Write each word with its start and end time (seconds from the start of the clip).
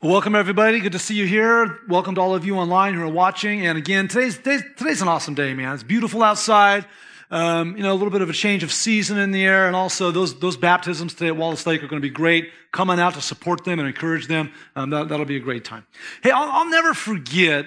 Welcome 0.00 0.36
everybody. 0.36 0.78
Good 0.78 0.92
to 0.92 0.98
see 1.00 1.16
you 1.16 1.26
here. 1.26 1.80
Welcome 1.88 2.14
to 2.14 2.20
all 2.20 2.32
of 2.32 2.44
you 2.44 2.54
online 2.54 2.94
who 2.94 3.02
are 3.02 3.08
watching. 3.08 3.66
And 3.66 3.76
again, 3.76 4.06
today's 4.06 4.36
today's, 4.36 4.62
today's 4.76 5.02
an 5.02 5.08
awesome 5.08 5.34
day, 5.34 5.54
man. 5.54 5.74
It's 5.74 5.82
beautiful 5.82 6.22
outside. 6.22 6.86
Um, 7.32 7.76
you 7.76 7.82
know, 7.82 7.92
a 7.92 7.94
little 7.94 8.12
bit 8.12 8.22
of 8.22 8.30
a 8.30 8.32
change 8.32 8.62
of 8.62 8.70
season 8.70 9.18
in 9.18 9.32
the 9.32 9.44
air, 9.44 9.66
and 9.66 9.74
also 9.74 10.12
those 10.12 10.38
those 10.38 10.56
baptisms 10.56 11.14
today 11.14 11.26
at 11.26 11.36
Wallace 11.36 11.66
Lake 11.66 11.82
are 11.82 11.88
going 11.88 12.00
to 12.00 12.08
be 12.08 12.14
great. 12.14 12.52
Come 12.70 12.90
on 12.90 13.00
out 13.00 13.14
to 13.14 13.20
support 13.20 13.64
them 13.64 13.80
and 13.80 13.88
encourage 13.88 14.28
them. 14.28 14.52
Um, 14.76 14.90
that, 14.90 15.10
will 15.10 15.24
be 15.24 15.36
a 15.36 15.40
great 15.40 15.64
time. 15.64 15.84
Hey, 16.22 16.30
I'll, 16.30 16.48
I'll 16.48 16.70
never 16.70 16.94
forget 16.94 17.66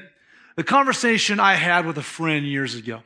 the 0.55 0.63
conversation 0.63 1.37
I 1.37 1.55
had 1.55 1.85
with 1.85 1.97
a 1.97 2.01
friend 2.01 2.45
years 2.45 2.75
ago. 2.75 3.03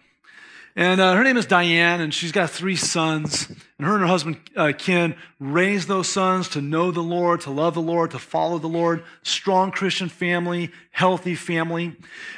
And 0.78 1.00
uh, 1.00 1.16
her 1.16 1.24
name 1.24 1.38
is 1.38 1.46
Diane, 1.46 2.02
and 2.02 2.14
she's 2.14 2.34
got 2.34 2.50
three 2.50 2.76
sons. 2.76 3.48
And 3.78 3.88
her 3.88 3.94
and 3.94 4.02
her 4.02 4.08
husband, 4.08 4.38
uh, 4.58 4.74
Ken, 4.78 5.16
raised 5.40 5.88
those 5.88 6.10
sons 6.10 6.50
to 6.50 6.62
know 6.62 6.92
the 6.92 7.02
Lord, 7.02 7.42
to 7.42 7.50
love 7.50 7.76
the 7.76 7.82
Lord, 7.82 8.12
to 8.12 8.20
follow 8.20 8.58
the 8.58 8.68
Lord. 8.68 9.04
Strong 9.24 9.72
Christian 9.72 10.10
family, 10.10 10.72
healthy 10.92 11.36
family. 11.36 11.96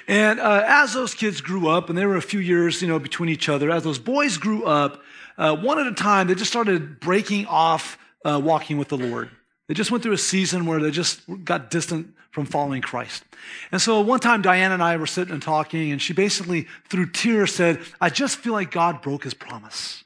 And 0.07 0.39
uh, 0.39 0.63
as 0.67 0.93
those 0.93 1.15
kids 1.15 1.41
grew 1.41 1.67
up, 1.67 1.89
and 1.89 1.97
they 1.97 2.05
were 2.05 2.15
a 2.15 2.21
few 2.21 2.39
years, 2.39 2.79
you 2.79 2.87
know, 2.87 2.99
between 2.99 3.29
each 3.29 3.49
other, 3.49 3.71
as 3.71 3.83
those 3.83 3.97
boys 3.97 4.37
grew 4.37 4.65
up, 4.65 5.01
uh, 5.39 5.55
one 5.55 5.79
at 5.79 5.87
a 5.87 5.93
time, 5.93 6.27
they 6.27 6.35
just 6.35 6.51
started 6.51 6.99
breaking 6.99 7.47
off 7.47 7.97
uh, 8.23 8.39
walking 8.43 8.77
with 8.77 8.89
the 8.89 8.97
Lord. 8.97 9.31
They 9.67 9.73
just 9.73 9.89
went 9.89 10.03
through 10.03 10.13
a 10.13 10.17
season 10.17 10.67
where 10.67 10.79
they 10.79 10.91
just 10.91 11.21
got 11.43 11.71
distant 11.71 12.13
from 12.37 12.45
following 12.45 12.83
Christ. 12.83 13.23
And 13.71 13.81
so 13.81 13.99
one 13.99 14.19
time, 14.19 14.43
Diana 14.43 14.75
and 14.75 14.83
I 14.83 14.95
were 14.97 15.07
sitting 15.07 15.33
and 15.33 15.41
talking, 15.41 15.91
and 15.91 15.99
she 15.99 16.13
basically, 16.13 16.67
through 16.87 17.07
tears, 17.09 17.51
said, 17.51 17.79
I 17.99 18.11
just 18.11 18.37
feel 18.37 18.53
like 18.53 18.69
God 18.69 19.01
broke 19.01 19.23
his 19.23 19.33
promise. 19.33 20.03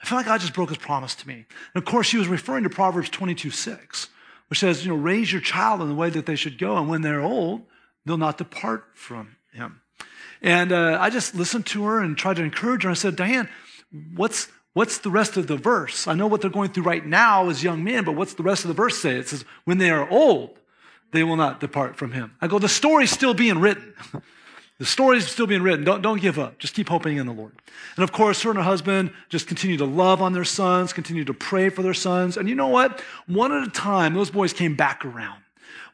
I 0.00 0.06
feel 0.06 0.16
like 0.16 0.26
God 0.26 0.40
just 0.40 0.54
broke 0.54 0.68
his 0.68 0.78
promise 0.78 1.16
to 1.16 1.26
me. 1.26 1.46
And 1.74 1.82
of 1.82 1.84
course, 1.84 2.06
she 2.06 2.18
was 2.18 2.28
referring 2.28 2.62
to 2.62 2.70
Proverbs 2.70 3.10
22 3.10 3.50
6, 3.50 4.10
which 4.46 4.60
says, 4.60 4.86
you 4.86 4.92
know, 4.92 4.96
raise 4.96 5.32
your 5.32 5.40
child 5.40 5.82
in 5.82 5.88
the 5.88 5.94
way 5.96 6.08
that 6.08 6.24
they 6.24 6.36
should 6.36 6.56
go, 6.56 6.76
and 6.76 6.88
when 6.88 7.02
they're 7.02 7.20
old, 7.20 7.62
they'll 8.06 8.16
not 8.16 8.38
depart 8.38 8.84
from 8.94 9.34
him. 9.52 9.80
And 10.40 10.70
uh, 10.70 10.98
I 11.00 11.10
just 11.10 11.34
listened 11.34 11.66
to 11.66 11.82
her 11.82 12.00
and 12.00 12.16
tried 12.16 12.36
to 12.36 12.44
encourage 12.44 12.84
her. 12.84 12.90
I 12.90 12.94
said, 12.94 13.16
Diane, 13.16 13.48
what's 14.14 14.46
What's 14.72 14.98
the 14.98 15.10
rest 15.10 15.36
of 15.36 15.48
the 15.48 15.56
verse? 15.56 16.06
I 16.06 16.14
know 16.14 16.28
what 16.28 16.42
they're 16.42 16.48
going 16.48 16.70
through 16.70 16.84
right 16.84 17.04
now 17.04 17.48
as 17.48 17.64
young 17.64 17.82
men, 17.82 18.04
but 18.04 18.14
what's 18.14 18.34
the 18.34 18.44
rest 18.44 18.62
of 18.62 18.68
the 18.68 18.74
verse 18.74 18.98
say? 18.98 19.16
It 19.16 19.26
says, 19.26 19.44
when 19.64 19.78
they 19.78 19.90
are 19.90 20.08
old, 20.08 20.59
they 21.12 21.24
will 21.24 21.36
not 21.36 21.60
depart 21.60 21.96
from 21.96 22.12
him. 22.12 22.36
I 22.40 22.46
go, 22.46 22.58
the 22.58 22.68
story's 22.68 23.10
still 23.10 23.34
being 23.34 23.58
written. 23.58 23.94
the 24.78 24.86
story's 24.86 25.26
still 25.26 25.46
being 25.46 25.62
written. 25.62 25.84
Don't, 25.84 26.02
don't 26.02 26.20
give 26.20 26.38
up. 26.38 26.58
Just 26.58 26.74
keep 26.74 26.88
hoping 26.88 27.16
in 27.16 27.26
the 27.26 27.32
Lord. 27.32 27.52
And 27.96 28.04
of 28.04 28.12
course, 28.12 28.42
her 28.42 28.50
and 28.50 28.58
her 28.58 28.64
husband 28.64 29.12
just 29.28 29.46
continue 29.46 29.76
to 29.76 29.84
love 29.84 30.22
on 30.22 30.32
their 30.32 30.44
sons, 30.44 30.92
continue 30.92 31.24
to 31.24 31.34
pray 31.34 31.68
for 31.68 31.82
their 31.82 31.94
sons. 31.94 32.36
And 32.36 32.48
you 32.48 32.54
know 32.54 32.68
what? 32.68 33.02
One 33.26 33.52
at 33.52 33.66
a 33.66 33.70
time, 33.70 34.14
those 34.14 34.30
boys 34.30 34.52
came 34.52 34.76
back 34.76 35.04
around. 35.04 35.42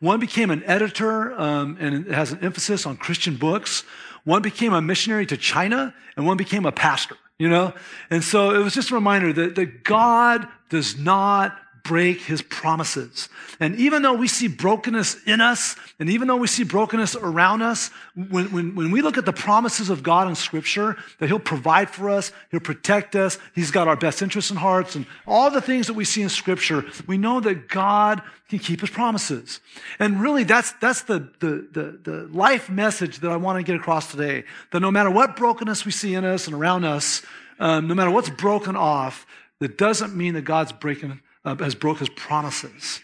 One 0.01 0.21
became 0.21 0.51
an 0.51 0.63
editor 0.65 1.33
um, 1.41 1.79
and 1.81 2.07
has 2.09 2.33
an 2.33 2.41
emphasis 2.43 2.87
on 2.87 2.97
Christian 2.97 3.37
books. 3.37 3.85
One 4.25 4.43
became 4.43 4.73
a 4.73 4.83
missionary 4.83 5.25
to 5.27 5.37
China, 5.37 5.95
and 6.17 6.27
one 6.27 6.37
became 6.37 6.67
a 6.67 6.73
pastor, 6.73 7.17
you 7.39 7.49
know? 7.49 7.73
And 8.11 8.23
so 8.23 8.51
it 8.51 8.63
was 8.63 8.75
just 8.75 8.91
a 8.91 8.95
reminder 8.95 9.33
that, 9.33 9.55
that 9.55 9.85
God 9.85 10.47
does 10.69 10.99
not 10.99 11.57
break 11.87 12.21
his 12.21 12.43
promises. 12.43 13.29
And 13.61 13.77
even 13.77 14.03
though 14.03 14.15
we 14.15 14.27
see 14.27 14.49
brokenness 14.49 15.23
in 15.25 15.41
us, 15.41 15.77
and 16.01 16.11
even 16.11 16.27
though 16.27 16.37
we 16.37 16.49
see 16.49 16.65
brokenness 16.65 17.15
around 17.15 17.63
us, 17.63 17.91
when, 18.15 18.51
when, 18.53 18.75
when 18.75 18.91
we 18.91 19.03
look 19.03 19.17
at 19.17 19.25
the 19.25 19.33
promises 19.33 19.89
of 19.89 20.03
God 20.03 20.27
in 20.27 20.35
Scripture, 20.35 20.97
that 21.21 21.29
he'll 21.29 21.39
provide 21.39 21.89
for 21.89 22.11
us, 22.11 22.33
he'll 22.51 22.61
protect 22.61 23.15
us, 23.15 23.39
he's 23.55 23.71
got 23.71 23.87
our 23.87 23.97
best 23.97 24.21
interests 24.21 24.51
in 24.51 24.57
hearts, 24.57 24.97
and 24.97 25.07
all 25.27 25.51
the 25.51 25.61
things 25.61 25.87
that 25.87 25.95
we 25.95 26.05
see 26.05 26.23
in 26.23 26.29
Scripture, 26.29 26.85
we 27.07 27.19
know 27.19 27.39
that 27.41 27.69
God 27.69 28.21
can 28.49 28.59
keep 28.59 28.81
his 28.81 28.91
promises. 28.91 29.61
And 30.01 30.21
really, 30.21 30.43
that's, 30.43 30.73
that's 30.73 31.03
the, 31.03 31.31
the, 31.39 31.69
the, 31.73 32.11
the 32.11 32.29
life 32.33 32.69
message 32.69 33.21
that 33.21 33.31
I 33.31 33.37
want 33.37 33.59
to 33.59 33.63
get 33.63 33.77
across 33.77 34.11
today. 34.11 34.45
That 34.73 34.81
no 34.81 34.91
matter 34.91 35.11
what 35.11 35.37
brokenness 35.37 35.85
we 35.85 35.93
see 35.93 36.15
in 36.15 36.25
us 36.25 36.47
and 36.47 36.55
around 36.55 36.85
us, 36.85 37.23
um, 37.61 37.87
no 37.87 37.95
matter 37.95 38.11
what's 38.11 38.31
broken 38.31 38.77
off, 38.77 39.25
that 39.61 39.79
doesn't 39.79 40.15
mean 40.15 40.35
that 40.35 40.43
God's 40.43 40.73
breaking 40.73 41.21
uh, 41.47 41.55
has 41.57 41.75
broke 41.75 42.01
his 42.01 42.11
promises. 42.11 43.01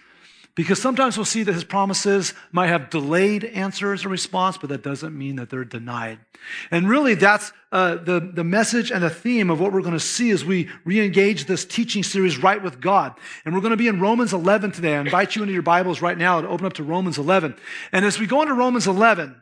Because 0.54 0.82
sometimes 0.82 1.16
we'll 1.16 1.24
see 1.24 1.44
that 1.44 1.54
his 1.54 1.64
promises 1.64 2.34
might 2.50 2.66
have 2.66 2.90
delayed 2.90 3.42
answers 3.44 4.04
or 4.04 4.10
response, 4.10 4.58
but 4.58 4.68
that 4.68 4.82
doesn't 4.82 5.16
mean 5.16 5.36
that 5.36 5.48
they're 5.48 5.64
denied. 5.64 6.18
And 6.70 6.86
really, 6.86 7.14
that's 7.14 7.52
uh, 7.70 7.94
the, 7.94 8.20
the 8.20 8.44
message 8.44 8.90
and 8.90 9.02
the 9.02 9.08
theme 9.08 9.48
of 9.48 9.60
what 9.60 9.72
we're 9.72 9.80
going 9.80 9.94
to 9.94 10.00
see 10.00 10.30
as 10.30 10.44
we 10.44 10.68
re-engage 10.84 11.46
this 11.46 11.64
teaching 11.64 12.02
series, 12.02 12.36
Right 12.36 12.62
with 12.62 12.82
God. 12.82 13.14
And 13.46 13.54
we're 13.54 13.62
going 13.62 13.70
to 13.70 13.78
be 13.78 13.88
in 13.88 13.98
Romans 13.98 14.34
11 14.34 14.72
today. 14.72 14.94
I 14.94 15.00
invite 15.00 15.36
you 15.36 15.42
into 15.42 15.54
your 15.54 15.62
Bibles 15.62 16.02
right 16.02 16.18
now 16.18 16.42
to 16.42 16.48
open 16.48 16.66
up 16.66 16.74
to 16.74 16.82
Romans 16.82 17.16
11. 17.16 17.56
And 17.92 18.04
as 18.04 18.18
we 18.18 18.26
go 18.26 18.42
into 18.42 18.52
Romans 18.52 18.86
11, 18.86 19.40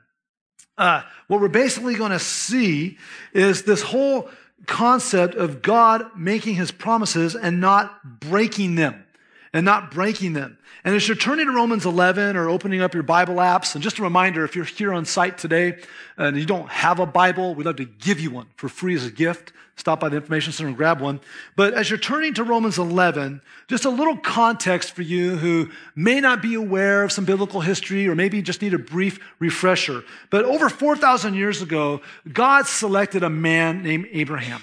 uh, 0.79 1.03
what 1.27 1.41
we're 1.41 1.49
basically 1.49 1.97
going 1.97 2.13
to 2.13 2.21
see 2.21 2.99
is 3.33 3.65
this 3.65 3.83
whole 3.83 4.31
concept 4.71 5.35
of 5.35 5.61
God 5.61 6.07
making 6.17 6.55
his 6.55 6.71
promises 6.71 7.35
and 7.35 7.61
not 7.61 8.21
breaking 8.21 8.77
them. 8.77 9.05
And 9.53 9.65
not 9.65 9.91
breaking 9.91 10.35
them. 10.35 10.59
And 10.85 10.95
as 10.95 11.09
you're 11.09 11.17
turning 11.17 11.47
to 11.47 11.53
Romans 11.53 11.85
11 11.85 12.37
or 12.37 12.49
opening 12.49 12.81
up 12.81 12.95
your 12.95 13.03
Bible 13.03 13.37
apps, 13.37 13.75
and 13.75 13.83
just 13.83 13.99
a 13.99 14.03
reminder, 14.03 14.45
if 14.45 14.55
you're 14.55 14.65
here 14.65 14.93
on 14.93 15.05
site 15.05 15.39
today 15.39 15.79
and 16.17 16.39
you 16.39 16.47
don't 16.47 16.69
have 16.69 17.01
a 17.01 17.07
Bible, 17.07 17.55
we'd 17.55 17.67
love 17.67 17.77
to 17.77 17.85
give 17.85 18.21
you 18.21 18.31
one 18.31 18.47
for 18.57 18.69
free 18.69 18.95
as 18.95 19.05
a 19.05 19.11
gift. 19.11 19.53
Stop 19.81 20.01
by 20.01 20.11
the 20.11 20.17
information 20.17 20.53
center 20.53 20.69
and 20.69 20.77
grab 20.77 21.01
one. 21.01 21.21
But 21.57 21.73
as 21.73 21.89
you're 21.89 21.99
turning 21.99 22.35
to 22.35 22.45
Romans 22.45 22.79
11, 22.79 23.41
just 23.67 23.87
a 23.87 23.91
little 23.91 24.17
context 24.17 24.93
for 24.93 25.01
you 25.03 25.37
who 25.37 25.71
may 25.97 26.21
not 26.21 26.43
be 26.43 26.55
aware 26.55 27.03
of 27.03 27.11
some 27.11 27.25
biblical 27.25 27.63
history 27.63 28.07
or 28.07 28.15
maybe 28.15 28.43
just 28.43 28.61
need 28.61 28.75
a 28.75 28.79
brief 28.79 29.19
refresher. 29.39 30.05
But 30.29 30.45
over 30.45 30.69
4,000 30.69 31.35
years 31.35 31.63
ago, 31.63 32.03
God 32.31 32.67
selected 32.67 33.23
a 33.23 33.31
man 33.31 33.83
named 33.83 34.07
Abraham. 34.13 34.63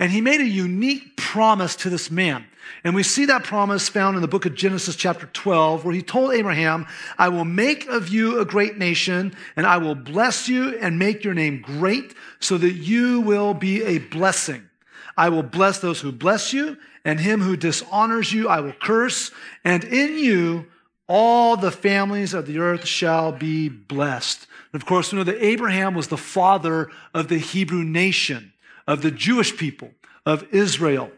And 0.00 0.10
he 0.10 0.20
made 0.20 0.40
a 0.40 0.46
unique 0.46 1.16
promise 1.16 1.76
to 1.76 1.90
this 1.90 2.10
man. 2.10 2.44
And 2.84 2.94
we 2.94 3.02
see 3.02 3.26
that 3.26 3.44
promise 3.44 3.88
found 3.88 4.16
in 4.16 4.22
the 4.22 4.28
book 4.28 4.46
of 4.46 4.54
Genesis, 4.54 4.96
chapter 4.96 5.26
12, 5.26 5.84
where 5.84 5.94
he 5.94 6.02
told 6.02 6.32
Abraham, 6.32 6.86
I 7.18 7.28
will 7.28 7.44
make 7.44 7.86
of 7.88 8.08
you 8.08 8.40
a 8.40 8.44
great 8.44 8.78
nation, 8.78 9.34
and 9.56 9.66
I 9.66 9.78
will 9.78 9.94
bless 9.94 10.48
you 10.48 10.78
and 10.78 10.98
make 10.98 11.24
your 11.24 11.34
name 11.34 11.60
great, 11.60 12.14
so 12.38 12.56
that 12.58 12.72
you 12.72 13.20
will 13.20 13.54
be 13.54 13.82
a 13.84 13.98
blessing. 13.98 14.68
I 15.16 15.28
will 15.28 15.42
bless 15.42 15.80
those 15.80 16.00
who 16.00 16.12
bless 16.12 16.52
you, 16.52 16.78
and 17.04 17.20
him 17.20 17.40
who 17.40 17.56
dishonors 17.56 18.32
you 18.32 18.48
I 18.48 18.60
will 18.60 18.72
curse, 18.72 19.30
and 19.64 19.84
in 19.84 20.18
you 20.18 20.66
all 21.08 21.56
the 21.56 21.72
families 21.72 22.34
of 22.34 22.46
the 22.46 22.60
earth 22.60 22.86
shall 22.86 23.32
be 23.32 23.68
blessed. 23.68 24.46
And 24.72 24.80
of 24.80 24.86
course, 24.86 25.10
we 25.10 25.18
know 25.18 25.24
that 25.24 25.44
Abraham 25.44 25.94
was 25.94 26.06
the 26.06 26.16
father 26.16 26.88
of 27.12 27.26
the 27.26 27.38
Hebrew 27.38 27.82
nation, 27.82 28.52
of 28.86 29.02
the 29.02 29.10
Jewish 29.10 29.56
people, 29.56 29.90
of 30.24 30.46
Israel. 30.54 31.10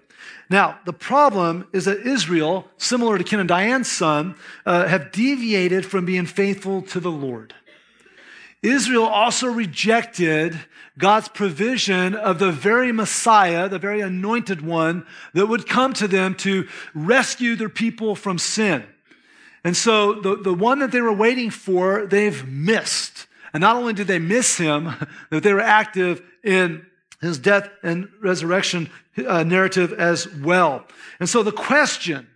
Now, 0.52 0.78
the 0.84 0.92
problem 0.92 1.66
is 1.72 1.86
that 1.86 2.06
Israel, 2.06 2.68
similar 2.76 3.16
to 3.16 3.24
Ken 3.24 3.40
and 3.40 3.48
Diane's 3.48 3.90
son, 3.90 4.34
uh, 4.66 4.86
have 4.86 5.10
deviated 5.10 5.86
from 5.86 6.04
being 6.04 6.26
faithful 6.26 6.82
to 6.82 7.00
the 7.00 7.10
Lord. 7.10 7.54
Israel 8.62 9.04
also 9.04 9.46
rejected 9.46 10.60
God's 10.98 11.28
provision 11.28 12.14
of 12.14 12.38
the 12.38 12.52
very 12.52 12.92
Messiah, 12.92 13.66
the 13.66 13.78
very 13.78 14.02
anointed 14.02 14.60
one 14.60 15.06
that 15.32 15.46
would 15.46 15.66
come 15.66 15.94
to 15.94 16.06
them 16.06 16.34
to 16.36 16.68
rescue 16.94 17.56
their 17.56 17.70
people 17.70 18.14
from 18.14 18.36
sin. 18.36 18.84
And 19.64 19.74
so 19.74 20.20
the, 20.20 20.36
the 20.36 20.52
one 20.52 20.80
that 20.80 20.92
they 20.92 21.00
were 21.00 21.14
waiting 21.14 21.48
for, 21.48 22.04
they've 22.04 22.46
missed. 22.46 23.26
And 23.54 23.62
not 23.62 23.76
only 23.76 23.94
did 23.94 24.06
they 24.06 24.18
miss 24.18 24.58
him, 24.58 24.90
but 25.30 25.44
they 25.44 25.54
were 25.54 25.60
active 25.60 26.20
in 26.44 26.84
his 27.22 27.38
death 27.38 27.70
and 27.82 28.08
resurrection 28.20 28.90
uh, 29.26 29.42
narrative 29.44 29.92
as 29.94 30.28
well. 30.34 30.84
And 31.20 31.28
so 31.28 31.42
the 31.42 31.52
question 31.52 32.26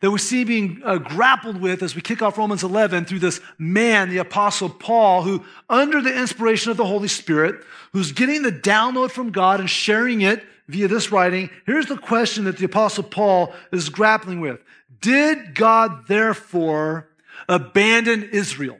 that 0.00 0.10
we 0.10 0.18
see 0.18 0.42
being 0.42 0.82
uh, 0.84 0.98
grappled 0.98 1.60
with 1.60 1.82
as 1.82 1.94
we 1.94 2.00
kick 2.00 2.22
off 2.22 2.36
Romans 2.36 2.64
11 2.64 3.04
through 3.04 3.20
this 3.20 3.40
man, 3.56 4.08
the 4.10 4.18
apostle 4.18 4.68
Paul, 4.68 5.22
who 5.22 5.44
under 5.68 6.00
the 6.00 6.18
inspiration 6.18 6.72
of 6.72 6.76
the 6.76 6.84
Holy 6.84 7.08
Spirit, 7.08 7.62
who's 7.92 8.10
getting 8.10 8.42
the 8.42 8.50
download 8.50 9.12
from 9.12 9.30
God 9.30 9.60
and 9.60 9.70
sharing 9.70 10.22
it 10.22 10.44
via 10.66 10.88
this 10.88 11.12
writing, 11.12 11.50
here's 11.66 11.86
the 11.86 11.96
question 11.96 12.44
that 12.44 12.56
the 12.56 12.64
apostle 12.64 13.04
Paul 13.04 13.54
is 13.70 13.90
grappling 13.90 14.40
with. 14.40 14.60
Did 15.00 15.54
God 15.54 16.08
therefore 16.08 17.08
abandon 17.48 18.24
Israel? 18.32 18.78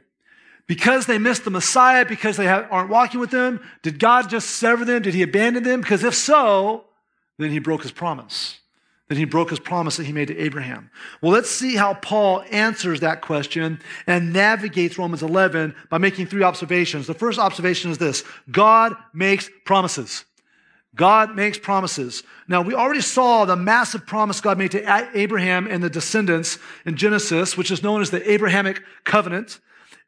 Because 0.67 1.05
they 1.05 1.17
missed 1.17 1.43
the 1.43 1.51
Messiah, 1.51 2.05
because 2.05 2.37
they 2.37 2.47
aren't 2.47 2.89
walking 2.89 3.19
with 3.19 3.31
him, 3.31 3.59
did 3.81 3.99
God 3.99 4.29
just 4.29 4.49
sever 4.49 4.85
them? 4.85 5.01
Did 5.01 5.13
he 5.13 5.21
abandon 5.21 5.63
them? 5.63 5.81
Because 5.81 6.03
if 6.03 6.15
so, 6.15 6.85
then 7.37 7.51
he 7.51 7.59
broke 7.59 7.83
his 7.83 7.91
promise. 7.91 8.59
Then 9.09 9.17
he 9.17 9.25
broke 9.25 9.49
his 9.49 9.59
promise 9.59 9.97
that 9.97 10.05
he 10.05 10.13
made 10.13 10.29
to 10.29 10.37
Abraham. 10.37 10.89
Well, 11.21 11.33
let's 11.33 11.49
see 11.49 11.75
how 11.75 11.95
Paul 11.95 12.43
answers 12.49 13.01
that 13.01 13.21
question 13.21 13.79
and 14.07 14.31
navigates 14.31 14.97
Romans 14.97 15.21
11 15.21 15.75
by 15.89 15.97
making 15.97 16.27
three 16.27 16.43
observations. 16.43 17.05
The 17.05 17.13
first 17.13 17.37
observation 17.37 17.91
is 17.91 17.97
this 17.97 18.23
God 18.49 18.95
makes 19.13 19.49
promises. 19.65 20.23
God 20.95 21.35
makes 21.35 21.57
promises. 21.57 22.23
Now, 22.47 22.61
we 22.61 22.75
already 22.75 23.01
saw 23.01 23.45
the 23.45 23.55
massive 23.55 24.05
promise 24.05 24.41
God 24.41 24.57
made 24.57 24.71
to 24.71 25.09
Abraham 25.15 25.67
and 25.67 25.83
the 25.83 25.89
descendants 25.89 26.59
in 26.85 26.95
Genesis, 26.95 27.57
which 27.57 27.71
is 27.71 27.81
known 27.81 28.01
as 28.01 28.11
the 28.11 28.31
Abrahamic 28.31 28.81
covenant. 29.03 29.59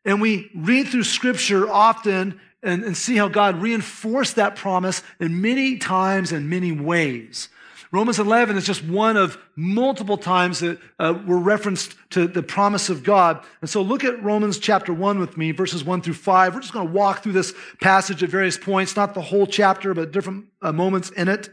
And 0.06 0.22
we 0.22 0.52
read 0.56 0.88
through 0.88 1.04
scripture 1.04 1.69
often 1.69 2.40
and, 2.62 2.84
and 2.84 2.96
see 2.96 3.16
how 3.16 3.28
God 3.28 3.62
reinforced 3.62 4.36
that 4.36 4.56
promise 4.56 5.04
in 5.19 5.42
many 5.42 5.78
times 5.78 6.31
and 6.31 6.50
many 6.50 6.72
ways. 6.72 7.50
Romans 7.92 8.19
11 8.19 8.57
is 8.57 8.66
just 8.66 8.84
one 8.84 9.16
of 9.16 9.38
multiple 9.56 10.18
times 10.18 10.60
that 10.60 10.80
uh, 11.00 11.13
were 11.25 11.40
referenced 11.40 11.96
to 12.10 12.28
the 12.28 12.44
promise 12.44 12.90
of 12.90 13.04
God. 13.04 13.42
And 13.62 13.69
so 13.69 13.81
look 13.81 14.04
at 14.04 14.22
Romans 14.22 14.60
chapter 14.60 14.94
1 14.94 15.18
with 15.19 15.38
me, 15.38 15.52
verses 15.52 15.84
1 15.84 16.02
through 16.02 16.16
5. 16.16 16.54
We're 16.54 16.62
just 16.62 16.74
going 16.74 16.88
to 16.88 16.94
walk 16.94 17.24
through 17.24 17.34
this 17.34 17.54
passage 17.81 18.22
at 18.22 18.30
various 18.30 18.58
points, 18.58 18.96
not 18.96 19.13
the 19.13 19.22
whole 19.22 19.48
chapter, 19.48 19.94
but 19.94 20.12
different 20.12 20.46
uh, 20.62 20.74
moments 20.74 21.10
in 21.12 21.28
it. 21.30 21.50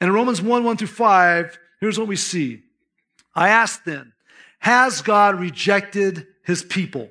And 0.00 0.08
in 0.08 0.14
Romans 0.14 0.42
1 0.42 0.64
1 0.64 0.76
through 0.76 0.88
5, 0.88 1.58
here's 1.80 1.98
what 1.98 2.08
we 2.08 2.16
see. 2.16 2.62
I 3.34 3.48
ask 3.48 3.82
then, 3.84 4.12
has 4.58 5.00
God 5.00 5.40
rejected 5.40 6.26
his 6.44 6.62
people? 6.62 7.08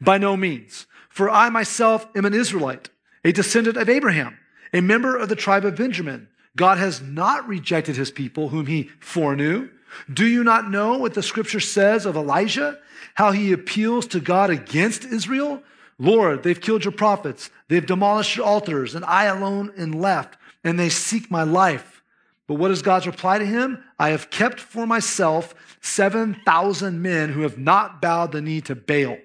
By 0.00 0.18
no 0.18 0.36
means. 0.36 0.86
For 1.08 1.30
I 1.30 1.48
myself 1.48 2.06
am 2.14 2.24
an 2.24 2.34
Israelite, 2.34 2.90
a 3.24 3.32
descendant 3.32 3.76
of 3.76 3.88
Abraham, 3.88 4.38
a 4.72 4.80
member 4.80 5.16
of 5.16 5.28
the 5.28 5.36
tribe 5.36 5.64
of 5.64 5.76
Benjamin. 5.76 6.28
God 6.56 6.78
has 6.78 7.00
not 7.00 7.48
rejected 7.48 7.96
his 7.96 8.10
people 8.10 8.48
whom 8.48 8.66
he 8.66 8.90
foreknew. 9.00 9.68
Do 10.12 10.26
you 10.26 10.44
not 10.44 10.70
know 10.70 10.98
what 10.98 11.14
the 11.14 11.22
scripture 11.22 11.60
says 11.60 12.06
of 12.06 12.16
Elijah? 12.16 12.78
How 13.14 13.32
he 13.32 13.52
appeals 13.52 14.06
to 14.08 14.20
God 14.20 14.50
against 14.50 15.04
Israel? 15.04 15.62
Lord, 15.98 16.42
they've 16.42 16.60
killed 16.60 16.84
your 16.84 16.92
prophets. 16.92 17.50
They've 17.68 17.84
demolished 17.84 18.36
your 18.36 18.46
altars, 18.46 18.94
and 18.94 19.04
I 19.04 19.24
alone 19.24 19.72
am 19.76 19.92
left, 19.92 20.36
and 20.62 20.78
they 20.78 20.88
seek 20.88 21.30
my 21.30 21.42
life. 21.42 22.02
But 22.46 22.54
what 22.54 22.70
is 22.70 22.82
God's 22.82 23.06
reply 23.06 23.38
to 23.38 23.44
him? 23.44 23.82
I 23.98 24.10
have 24.10 24.30
kept 24.30 24.60
for 24.60 24.86
myself 24.86 25.54
7,000 25.80 27.02
men 27.02 27.30
who 27.30 27.42
have 27.42 27.58
not 27.58 28.00
bowed 28.00 28.32
the 28.32 28.40
knee 28.40 28.60
to 28.62 28.74
Baal. 28.74 29.18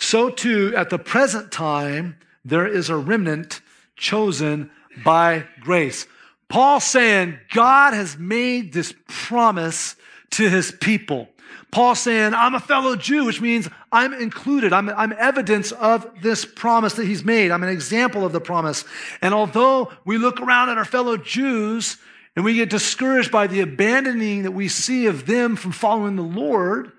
So 0.00 0.30
too, 0.30 0.74
at 0.74 0.90
the 0.90 0.98
present 0.98 1.52
time, 1.52 2.16
there 2.44 2.66
is 2.66 2.88
a 2.88 2.96
remnant 2.96 3.60
chosen 3.96 4.70
by 5.04 5.44
grace. 5.60 6.06
Paul 6.48 6.80
saying 6.80 7.38
God 7.52 7.92
has 7.92 8.16
made 8.18 8.72
this 8.72 8.94
promise 9.06 9.94
to 10.30 10.48
his 10.48 10.72
people. 10.72 11.28
Paul 11.70 11.94
saying, 11.94 12.34
I'm 12.34 12.54
a 12.54 12.60
fellow 12.60 12.96
Jew, 12.96 13.26
which 13.26 13.40
means 13.40 13.68
I'm 13.92 14.12
included. 14.14 14.72
I'm, 14.72 14.88
I'm 14.88 15.12
evidence 15.12 15.70
of 15.70 16.10
this 16.22 16.44
promise 16.44 16.94
that 16.94 17.06
he's 17.06 17.22
made. 17.22 17.50
I'm 17.50 17.62
an 17.62 17.68
example 17.68 18.24
of 18.24 18.32
the 18.32 18.40
promise. 18.40 18.84
And 19.20 19.34
although 19.34 19.92
we 20.04 20.18
look 20.18 20.40
around 20.40 20.70
at 20.70 20.78
our 20.78 20.84
fellow 20.84 21.18
Jews 21.18 21.98
and 22.34 22.44
we 22.44 22.54
get 22.54 22.70
discouraged 22.70 23.30
by 23.30 23.46
the 23.46 23.60
abandoning 23.60 24.44
that 24.44 24.52
we 24.52 24.66
see 24.66 25.06
of 25.06 25.26
them 25.26 25.56
from 25.56 25.72
following 25.72 26.16
the 26.16 26.22
Lord, 26.22 26.90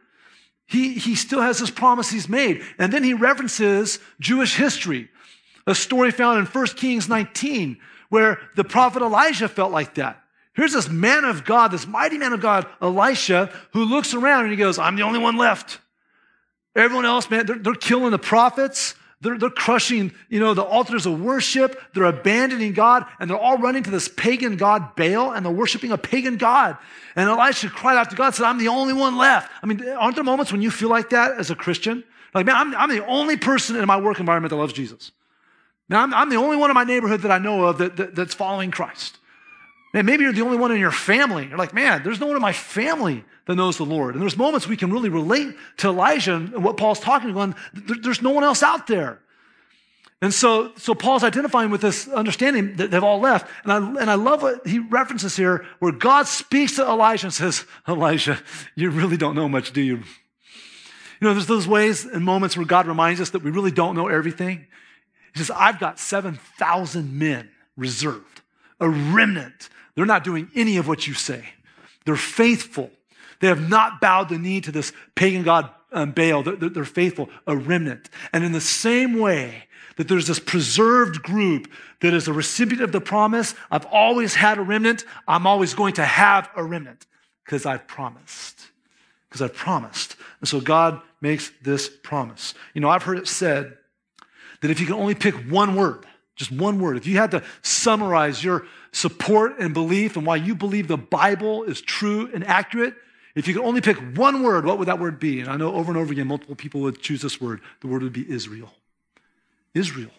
he, 0.72 0.94
he 0.94 1.16
still 1.16 1.42
has 1.42 1.60
this 1.60 1.70
promise 1.70 2.10
he's 2.10 2.30
made. 2.30 2.64
And 2.78 2.94
then 2.94 3.04
he 3.04 3.14
references 3.14 4.00
Jewish 4.22 4.56
history, 4.56 5.10
a 5.68 5.76
story 5.76 6.12
found 6.12 6.40
in 6.40 6.46
1 6.46 6.68
Kings 6.68 7.10
19 7.10 7.78
where 8.08 8.40
the 8.56 8.64
prophet 8.64 9.02
Elijah 9.02 9.48
felt 9.48 9.72
like 9.72 9.96
that. 9.96 10.22
Here's 10.54 10.74
this 10.74 10.90
man 10.90 11.24
of 11.24 11.46
God, 11.46 11.72
this 11.72 11.88
mighty 11.88 12.18
man 12.18 12.34
of 12.34 12.42
God, 12.42 12.68
Elisha, 12.82 13.50
who 13.72 13.86
looks 13.86 14.14
around 14.14 14.44
and 14.44 14.52
he 14.52 14.58
goes, 14.58 14.80
I'm 14.80 14.96
the 14.96 15.04
only 15.04 15.20
one 15.20 15.38
left. 15.38 15.80
Everyone 16.76 17.06
else, 17.06 17.30
man, 17.30 17.46
they're, 17.46 17.58
they're 17.58 17.74
killing 17.74 18.12
the 18.12 18.20
prophets. 18.20 18.96
They're, 19.22 19.38
they're 19.38 19.50
crushing, 19.52 20.12
you 20.30 20.40
know, 20.40 20.54
the 20.54 20.64
altars 20.64 21.06
of 21.06 21.22
worship. 21.22 21.80
They're 21.94 22.06
abandoning 22.06 22.74
God 22.74 23.06
and 23.20 23.30
they're 23.30 23.38
all 23.38 23.58
running 23.58 23.84
to 23.84 23.92
this 23.92 24.08
pagan 24.08 24.58
God 24.58 24.96
Baal 24.96 25.32
and 25.32 25.46
they're 25.46 25.54
worshiping 25.54 25.92
a 25.92 25.98
pagan 25.98 26.38
God. 26.38 26.78
And 27.16 27.30
Elisha 27.30 27.70
cried 27.70 27.98
out 27.98 28.10
to 28.10 28.16
God 28.16 28.28
and 28.28 28.36
said, 28.36 28.46
I'm 28.46 28.58
the 28.58 28.70
only 28.70 28.94
one 28.94 29.18
left. 29.18 29.52
I 29.62 29.68
mean, 29.68 29.88
aren't 29.90 30.16
there 30.16 30.24
moments 30.24 30.52
when 30.52 30.64
you 30.64 30.72
feel 30.72 30.90
like 30.90 31.12
that 31.12 31.38
as 31.38 31.52
a 31.52 31.56
Christian? 31.56 32.04
Like, 32.34 32.48
man, 32.48 32.56
I'm, 32.56 32.76
I'm 32.76 32.90
the 32.90 33.06
only 33.06 33.38
person 33.38 33.76
in 33.76 33.86
my 33.86 34.00
work 34.00 34.20
environment 34.20 34.50
that 34.50 34.56
loves 34.56 34.74
Jesus. 34.74 35.12
Now, 35.88 36.02
I'm, 36.02 36.14
I'm, 36.14 36.30
the 36.30 36.38
only 36.38 36.58
one 36.58 36.70
in 36.70 36.74
my 36.74 36.86
neighborhood 36.86 37.22
that 37.22 37.32
I 37.32 37.38
know 37.38 37.66
of 37.66 37.78
that, 37.78 37.98
that, 37.98 38.16
that's 38.16 38.34
following 38.34 38.72
Christ. 38.72 39.18
Man, 39.94 40.06
maybe 40.06 40.24
you're 40.24 40.34
the 40.34 40.42
only 40.42 40.58
one 40.58 40.72
in 40.72 40.80
your 40.80 40.92
family. 40.92 41.48
You're 41.48 41.58
like, 41.58 41.74
man, 41.74 42.02
there's 42.04 42.20
no 42.20 42.28
one 42.28 42.36
in 42.36 42.42
my 42.42 42.54
family 42.54 43.26
that 43.46 43.56
knows 43.56 43.78
the 43.78 43.86
Lord. 43.86 44.16
And 44.16 44.22
there's 44.22 44.38
moments 44.38 44.68
we 44.68 44.78
can 44.78 44.92
really 44.92 45.10
relate 45.10 45.56
to 45.78 45.90
Elijah 45.90 46.36
and 46.36 46.64
what 46.64 46.78
Paul's 46.78 47.00
talking 47.00 47.30
about. 47.30 47.56
There's 47.74 48.22
no 48.22 48.30
one 48.30 48.44
else 48.44 48.64
out 48.64 48.88
there. 48.88 49.20
And 50.22 50.32
so, 50.34 50.72
so 50.78 50.94
Paul's 50.94 51.24
identifying 51.24 51.72
with 51.72 51.82
this 51.82 52.08
understanding 52.08 52.76
that 52.76 52.92
they've 52.92 53.04
all 53.04 53.20
left. 53.20 53.50
And 53.64 53.72
I, 53.72 54.02
and 54.02 54.10
I 54.10 54.14
love 54.14 54.44
what 54.44 54.66
he 54.68 54.78
references 54.78 55.36
here 55.36 55.66
where 55.80 55.92
God 55.92 56.28
speaks 56.28 56.76
to 56.76 56.84
Elijah 56.84 57.28
and 57.28 57.34
says, 57.34 57.66
Elijah, 57.88 58.40
you 58.76 58.92
really 58.92 59.18
don't 59.18 59.36
know 59.36 59.50
much, 59.50 59.74
do 59.74 59.82
you? 59.82 59.96
You 59.96 61.28
know, 61.28 61.34
there's 61.34 61.48
those 61.48 61.68
ways 61.68 62.06
and 62.06 62.24
moments 62.24 62.56
where 62.56 62.66
God 62.66 62.86
reminds 62.86 63.20
us 63.20 63.32
that 63.32 63.44
we 63.44 63.50
really 63.50 63.72
don't 63.72 63.96
know 63.96 64.08
everything. 64.08 64.68
He 65.34 65.40
says, 65.40 65.52
I've 65.56 65.80
got 65.80 66.00
7,000 66.00 67.18
men 67.18 67.50
reserved, 67.76 68.41
a 68.82 68.90
remnant. 68.90 69.70
They're 69.96 70.06
not 70.06 70.26
doing 70.26 70.50
any 70.56 70.76
of 70.76 70.88
what 70.88 71.08
you 71.08 71.14
say. 71.14 71.46
They're 72.04 72.18
faithful. 72.18 72.92
They 73.40 73.48
have 73.48 73.70
not 73.70 74.02
bowed 74.02 74.28
the 74.28 74.38
knee 74.38 74.60
to 74.62 74.72
this 74.72 74.92
pagan 75.16 75.44
god 75.44 75.70
um, 75.94 76.12
Baal. 76.12 76.44
They're, 76.44 76.56
they're 76.56 76.86
faithful, 76.86 77.30
a 77.48 77.56
remnant. 77.56 78.10
And 78.34 78.44
in 78.44 78.52
the 78.52 78.62
same 78.62 79.20
way 79.20 79.68
that 79.98 80.08
there's 80.08 80.28
this 80.28 80.40
preserved 80.40 81.22
group 81.22 81.70
that 82.00 82.14
is 82.14 82.28
a 82.28 82.34
recipient 82.34 82.82
of 82.82 82.92
the 82.92 83.02
promise, 83.02 83.54
I've 83.70 83.86
always 83.86 84.34
had 84.34 84.58
a 84.58 84.62
remnant. 84.62 85.06
I'm 85.28 85.46
always 85.46 85.74
going 85.74 85.94
to 85.96 86.06
have 86.06 86.50
a 86.56 86.64
remnant 86.64 87.06
because 87.46 87.66
I've 87.66 87.88
promised. 87.88 88.60
Because 89.30 89.42
I've 89.42 89.54
promised. 89.54 90.16
And 90.40 90.48
so 90.48 90.60
God 90.60 91.02
makes 91.20 91.52
this 91.62 91.90
promise. 91.90 92.54
You 92.74 92.82
know, 92.82 92.90
I've 92.90 93.04
heard 93.04 93.18
it 93.18 93.28
said 93.28 93.78
that 94.62 94.72
if 94.72 94.80
you 94.80 94.86
can 94.86 94.96
only 94.96 95.16
pick 95.16 95.36
one 95.50 95.76
word, 95.76 96.06
just 96.36 96.52
one 96.52 96.80
word, 96.80 96.98
if 96.98 97.06
you 97.06 97.18
had 97.18 97.32
to 97.32 97.44
summarize 97.62 98.44
your 98.44 98.66
support 98.92 99.60
and 99.60 99.74
belief 99.74 100.18
and 100.18 100.26
why 100.26 100.38
you 100.38 100.56
believe 100.56 100.88
the 100.88 100.98
Bible 100.98 101.64
is 101.64 101.82
true 101.82 102.30
and 102.34 102.46
accurate, 102.46 102.96
if 103.36 103.48
you 103.48 103.54
could 103.54 103.64
only 103.64 103.82
pick 103.82 103.98
one 104.18 104.44
word, 104.44 104.66
what 104.66 104.78
would 104.78 104.88
that 104.88 105.00
word 105.00 105.20
be? 105.20 105.40
And 105.40 105.50
I 105.50 105.58
know 105.58 105.74
over 105.74 105.92
and 105.92 105.98
over 105.98 106.12
again, 106.12 106.28
multiple 106.28 106.56
people 106.56 106.82
would 106.82 107.02
choose 107.02 107.22
this 107.22 107.40
word. 107.40 107.62
The 107.82 107.88
word 107.88 108.04
would 108.04 108.14
be 108.14 108.30
Israel. 108.30 108.74
Israel. 109.74 110.12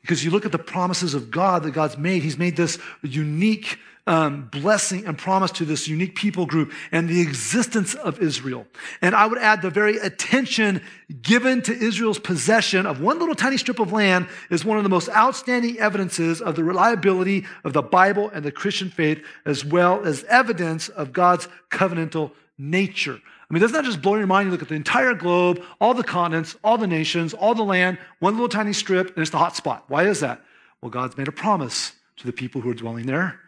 Because 0.00 0.24
you 0.24 0.30
look 0.30 0.44
at 0.44 0.52
the 0.52 0.58
promises 0.58 1.14
of 1.14 1.30
God 1.30 1.62
that 1.62 1.70
God's 1.70 1.96
made, 1.96 2.22
He's 2.22 2.36
made 2.36 2.56
this 2.56 2.78
unique 3.02 3.78
um, 4.06 4.48
blessing 4.52 5.06
and 5.06 5.16
promise 5.16 5.50
to 5.52 5.64
this 5.64 5.88
unique 5.88 6.14
people 6.14 6.44
group 6.44 6.72
and 6.92 7.08
the 7.08 7.22
existence 7.22 7.94
of 7.94 8.20
Israel. 8.20 8.66
And 9.00 9.14
I 9.14 9.26
would 9.26 9.38
add 9.38 9.62
the 9.62 9.70
very 9.70 9.96
attention 9.98 10.82
given 11.22 11.62
to 11.62 11.72
Israel's 11.72 12.18
possession 12.18 12.86
of 12.86 13.00
one 13.00 13.18
little 13.18 13.34
tiny 13.34 13.56
strip 13.56 13.78
of 13.78 13.92
land 13.92 14.28
is 14.50 14.64
one 14.64 14.76
of 14.76 14.82
the 14.82 14.90
most 14.90 15.08
outstanding 15.08 15.78
evidences 15.78 16.42
of 16.42 16.54
the 16.54 16.64
reliability 16.64 17.46
of 17.64 17.72
the 17.72 17.82
Bible 17.82 18.30
and 18.30 18.44
the 18.44 18.52
Christian 18.52 18.90
faith, 18.90 19.24
as 19.46 19.64
well 19.64 20.04
as 20.04 20.24
evidence 20.24 20.88
of 20.90 21.12
God's 21.12 21.48
covenantal 21.70 22.32
nature. 22.58 23.18
I 23.48 23.54
mean, 23.54 23.60
doesn't 23.60 23.74
that 23.74 23.84
just 23.84 24.02
blow 24.02 24.16
your 24.16 24.26
mind? 24.26 24.46
You 24.46 24.52
look 24.52 24.62
at 24.62 24.68
the 24.68 24.74
entire 24.74 25.14
globe, 25.14 25.62
all 25.80 25.94
the 25.94 26.04
continents, 26.04 26.56
all 26.64 26.78
the 26.78 26.86
nations, 26.86 27.34
all 27.34 27.54
the 27.54 27.62
land, 27.62 27.98
one 28.18 28.34
little 28.34 28.48
tiny 28.48 28.72
strip, 28.72 29.08
and 29.08 29.18
it's 29.18 29.30
the 29.30 29.38
hot 29.38 29.56
spot. 29.56 29.84
Why 29.88 30.06
is 30.06 30.20
that? 30.20 30.42
Well, 30.80 30.90
God's 30.90 31.16
made 31.16 31.28
a 31.28 31.32
promise 31.32 31.92
to 32.16 32.26
the 32.26 32.32
people 32.32 32.60
who 32.60 32.70
are 32.70 32.74
dwelling 32.74 33.06
there. 33.06 33.40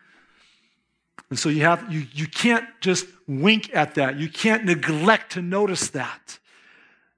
And 1.31 1.39
so 1.39 1.49
you 1.49 1.63
have 1.63 1.93
you 1.93 2.07
you 2.13 2.27
can't 2.27 2.67
just 2.81 3.07
wink 3.27 3.75
at 3.75 3.97
that. 3.97 4.17
You 4.17 4.29
can't 4.29 4.65
neglect 4.65 5.33
to 5.33 5.43
notice 5.43 5.91
that. 5.91 6.39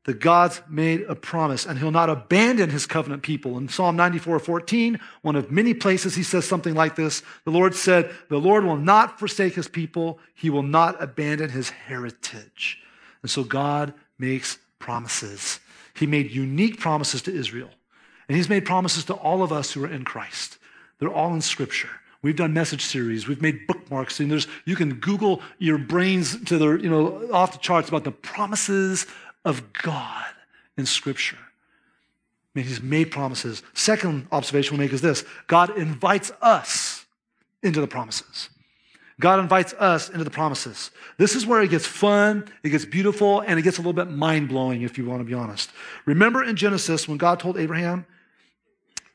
That 0.05 0.21
God's 0.21 0.63
made 0.71 1.03
a 1.03 1.15
promise 1.15 1.67
and 1.67 1.79
he'll 1.79 1.91
not 1.91 2.09
abandon 2.09 2.71
his 2.71 2.87
covenant 2.87 3.23
people. 3.23 3.59
In 3.59 3.69
Psalm 3.69 3.95
94, 3.95 4.39
14, 4.39 4.99
one 5.21 5.37
of 5.37 5.51
many 5.51 5.75
places 5.75 6.15
he 6.15 6.23
says 6.23 6.47
something 6.47 6.75
like 6.75 6.97
this. 6.97 7.23
The 7.45 7.51
Lord 7.51 7.75
said, 7.75 8.11
The 8.31 8.39
Lord 8.39 8.65
will 8.65 8.79
not 8.79 9.19
forsake 9.19 9.55
his 9.55 9.69
people, 9.69 10.19
he 10.35 10.49
will 10.49 10.63
not 10.63 11.03
abandon 11.03 11.51
his 11.51 11.69
heritage. 11.69 12.79
And 13.21 13.31
so 13.31 13.45
God 13.45 13.93
makes 14.19 14.59
promises. 14.79 15.61
He 15.95 16.07
made 16.07 16.31
unique 16.31 16.81
promises 16.81 17.21
to 17.23 17.35
Israel. 17.35 17.71
And 18.29 18.37
he's 18.37 18.49
made 18.49 18.65
promises 18.65 19.05
to 19.07 19.15
all 19.15 19.43
of 19.43 19.53
us 19.53 19.73
who 19.73 19.85
are 19.85 19.91
in 19.91 20.05
Christ. 20.05 20.59
They're 20.99 21.13
all 21.13 21.35
in 21.35 21.41
Scripture. 21.41 21.91
We've 22.21 22.37
done 22.37 22.53
message 22.53 22.85
series. 22.85 23.29
We've 23.29 23.41
made 23.41 23.67
bookmarks, 23.67 24.19
and 24.19 24.31
there's 24.31 24.49
you 24.65 24.75
can 24.75 24.95
Google 24.95 25.41
your 25.59 25.79
brains 25.79 26.43
to 26.47 26.59
the 26.59 26.77
you 26.77 26.91
know 26.91 27.29
off 27.33 27.53
the 27.53 27.59
charts 27.59 27.89
about 27.89 28.05
the 28.05 28.11
promises 28.11 29.07
of 29.45 29.73
God 29.73 30.27
in 30.77 30.85
Scripture. 30.85 31.39
I 31.39 32.59
mean, 32.59 32.65
He's 32.65 32.83
made 32.83 33.13
promises. 33.13 33.63
Second 33.73 34.27
observation 34.33 34.77
we'll 34.77 34.85
make 34.85 34.93
is 34.93 35.01
this: 35.01 35.25
God 35.47 35.77
invites 35.79 36.33
us 36.43 37.07
into 37.63 37.81
the 37.81 37.87
promises. 37.87 38.51
God 39.21 39.41
invites 39.41 39.73
us 39.75 40.09
into 40.09 40.23
the 40.23 40.31
promises. 40.31 40.91
This 41.19 41.35
is 41.35 41.45
where 41.45 41.61
it 41.63 41.71
gets 41.71 41.87
fun, 41.87 42.49
it 42.63 42.71
gets 42.71 42.85
beautiful, 42.85 43.41
and 43.41 43.59
it 43.59 43.63
gets 43.63 43.79
a 43.79 43.81
little 43.81 43.93
bit 43.93 44.11
mind 44.11 44.49
blowing, 44.49 44.83
if 44.83 44.97
you 44.97 45.05
want 45.07 45.21
to 45.21 45.25
be 45.25 45.35
honest. 45.35 45.71
Remember 46.07 46.45
in 46.45 46.55
Genesis 46.55 47.09
when 47.09 47.19
God 47.19 47.41
told 47.41 47.59
Abraham, 47.59 48.07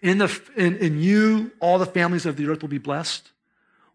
In, 0.03 0.17
the, 0.17 0.41
in, 0.57 0.75
in 0.77 0.99
you, 0.99 1.51
all 1.61 1.79
the 1.79 1.85
families 1.85 2.25
of 2.25 2.35
the 2.35 2.47
earth 2.47 2.61
will 2.61 2.69
be 2.69 2.77
blessed. 2.77 3.31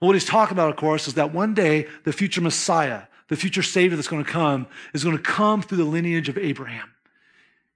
Well, 0.01 0.09
what 0.09 0.15
he's 0.15 0.25
talking 0.25 0.55
about, 0.55 0.71
of 0.71 0.77
course, 0.77 1.07
is 1.07 1.15
that 1.15 1.35
one 1.35 1.53
day 1.55 1.87
the 2.05 2.13
future 2.13 2.41
Messiah, 2.41 3.03
the 3.29 3.37
future 3.37 3.63
Savior 3.63 3.95
that's 3.95 4.09
going 4.09 4.25
to 4.25 4.31
come, 4.31 4.67
is 4.95 5.05
going 5.05 5.17
to 5.17 5.23
come 5.23 5.61
through 5.61 5.79
the 5.79 5.85
lineage 5.85 6.31
of 6.31 6.39
Abraham. 6.39 6.91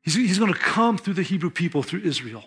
He's, 0.00 0.14
he's 0.14 0.38
going 0.38 0.52
to 0.52 0.58
come 0.58 0.96
through 0.96 1.14
the 1.14 1.22
Hebrew 1.22 1.50
people, 1.50 1.82
through 1.82 2.00
Israel. 2.00 2.44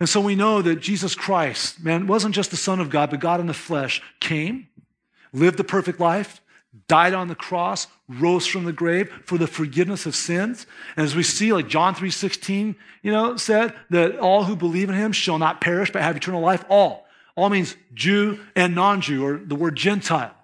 And 0.00 0.08
so 0.08 0.20
we 0.20 0.34
know 0.34 0.62
that 0.62 0.80
Jesus 0.80 1.14
Christ, 1.14 1.84
man, 1.84 2.06
wasn't 2.06 2.34
just 2.34 2.50
the 2.50 2.56
Son 2.56 2.80
of 2.80 2.88
God, 2.88 3.10
but 3.10 3.20
God 3.20 3.38
in 3.38 3.46
the 3.46 3.54
flesh, 3.54 4.02
came, 4.18 4.68
lived 5.32 5.58
the 5.58 5.64
perfect 5.64 6.00
life, 6.00 6.40
died 6.88 7.12
on 7.12 7.28
the 7.28 7.34
cross, 7.34 7.86
rose 8.08 8.46
from 8.46 8.64
the 8.64 8.72
grave 8.72 9.10
for 9.24 9.36
the 9.36 9.46
forgiveness 9.46 10.06
of 10.06 10.14
sins. 10.14 10.66
And 10.96 11.04
as 11.04 11.16
we 11.16 11.22
see, 11.22 11.52
like 11.52 11.68
John 11.68 11.94
3.16, 11.94 12.76
you 13.02 13.12
know, 13.12 13.36
said 13.36 13.74
that 13.90 14.18
all 14.18 14.44
who 14.44 14.54
believe 14.56 14.88
in 14.88 14.94
him 14.94 15.12
shall 15.12 15.38
not 15.38 15.60
perish, 15.60 15.90
but 15.90 16.02
have 16.02 16.16
eternal 16.16 16.40
life. 16.40 16.64
All. 16.68 17.06
All 17.34 17.50
means 17.50 17.76
Jew 17.94 18.38
and 18.54 18.74
non-Jew, 18.74 19.24
or 19.24 19.38
the 19.38 19.56
word 19.56 19.76
Gentile 19.76 20.36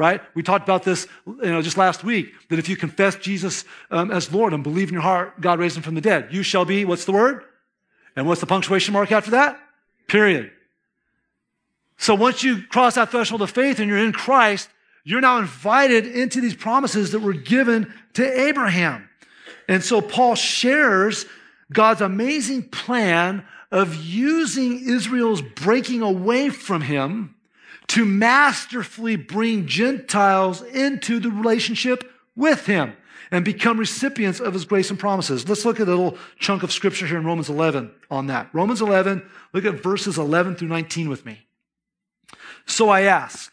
right? 0.00 0.22
We 0.34 0.42
talked 0.42 0.64
about 0.64 0.82
this, 0.82 1.06
you 1.26 1.50
know, 1.50 1.60
just 1.60 1.76
last 1.76 2.02
week, 2.02 2.32
that 2.48 2.58
if 2.58 2.70
you 2.70 2.76
confess 2.76 3.16
Jesus 3.16 3.66
um, 3.90 4.10
as 4.10 4.32
Lord 4.32 4.54
and 4.54 4.64
believe 4.64 4.88
in 4.88 4.94
your 4.94 5.02
heart 5.02 5.38
God 5.42 5.58
raised 5.58 5.76
him 5.76 5.82
from 5.82 5.94
the 5.94 6.00
dead, 6.00 6.28
you 6.30 6.42
shall 6.42 6.64
be, 6.64 6.86
what's 6.86 7.04
the 7.04 7.12
word? 7.12 7.44
And 8.16 8.26
what's 8.26 8.40
the 8.40 8.46
punctuation 8.46 8.94
mark 8.94 9.12
after 9.12 9.32
that? 9.32 9.60
Period. 10.08 10.52
So 11.98 12.14
once 12.14 12.42
you 12.42 12.62
cross 12.62 12.94
that 12.94 13.10
threshold 13.10 13.42
of 13.42 13.50
faith 13.50 13.78
and 13.78 13.90
you're 13.90 13.98
in 13.98 14.12
Christ, 14.12 14.70
you're 15.04 15.20
now 15.20 15.38
invited 15.38 16.06
into 16.06 16.40
these 16.40 16.54
promises 16.54 17.12
that 17.12 17.20
were 17.20 17.32
given 17.32 17.92
to 18.14 18.40
Abraham. 18.40 19.08
And 19.68 19.82
so 19.82 20.00
Paul 20.00 20.34
shares 20.34 21.26
God's 21.72 22.00
amazing 22.00 22.64
plan 22.70 23.44
of 23.70 23.94
using 23.94 24.88
Israel's 24.88 25.42
breaking 25.42 26.02
away 26.02 26.48
from 26.48 26.82
him 26.82 27.36
to 27.88 28.04
masterfully 28.04 29.16
bring 29.16 29.66
Gentiles 29.66 30.62
into 30.62 31.20
the 31.20 31.30
relationship 31.30 32.10
with 32.36 32.66
him 32.66 32.94
and 33.30 33.44
become 33.44 33.78
recipients 33.78 34.40
of 34.40 34.54
his 34.54 34.64
grace 34.64 34.90
and 34.90 34.98
promises. 34.98 35.48
Let's 35.48 35.64
look 35.64 35.78
at 35.78 35.86
a 35.86 35.90
little 35.90 36.18
chunk 36.38 36.62
of 36.62 36.72
scripture 36.72 37.06
here 37.06 37.18
in 37.18 37.24
Romans 37.24 37.48
11 37.48 37.92
on 38.10 38.26
that. 38.26 38.48
Romans 38.52 38.80
11, 38.80 39.22
look 39.52 39.64
at 39.64 39.82
verses 39.82 40.18
11 40.18 40.56
through 40.56 40.68
19 40.68 41.08
with 41.08 41.24
me. 41.24 41.46
So 42.66 42.88
I 42.88 43.02
ask, 43.02 43.52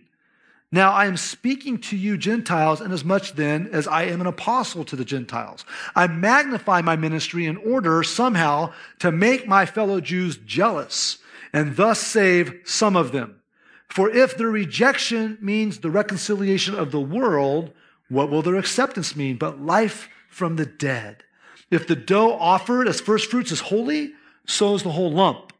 Now 0.71 0.93
I 0.93 1.05
am 1.05 1.17
speaking 1.17 1.79
to 1.79 1.97
you 1.97 2.17
Gentiles 2.17 2.79
inasmuch 2.79 3.31
then 3.33 3.69
as 3.73 3.87
I 3.87 4.03
am 4.03 4.21
an 4.21 4.27
apostle 4.27 4.85
to 4.85 4.95
the 4.95 5.03
Gentiles. 5.03 5.65
I 5.95 6.07
magnify 6.07 6.81
my 6.81 6.95
ministry 6.95 7.45
in 7.45 7.57
order 7.57 8.03
somehow 8.03 8.71
to 8.99 9.11
make 9.11 9.47
my 9.47 9.65
fellow 9.65 9.99
Jews 9.99 10.37
jealous 10.37 11.17
and 11.51 11.75
thus 11.75 11.99
save 11.99 12.61
some 12.63 12.95
of 12.95 13.11
them. 13.11 13.41
For 13.89 14.09
if 14.09 14.37
their 14.37 14.47
rejection 14.47 15.37
means 15.41 15.79
the 15.79 15.91
reconciliation 15.91 16.75
of 16.75 16.91
the 16.91 17.01
world, 17.01 17.73
what 18.07 18.29
will 18.29 18.41
their 18.41 18.55
acceptance 18.55 19.13
mean 19.13 19.35
but 19.35 19.61
life 19.61 20.07
from 20.29 20.55
the 20.55 20.65
dead? 20.65 21.25
If 21.69 21.85
the 21.85 21.97
dough 21.97 22.37
offered 22.39 22.87
as 22.87 23.01
first 23.01 23.29
fruits 23.29 23.51
is 23.51 23.59
holy, 23.59 24.13
so 24.45 24.75
is 24.75 24.83
the 24.83 24.91
whole 24.91 25.11
lump. 25.11 25.51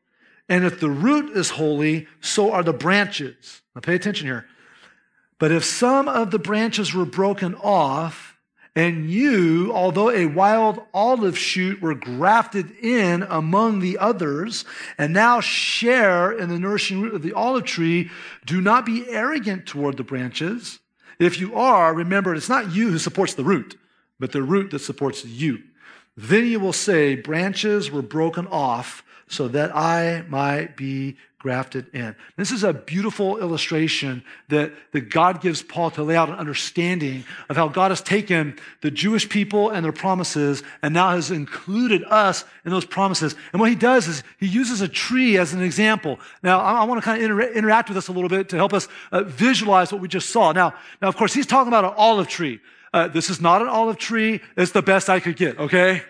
And 0.48 0.64
if 0.64 0.80
the 0.80 0.90
root 0.90 1.36
is 1.36 1.50
holy, 1.52 2.08
so 2.22 2.54
are 2.54 2.64
the 2.64 2.74
branches. 2.74 3.62
Now 3.76 3.82
pay 3.82 3.96
attention 3.96 4.28
here. 4.28 4.46
But 5.42 5.52
if 5.52 5.66
some 5.66 6.08
of 6.08 6.30
the 6.30 6.38
branches 6.38 6.94
were 6.94 7.04
broken 7.04 7.56
off, 7.56 8.38
and 8.76 9.10
you, 9.10 9.74
although 9.74 10.12
a 10.12 10.28
wild 10.28 10.80
olive 10.94 11.36
shoot, 11.36 11.82
were 11.82 11.96
grafted 11.96 12.70
in 12.80 13.24
among 13.24 13.80
the 13.80 13.98
others, 13.98 14.66
and 15.00 15.14
now 15.14 15.42
share 15.42 16.32
in 16.32 16.50
the 16.50 16.60
nourishing 16.60 17.02
root 17.02 17.16
of 17.16 17.24
the 17.24 17.34
olive 17.34 17.64
tree, 17.64 18.12
do 18.46 18.62
not 18.62 18.86
be 18.86 19.10
arrogant 19.10 19.66
toward 19.66 19.98
the 19.98 20.04
branches. 20.04 20.78
If 21.18 21.40
you 21.40 21.56
are, 21.56 21.92
remember 21.92 22.36
it's 22.36 22.48
not 22.48 22.72
you 22.72 22.92
who 22.92 23.00
supports 23.00 23.34
the 23.34 23.44
root, 23.44 23.80
but 24.20 24.34
the 24.34 24.44
root 24.44 24.70
that 24.70 24.80
supports 24.80 25.26
you. 25.26 25.64
Then 26.16 26.46
you 26.46 26.60
will 26.60 26.72
say, 26.72 27.16
Branches 27.16 27.90
were 27.90 28.04
broken 28.04 28.46
off 28.46 29.04
so 29.28 29.48
that 29.48 29.76
I 29.76 30.24
might 30.30 30.78
be 30.78 31.18
grafted 31.42 31.88
in. 31.92 32.16
This 32.38 32.52
is 32.52 32.64
a 32.64 32.72
beautiful 32.72 33.40
illustration 33.40 34.24
that, 34.50 34.72
that 34.92 35.10
God 35.10 35.42
gives 35.42 35.64
Paul 35.64 35.90
to 35.92 36.04
lay 36.04 36.16
out 36.16 36.30
an 36.30 36.36
understanding 36.36 37.26
of 37.50 37.56
how 37.56 37.68
God 37.68 37.90
has 37.90 38.00
taken 38.00 38.60
the 38.82 38.92
Jewish 38.92 39.28
people 39.28 39.72
and 39.72 39.84
their 39.84 39.92
promises 39.92 40.62
and 40.84 40.94
now 40.94 41.10
has 41.12 41.32
included 41.32 42.04
us 42.04 42.46
in 42.64 42.72
those 42.72 42.86
promises. 42.86 43.36
And 43.54 43.60
what 43.60 43.72
he 43.72 43.76
does 43.76 44.08
is 44.08 44.24
he 44.40 44.46
uses 44.46 44.82
a 44.82 44.88
tree 44.88 45.40
as 45.40 45.52
an 45.52 45.64
example. 45.64 46.20
Now, 46.44 46.60
I, 46.60 46.82
I 46.82 46.84
want 46.84 47.02
to 47.02 47.06
kind 47.06 47.18
of 47.18 47.32
inter- 47.32 47.52
interact 47.54 47.90
with 47.90 47.96
this 47.96 48.08
a 48.08 48.12
little 48.12 48.30
bit 48.30 48.50
to 48.50 48.56
help 48.56 48.74
us 48.74 48.88
uh, 49.12 49.24
visualize 49.24 49.92
what 49.92 50.00
we 50.00 50.08
just 50.08 50.30
saw. 50.30 50.52
Now, 50.52 50.76
now, 51.02 51.08
of 51.08 51.18
course, 51.18 51.34
he's 51.34 51.48
talking 51.48 51.70
about 51.70 51.86
an 51.86 51.94
olive 51.98 52.28
tree. 52.28 52.60
Uh, 52.94 53.08
this 53.08 53.32
is 53.32 53.42
not 53.42 53.64
an 53.64 53.68
olive 53.68 53.98
tree. 53.98 54.42
It's 54.56 54.74
the 54.74 54.84
best 54.84 55.10
I 55.10 55.20
could 55.20 55.38
get, 55.38 55.58
okay? 55.58 56.04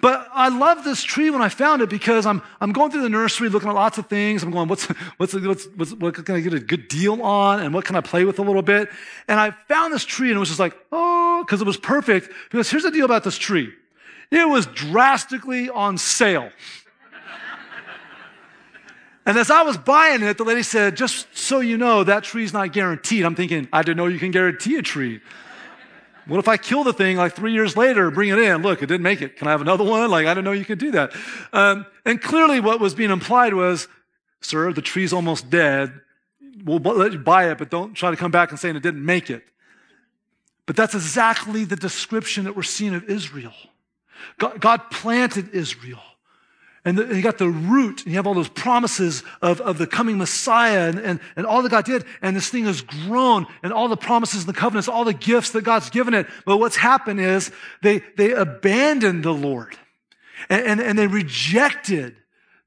But 0.00 0.28
I 0.32 0.48
love 0.48 0.84
this 0.84 1.02
tree 1.02 1.30
when 1.30 1.40
I 1.40 1.48
found 1.48 1.80
it 1.80 1.88
because 1.88 2.26
I'm, 2.26 2.42
I'm 2.60 2.72
going 2.72 2.90
through 2.90 3.02
the 3.02 3.08
nursery 3.08 3.48
looking 3.48 3.68
at 3.68 3.74
lots 3.74 3.96
of 3.96 4.06
things. 4.08 4.42
I'm 4.42 4.50
going, 4.50 4.68
what's, 4.68 4.84
what's, 5.16 5.34
what's, 5.34 5.66
what's, 5.74 5.92
what 5.94 6.14
can 6.24 6.34
I 6.34 6.40
get 6.40 6.52
a 6.52 6.60
good 6.60 6.88
deal 6.88 7.22
on? 7.22 7.60
And 7.60 7.72
what 7.72 7.84
can 7.84 7.96
I 7.96 8.02
play 8.02 8.24
with 8.24 8.38
a 8.38 8.42
little 8.42 8.62
bit? 8.62 8.90
And 9.26 9.40
I 9.40 9.52
found 9.68 9.94
this 9.94 10.04
tree 10.04 10.28
and 10.28 10.36
it 10.36 10.40
was 10.40 10.48
just 10.48 10.60
like, 10.60 10.76
oh, 10.92 11.42
because 11.44 11.60
it 11.60 11.66
was 11.66 11.78
perfect. 11.78 12.30
Because 12.50 12.70
here's 12.70 12.82
the 12.82 12.90
deal 12.90 13.06
about 13.06 13.24
this 13.24 13.38
tree. 13.38 13.72
It 14.30 14.48
was 14.48 14.66
drastically 14.66 15.70
on 15.70 15.98
sale. 15.98 16.50
And 19.28 19.36
as 19.36 19.50
I 19.50 19.62
was 19.62 19.76
buying 19.76 20.22
it, 20.22 20.38
the 20.38 20.44
lady 20.44 20.62
said, 20.62 20.96
just 20.96 21.36
so 21.36 21.58
you 21.58 21.76
know, 21.76 22.04
that 22.04 22.22
tree's 22.22 22.52
not 22.52 22.72
guaranteed. 22.72 23.24
I'm 23.24 23.34
thinking, 23.34 23.66
I 23.72 23.82
didn't 23.82 23.96
know 23.96 24.06
you 24.06 24.20
can 24.20 24.30
guarantee 24.30 24.76
a 24.76 24.82
tree. 24.82 25.20
What 26.26 26.38
if 26.38 26.48
I 26.48 26.56
kill 26.56 26.82
the 26.82 26.92
thing 26.92 27.16
like 27.16 27.34
three 27.34 27.52
years 27.52 27.76
later, 27.76 28.10
bring 28.10 28.30
it 28.30 28.38
in? 28.38 28.62
Look, 28.62 28.82
it 28.82 28.86
didn't 28.86 29.02
make 29.02 29.22
it. 29.22 29.36
Can 29.36 29.46
I 29.46 29.52
have 29.52 29.60
another 29.60 29.84
one? 29.84 30.10
Like, 30.10 30.26
I 30.26 30.30
didn't 30.30 30.44
know 30.44 30.52
you 30.52 30.64
could 30.64 30.78
do 30.78 30.90
that. 30.92 31.12
Um, 31.52 31.86
and 32.04 32.20
clearly, 32.20 32.58
what 32.58 32.80
was 32.80 32.94
being 32.94 33.10
implied 33.10 33.54
was, 33.54 33.86
sir, 34.40 34.72
the 34.72 34.82
tree's 34.82 35.12
almost 35.12 35.50
dead. 35.50 35.92
We'll 36.64 36.78
let 36.78 37.12
you 37.12 37.18
buy 37.18 37.50
it, 37.50 37.58
but 37.58 37.70
don't 37.70 37.94
try 37.94 38.10
to 38.10 38.16
come 38.16 38.32
back 38.32 38.50
and 38.50 38.58
say 38.58 38.70
it 38.70 38.82
didn't 38.82 39.04
make 39.04 39.30
it. 39.30 39.44
But 40.66 40.74
that's 40.74 40.94
exactly 40.94 41.64
the 41.64 41.76
description 41.76 42.44
that 42.44 42.56
we're 42.56 42.64
seeing 42.64 42.94
of 42.94 43.04
Israel. 43.04 43.54
God, 44.38 44.60
God 44.60 44.90
planted 44.90 45.50
Israel 45.54 46.02
and, 46.86 46.96
the, 46.96 47.16
you 47.16 47.20
got 47.20 47.36
the 47.36 47.48
root, 47.48 48.04
and 48.04 48.12
you 48.12 48.16
have 48.16 48.28
all 48.28 48.34
those 48.34 48.48
promises 48.48 49.24
of, 49.42 49.60
of 49.60 49.76
the 49.76 49.88
coming 49.88 50.18
Messiah 50.18 50.88
and, 50.88 51.00
and, 51.00 51.20
and 51.34 51.44
all 51.44 51.60
that 51.62 51.70
God 51.70 51.84
did. 51.84 52.04
And 52.22 52.36
this 52.36 52.48
thing 52.48 52.64
has 52.66 52.80
grown, 52.80 53.44
and 53.64 53.72
all 53.72 53.88
the 53.88 53.96
promises 53.96 54.44
and 54.44 54.48
the 54.48 54.58
covenants, 54.58 54.86
all 54.86 55.04
the 55.04 55.12
gifts 55.12 55.50
that 55.50 55.64
God's 55.64 55.90
given 55.90 56.14
it. 56.14 56.28
But 56.44 56.58
what's 56.58 56.76
happened 56.76 57.20
is 57.20 57.50
they, 57.82 58.04
they 58.16 58.30
abandoned 58.30 59.24
the 59.24 59.34
Lord, 59.34 59.76
and, 60.48 60.64
and, 60.64 60.80
and 60.80 60.96
they 60.96 61.08
rejected 61.08 62.14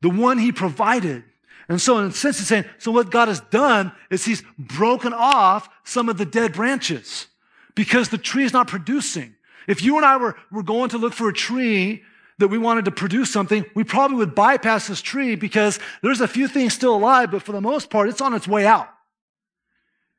the 0.02 0.10
one 0.10 0.38
He 0.38 0.52
provided. 0.52 1.24
And 1.70 1.80
so, 1.80 1.98
in 2.00 2.08
a 2.08 2.12
sense, 2.12 2.40
it's 2.40 2.50
saying, 2.50 2.66
so 2.78 2.92
what 2.92 3.12
God 3.12 3.30
has 3.30 3.40
done 3.40 3.94
is 4.12 4.26
He's 4.26 4.44
broken 4.58 5.14
off 5.14 5.70
some 5.86 6.10
of 6.10 6.18
the 6.18 6.26
dead 6.26 6.52
branches 6.52 7.28
because 7.74 8.10
the 8.10 8.18
tree 8.18 8.44
is 8.44 8.52
not 8.52 8.68
producing. 8.68 9.34
If 9.66 9.82
you 9.82 9.96
and 9.96 10.06
I 10.06 10.18
were, 10.18 10.36
were 10.52 10.64
going 10.64 10.90
to 10.90 10.98
look 10.98 11.14
for 11.14 11.30
a 11.30 11.34
tree 11.34 12.04
that 12.39 12.48
we 12.48 12.58
wanted 12.58 12.86
to 12.86 12.91
produce 12.91 13.31
something, 13.31 13.65
we 13.75 13.84
probably 13.84 14.17
would 14.17 14.34
bypass 14.34 14.88
this 14.88 15.01
tree 15.01 15.36
because 15.36 15.77
there's 16.01 16.22
a 16.22 16.27
few 16.27 16.48
things 16.48 16.74
still 16.74 16.96
alive, 16.96 17.31
but 17.31 17.43
for 17.43 17.51
the 17.51 17.62
most 17.62 17.89
part, 17.89 18.10
it's 18.10 18.22
on 18.22 18.34
its 18.34 18.48
way 18.48 18.65
out. 18.65 18.89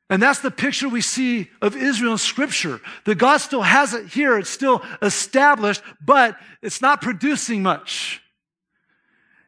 And 0.09 0.21
that's 0.21 0.39
the 0.39 0.51
picture 0.51 0.87
we 0.87 1.01
see 1.01 1.49
of 1.61 1.75
Israel 1.75 2.11
in 2.11 2.17
Scripture. 2.17 2.79
That 3.05 3.15
God 3.15 3.37
still 3.37 3.61
has 3.63 3.93
it 3.93 4.07
here, 4.07 4.37
it's 4.37 4.49
still 4.49 4.83
established, 5.01 5.81
but 6.03 6.37
it's 6.61 6.81
not 6.81 7.01
producing 7.01 7.63
much. 7.63 8.21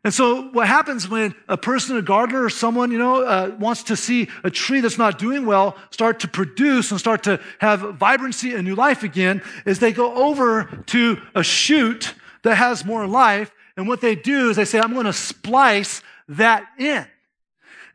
And 0.06 0.14
so, 0.14 0.50
what 0.50 0.68
happens 0.68 1.08
when 1.08 1.34
a 1.48 1.56
person, 1.56 1.96
a 1.96 2.02
gardener, 2.02 2.44
or 2.44 2.50
someone, 2.50 2.92
you 2.92 2.98
know, 2.98 3.24
uh, 3.24 3.56
wants 3.58 3.84
to 3.84 3.96
see 3.96 4.30
a 4.44 4.50
tree 4.50 4.82
that's 4.82 4.98
not 4.98 5.18
doing 5.18 5.46
well 5.46 5.78
start 5.92 6.22
to 6.22 6.28
produce 6.28 6.92
and 6.92 7.00
start 7.00 7.24
to 7.24 7.40
have 7.60 7.96
vibrancy 7.96 8.54
and 8.54 8.66
new 8.66 8.76
life 8.76 9.04
again, 9.04 9.42
is 9.66 9.80
they 9.80 9.94
go 9.94 10.14
over 10.14 10.84
to 10.88 11.22
a 11.36 11.44
shoot 11.44 12.16
that 12.44 12.56
has 12.56 12.86
more 12.86 13.08
life. 13.08 13.52
And 13.76 13.88
what 13.88 14.02
they 14.02 14.16
do 14.16 14.50
is 14.50 14.56
they 14.56 14.66
say, 14.66 14.80
I'm 14.80 14.94
going 14.94 15.06
to 15.06 15.14
splice 15.14 16.02
that 16.30 16.66
in. 16.78 17.06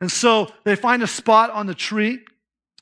And 0.01 0.11
so 0.11 0.53
they 0.65 0.77
find 0.77 1.03
a 1.03 1.07
spot 1.07 1.51
on 1.51 1.67
the 1.67 1.75
tree 1.75 2.21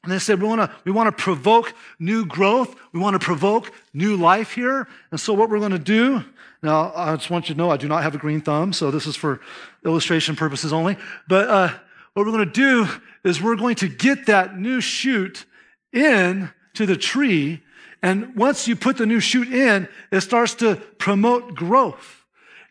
and 0.06 0.12
they 0.12 0.20
said, 0.20 0.40
we 0.40 0.46
want 0.46 0.61
to 0.61 0.70
we 0.85 0.92
want 0.92 1.08
to 1.08 1.23
provoke 1.23 1.75
new 1.99 2.25
growth. 2.25 2.76
We 2.92 3.00
want 3.00 3.20
to 3.20 3.25
provoke 3.25 3.73
new 3.92 4.16
life 4.16 4.52
here. 4.52 4.87
And 5.11 5.18
so 5.18 5.32
what 5.32 5.50
we're 5.50 5.58
going 5.58 5.73
to 5.73 5.80
do, 5.80 6.23
now 6.62 6.92
I 6.94 7.16
just 7.16 7.28
want 7.28 7.49
you 7.49 7.56
to 7.56 7.58
know 7.58 7.70
I 7.70 7.76
do 7.76 7.88
not 7.88 8.04
have 8.04 8.14
a 8.14 8.18
green 8.18 8.40
thumb, 8.40 8.73
so 8.73 8.92
this 8.92 9.06
is 9.08 9.16
for 9.16 9.40
illustration 9.85 10.37
purposes 10.37 10.73
only. 10.73 10.96
But 11.26 11.49
uh, 11.49 11.68
what 12.14 12.25
we're 12.25 12.32
going 12.32 12.46
to 12.46 12.52
do 12.52 12.88
is 13.25 13.42
we're 13.42 13.56
going 13.56 13.75
to 13.76 13.88
get 13.88 14.26
that 14.26 14.56
new 14.56 14.80
shoot 14.80 15.44
in 15.92 16.50
to 16.75 16.87
the 16.87 16.96
tree. 16.96 17.62
And 18.02 18.36
once 18.36 18.68
you 18.68 18.76
put 18.76 18.98
the 18.98 19.06
new 19.06 19.20
shoot 19.20 19.52
in, 19.52 19.88
it 20.12 20.20
starts 20.20 20.54
to 20.56 20.76
promote 20.98 21.54
growth. 21.54 22.24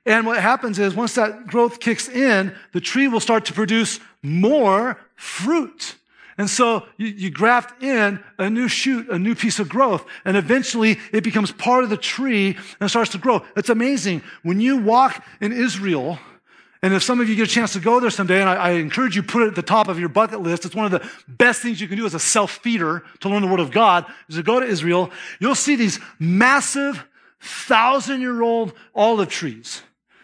And 0.06 0.26
what 0.26 0.40
happens 0.40 0.78
is 0.78 0.96
once 0.96 1.16
that 1.16 1.48
growth 1.48 1.80
kicks 1.80 2.08
in, 2.08 2.56
the 2.74 2.82
tree 2.82 3.08
will 3.08 3.20
start 3.20 3.46
to 3.46 3.54
produce 3.54 4.00
more 4.22 5.00
fruit. 5.16 5.96
And 6.38 6.50
so 6.50 6.86
you, 6.98 7.08
you, 7.08 7.30
graft 7.32 7.82
in 7.82 8.22
a 8.38 8.50
new 8.50 8.68
shoot, 8.68 9.10
a 9.10 9.18
new 9.18 9.36
piece 9.36 9.60
of 9.60 9.70
growth, 9.70 10.06
and 10.26 10.36
eventually 10.36 11.00
it 11.14 11.24
becomes 11.24 11.52
part 11.54 11.84
of 11.86 11.90
the 11.90 11.98
tree 11.98 12.58
and 12.80 12.90
starts 12.90 13.12
to 13.12 13.18
grow. 13.18 13.44
It's 13.56 13.70
amazing. 13.70 14.22
When 14.44 14.60
you 14.60 14.78
walk 14.78 15.24
in 15.40 15.54
Israel, 15.54 16.20
and 16.82 16.94
if 16.94 17.04
some 17.04 17.20
of 17.20 17.28
you 17.30 17.36
get 17.36 17.48
a 17.48 17.52
chance 17.52 17.74
to 17.74 17.80
go 17.80 18.00
there 18.00 18.10
someday, 18.10 18.42
and 18.42 18.50
I, 18.50 18.56
I 18.56 18.70
encourage 18.72 19.16
you 19.16 19.24
put 19.24 19.44
it 19.44 19.48
at 19.48 19.56
the 19.56 19.62
top 19.62 19.88
of 19.88 20.00
your 20.00 20.10
bucket 20.10 20.42
list, 20.42 20.66
it's 20.66 20.76
one 20.76 20.86
of 20.86 20.92
the 20.92 21.10
best 21.28 21.62
things 21.62 21.82
you 21.82 21.88
can 21.88 21.98
do 21.98 22.06
as 22.06 22.14
a 22.14 22.20
self-feeder 22.20 23.04
to 23.22 23.30
learn 23.30 23.42
the 23.42 23.48
Word 23.48 23.60
of 23.60 23.72
God, 23.72 24.06
is 24.30 24.36
to 24.36 24.44
go 24.44 24.60
to 24.60 24.66
Israel. 24.66 25.12
You'll 25.40 25.56
see 25.56 25.76
these 25.76 26.00
massive 26.20 27.04
thousand-year-old 27.42 28.74
olive 28.94 29.30
trees. 29.30 29.82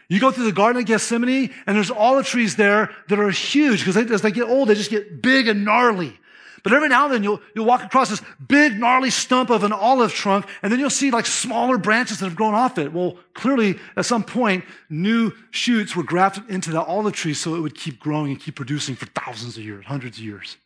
You 0.07 0.19
go 0.19 0.29
through 0.29 0.45
the 0.45 0.51
Garden 0.51 0.81
of 0.81 0.87
Gethsemane, 0.87 1.53
and 1.65 1.75
there's 1.75 1.89
olive 1.89 2.27
trees 2.27 2.57
there 2.57 2.89
that 3.07 3.17
are 3.17 3.29
huge 3.29 3.79
because 3.85 3.95
as 3.95 4.21
they 4.21 4.31
get 4.31 4.43
old, 4.43 4.67
they 4.67 4.75
just 4.75 4.89
get 4.89 5.21
big 5.21 5.47
and 5.47 5.63
gnarly. 5.63 6.19
But 6.63 6.73
every 6.73 6.89
now 6.89 7.05
and 7.05 7.13
then 7.13 7.23
you'll, 7.23 7.41
you'll 7.55 7.65
walk 7.65 7.83
across 7.83 8.09
this 8.09 8.21
big 8.47 8.77
gnarly 8.79 9.09
stump 9.09 9.49
of 9.49 9.63
an 9.63 9.73
olive 9.73 10.13
trunk, 10.13 10.45
and 10.61 10.71
then 10.71 10.79
you'll 10.79 10.89
see 10.89 11.11
like 11.11 11.25
smaller 11.25 11.77
branches 11.77 12.19
that 12.19 12.25
have 12.25 12.35
grown 12.35 12.53
off 12.53 12.77
it. 12.77 12.93
Well, 12.93 13.17
clearly 13.33 13.79
at 13.95 14.05
some 14.05 14.23
point, 14.23 14.63
new 14.89 15.31
shoots 15.49 15.95
were 15.95 16.03
grafted 16.03 16.49
into 16.49 16.71
that 16.71 16.85
olive 16.85 17.13
tree 17.13 17.33
so 17.33 17.55
it 17.55 17.59
would 17.59 17.75
keep 17.75 17.99
growing 17.99 18.31
and 18.31 18.39
keep 18.39 18.55
producing 18.55 18.95
for 18.95 19.07
thousands 19.07 19.57
of 19.57 19.63
years, 19.63 19.85
hundreds 19.85 20.17
of 20.17 20.23
years. 20.23 20.57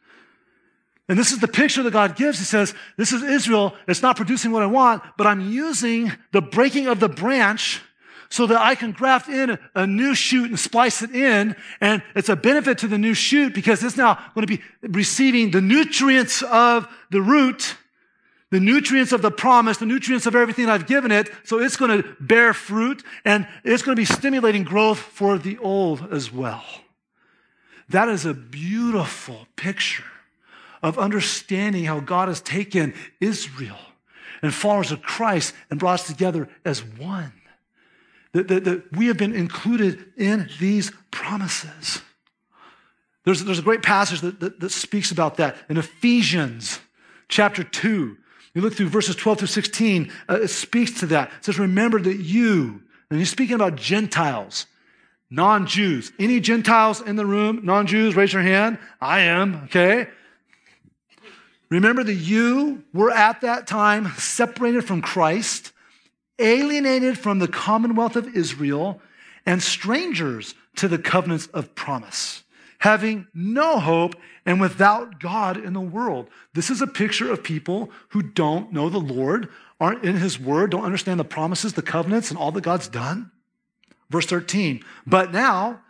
And 1.07 1.19
this 1.19 1.31
is 1.31 1.39
the 1.39 1.47
picture 1.47 1.83
that 1.83 1.91
God 1.91 2.15
gives. 2.15 2.39
He 2.39 2.45
says, 2.45 2.73
This 2.97 3.11
is 3.11 3.21
Israel. 3.21 3.75
It's 3.87 4.01
not 4.01 4.15
producing 4.15 4.51
what 4.51 4.63
I 4.63 4.67
want, 4.67 5.03
but 5.17 5.27
I'm 5.27 5.51
using 5.51 6.11
the 6.31 6.41
breaking 6.41 6.87
of 6.87 6.99
the 6.99 7.09
branch 7.09 7.81
so 8.29 8.47
that 8.47 8.59
I 8.59 8.75
can 8.75 8.91
graft 8.91 9.29
in 9.29 9.57
a 9.73 9.87
new 9.87 10.15
shoot 10.15 10.49
and 10.49 10.59
splice 10.59 11.01
it 11.01 11.11
in. 11.11 11.55
And 11.81 12.03
it's 12.15 12.29
a 12.29 12.35
benefit 12.35 12.77
to 12.79 12.87
the 12.87 12.97
new 12.97 13.13
shoot 13.13 13.53
because 13.53 13.83
it's 13.83 13.97
now 13.97 14.15
going 14.33 14.45
to 14.45 14.57
be 14.57 14.63
receiving 14.81 15.51
the 15.51 15.61
nutrients 15.61 16.41
of 16.41 16.87
the 17.11 17.21
root, 17.21 17.75
the 18.51 18.59
nutrients 18.59 19.11
of 19.11 19.21
the 19.21 19.31
promise, 19.31 19.77
the 19.77 19.85
nutrients 19.85 20.25
of 20.25 20.35
everything 20.35 20.69
I've 20.69 20.87
given 20.87 21.11
it. 21.11 21.29
So 21.43 21.59
it's 21.59 21.77
going 21.77 22.01
to 22.01 22.15
bear 22.19 22.53
fruit 22.53 23.03
and 23.23 23.47
it's 23.63 23.83
going 23.83 23.95
to 23.95 23.99
be 23.99 24.05
stimulating 24.05 24.63
growth 24.63 24.99
for 24.99 25.37
the 25.37 25.57
old 25.59 26.11
as 26.11 26.31
well. 26.31 26.63
That 27.89 28.09
is 28.09 28.25
a 28.25 28.33
beautiful 28.33 29.47
picture 29.55 30.03
of 30.81 30.97
understanding 30.97 31.85
how 31.85 31.99
God 31.99 32.27
has 32.27 32.41
taken 32.41 32.93
Israel 33.19 33.77
and 34.41 34.53
followers 34.53 34.91
of 34.91 35.01
Christ 35.01 35.53
and 35.69 35.79
brought 35.79 36.01
us 36.01 36.07
together 36.07 36.49
as 36.63 36.83
one 36.83 37.33
that, 38.35 38.49
that, 38.49 38.65
that 38.65 38.91
we 38.91 39.07
have 39.07 39.15
been 39.15 39.33
included 39.33 40.11
in 40.17 40.49
these 40.59 40.91
promises. 41.09 42.01
There's, 43.23 43.41
there's 43.45 43.59
a 43.59 43.63
great 43.63 43.81
passage 43.81 44.19
that, 44.21 44.41
that, 44.41 44.59
that 44.59 44.71
speaks 44.71 45.09
about 45.09 45.37
that 45.37 45.55
in 45.69 45.77
Ephesians 45.77 46.81
chapter 47.29 47.63
2. 47.63 48.17
You 48.53 48.61
look 48.61 48.73
through 48.73 48.89
verses 48.89 49.15
12 49.15 49.39
through 49.39 49.47
16, 49.47 50.11
uh, 50.29 50.39
it 50.41 50.49
speaks 50.49 50.99
to 50.99 51.05
that. 51.07 51.31
It 51.39 51.45
says, 51.45 51.57
Remember 51.57 51.97
that 51.97 52.17
you, 52.17 52.83
and 53.09 53.19
he's 53.19 53.29
speaking 53.29 53.55
about 53.55 53.77
Gentiles, 53.77 54.65
non 55.29 55.65
Jews. 55.65 56.11
Any 56.19 56.41
Gentiles 56.41 56.99
in 56.99 57.15
the 57.15 57.25
room, 57.25 57.61
non 57.63 57.87
Jews, 57.87 58.17
raise 58.17 58.33
your 58.33 58.41
hand. 58.41 58.79
I 58.99 59.21
am, 59.21 59.63
okay? 59.65 60.07
Remember 61.69 62.03
that 62.03 62.13
you 62.13 62.83
were 62.93 63.11
at 63.11 63.39
that 63.41 63.65
time 63.65 64.11
separated 64.17 64.83
from 64.83 65.01
Christ 65.01 65.71
alienated 66.39 67.17
from 67.17 67.39
the 67.39 67.47
commonwealth 67.47 68.15
of 68.15 68.35
Israel, 68.35 69.01
and 69.45 69.61
strangers 69.61 70.55
to 70.75 70.87
the 70.87 70.97
covenants 70.97 71.47
of 71.47 71.75
promise, 71.75 72.43
having 72.79 73.27
no 73.33 73.79
hope 73.79 74.15
and 74.45 74.59
without 74.59 75.19
God 75.19 75.57
in 75.57 75.73
the 75.73 75.81
world. 75.81 76.29
This 76.53 76.69
is 76.69 76.81
a 76.81 76.87
picture 76.87 77.31
of 77.31 77.43
people 77.43 77.91
who 78.09 78.21
don't 78.21 78.73
know 78.73 78.89
the 78.89 78.99
Lord, 78.99 79.49
aren't 79.79 80.03
in 80.03 80.17
his 80.17 80.39
word, 80.39 80.71
don't 80.71 80.85
understand 80.85 81.19
the 81.19 81.25
promises, 81.25 81.73
the 81.73 81.81
covenants, 81.81 82.29
and 82.29 82.39
all 82.39 82.51
that 82.51 82.61
God's 82.61 82.87
done. 82.87 83.31
Verse 84.09 84.25
13, 84.25 84.83
but 85.05 85.31
now, 85.31 85.81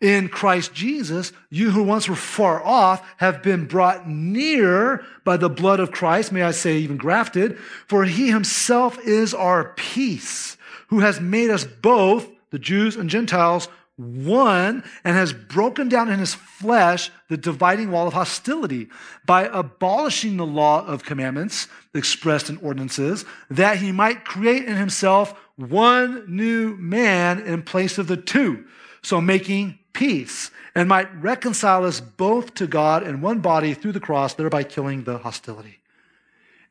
in 0.00 0.28
Christ 0.28 0.72
Jesus, 0.72 1.32
you 1.50 1.70
who 1.70 1.82
once 1.82 2.08
were 2.08 2.16
far 2.16 2.64
off 2.64 3.06
have 3.18 3.42
been 3.42 3.66
brought 3.66 4.08
near 4.08 5.04
by 5.24 5.36
the 5.36 5.50
blood 5.50 5.78
of 5.78 5.92
Christ, 5.92 6.32
may 6.32 6.42
I 6.42 6.52
say 6.52 6.78
even 6.78 6.96
grafted, 6.96 7.58
for 7.86 8.04
he 8.04 8.30
himself 8.30 8.98
is 9.00 9.34
our 9.34 9.74
peace, 9.76 10.56
who 10.88 11.00
has 11.00 11.20
made 11.20 11.50
us 11.50 11.64
both, 11.64 12.28
the 12.50 12.58
Jews 12.58 12.96
and 12.96 13.10
Gentiles, 13.10 13.68
one, 13.96 14.82
and 15.04 15.14
has 15.14 15.34
broken 15.34 15.90
down 15.90 16.08
in 16.08 16.18
his 16.18 16.34
flesh 16.34 17.10
the 17.28 17.36
dividing 17.36 17.90
wall 17.90 18.06
of 18.06 18.14
hostility 18.14 18.88
by 19.26 19.44
abolishing 19.52 20.38
the 20.38 20.46
law 20.46 20.86
of 20.86 21.04
commandments 21.04 21.68
expressed 21.94 22.48
in 22.48 22.56
ordinances, 22.58 23.26
that 23.50 23.76
he 23.76 23.92
might 23.92 24.24
create 24.24 24.64
in 24.64 24.76
himself 24.76 25.38
one 25.56 26.24
new 26.34 26.74
man 26.76 27.40
in 27.40 27.62
place 27.62 27.98
of 27.98 28.06
the 28.06 28.16
two. 28.16 28.64
So 29.02 29.20
making 29.20 29.78
peace 29.92 30.50
and 30.74 30.88
might 30.88 31.14
reconcile 31.20 31.84
us 31.84 32.00
both 32.00 32.54
to 32.54 32.66
God 32.66 33.06
in 33.06 33.20
one 33.20 33.40
body 33.40 33.74
through 33.74 33.92
the 33.92 34.00
cross, 34.00 34.34
thereby 34.34 34.62
killing 34.62 35.04
the 35.04 35.18
hostility. 35.18 35.78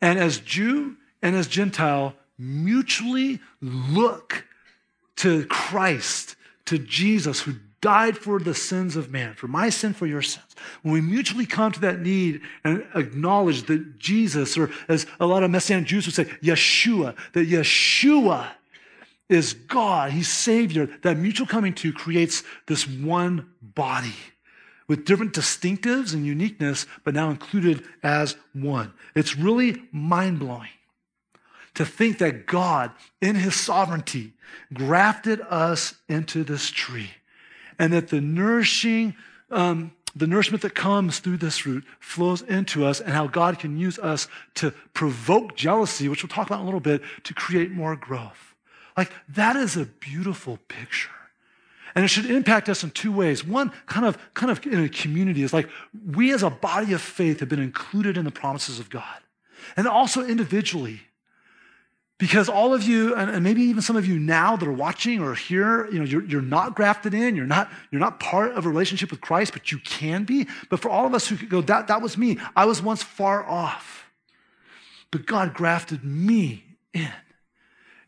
And 0.01 0.17
as 0.17 0.39
Jew 0.39 0.95
and 1.21 1.35
as 1.35 1.47
Gentile 1.47 2.15
mutually 2.37 3.39
look 3.61 4.45
to 5.17 5.45
Christ, 5.47 6.35
to 6.65 6.77
Jesus, 6.77 7.41
who 7.41 7.55
died 7.81 8.17
for 8.17 8.39
the 8.39 8.53
sins 8.53 8.95
of 8.95 9.11
man, 9.11 9.33
for 9.33 9.47
my 9.47 9.69
sin, 9.69 9.93
for 9.93 10.05
your 10.05 10.21
sins. 10.21 10.45
When 10.81 10.93
we 10.93 11.01
mutually 11.01 11.45
come 11.45 11.71
to 11.71 11.79
that 11.81 11.99
need 11.99 12.41
and 12.63 12.85
acknowledge 12.95 13.63
that 13.63 13.97
Jesus, 13.97 14.57
or 14.57 14.69
as 14.87 15.05
a 15.19 15.25
lot 15.25 15.43
of 15.43 15.51
Messianic 15.51 15.87
Jews 15.87 16.05
would 16.05 16.15
say, 16.15 16.25
Yeshua, 16.41 17.15
that 17.33 17.49
Yeshua 17.49 18.47
is 19.29 19.53
God, 19.53 20.11
He's 20.11 20.27
Savior. 20.27 20.89
That 21.03 21.17
mutual 21.17 21.47
coming 21.47 21.73
to 21.75 21.93
creates 21.93 22.43
this 22.67 22.87
one 22.87 23.49
body 23.61 24.15
with 24.87 25.05
different 25.05 25.33
distinctives 25.33 26.13
and 26.13 26.25
uniqueness, 26.25 26.87
but 27.03 27.13
now 27.13 27.29
included 27.29 27.83
as 28.01 28.35
one. 28.53 28.91
It's 29.15 29.37
really 29.37 29.83
mind 29.91 30.39
blowing 30.39 30.69
to 31.75 31.85
think 31.85 32.17
that 32.17 32.47
God, 32.47 32.91
in 33.21 33.35
His 33.35 33.55
sovereignty, 33.55 34.33
grafted 34.73 35.39
us 35.41 35.93
into 36.09 36.43
this 36.43 36.69
tree 36.69 37.11
and 37.77 37.93
that 37.93 38.09
the 38.09 38.19
nourishing, 38.19 39.15
um, 39.51 39.91
the 40.15 40.27
nourishment 40.27 40.63
that 40.63 40.75
comes 40.75 41.19
through 41.19 41.37
this 41.37 41.65
root 41.65 41.85
flows 41.99 42.41
into 42.41 42.85
us 42.85 42.99
and 42.99 43.13
how 43.13 43.27
God 43.27 43.59
can 43.59 43.77
use 43.77 43.99
us 43.99 44.27
to 44.55 44.71
provoke 44.93 45.55
jealousy, 45.55 46.09
which 46.09 46.23
we'll 46.23 46.29
talk 46.29 46.47
about 46.47 46.57
in 46.57 46.63
a 46.63 46.65
little 46.65 46.79
bit, 46.79 47.01
to 47.23 47.33
create 47.33 47.71
more 47.71 47.95
growth. 47.95 48.48
Like, 48.99 49.13
that 49.29 49.55
is 49.55 49.77
a 49.77 49.85
beautiful 49.85 50.59
picture. 50.67 51.09
And 51.95 52.03
it 52.03 52.09
should 52.09 52.25
impact 52.25 52.67
us 52.67 52.83
in 52.83 52.91
two 52.91 53.13
ways. 53.13 53.45
One, 53.45 53.71
kind 53.85 54.05
of, 54.05 54.17
kind 54.33 54.51
of 54.51 54.65
in 54.65 54.83
a 54.83 54.89
community, 54.89 55.41
is 55.41 55.53
like 55.53 55.69
we 56.05 56.33
as 56.33 56.43
a 56.43 56.49
body 56.49 56.91
of 56.91 56.99
faith 57.01 57.39
have 57.39 57.47
been 57.47 57.61
included 57.61 58.17
in 58.17 58.25
the 58.25 58.31
promises 58.31 58.77
of 58.77 58.89
God. 58.89 59.21
And 59.77 59.87
also 59.87 60.25
individually. 60.25 60.99
Because 62.17 62.49
all 62.49 62.73
of 62.73 62.83
you, 62.83 63.15
and 63.15 63.41
maybe 63.41 63.61
even 63.61 63.81
some 63.81 63.95
of 63.95 64.05
you 64.05 64.19
now 64.19 64.57
that 64.57 64.67
are 64.67 64.73
watching 64.73 65.21
or 65.21 65.33
here, 65.33 65.85
you 65.89 65.99
know, 65.99 66.03
you're, 66.03 66.25
you're 66.25 66.41
not 66.41 66.75
grafted 66.75 67.13
in, 67.13 67.37
you're 67.37 67.45
not, 67.45 67.71
you're 67.91 68.01
not 68.01 68.19
part 68.19 68.51
of 68.51 68.65
a 68.65 68.69
relationship 68.69 69.11
with 69.11 69.21
Christ, 69.21 69.53
but 69.53 69.71
you 69.71 69.77
can 69.77 70.25
be. 70.25 70.45
But 70.69 70.81
for 70.81 70.89
all 70.89 71.05
of 71.05 71.13
us 71.13 71.29
who 71.29 71.37
could 71.37 71.49
go, 71.49 71.61
that, 71.61 71.87
that 71.87 72.01
was 72.01 72.17
me. 72.17 72.37
I 72.53 72.65
was 72.65 72.81
once 72.81 73.01
far 73.01 73.45
off. 73.47 74.11
But 75.09 75.25
God 75.25 75.53
grafted 75.53 76.03
me 76.03 76.65
in. 76.93 77.13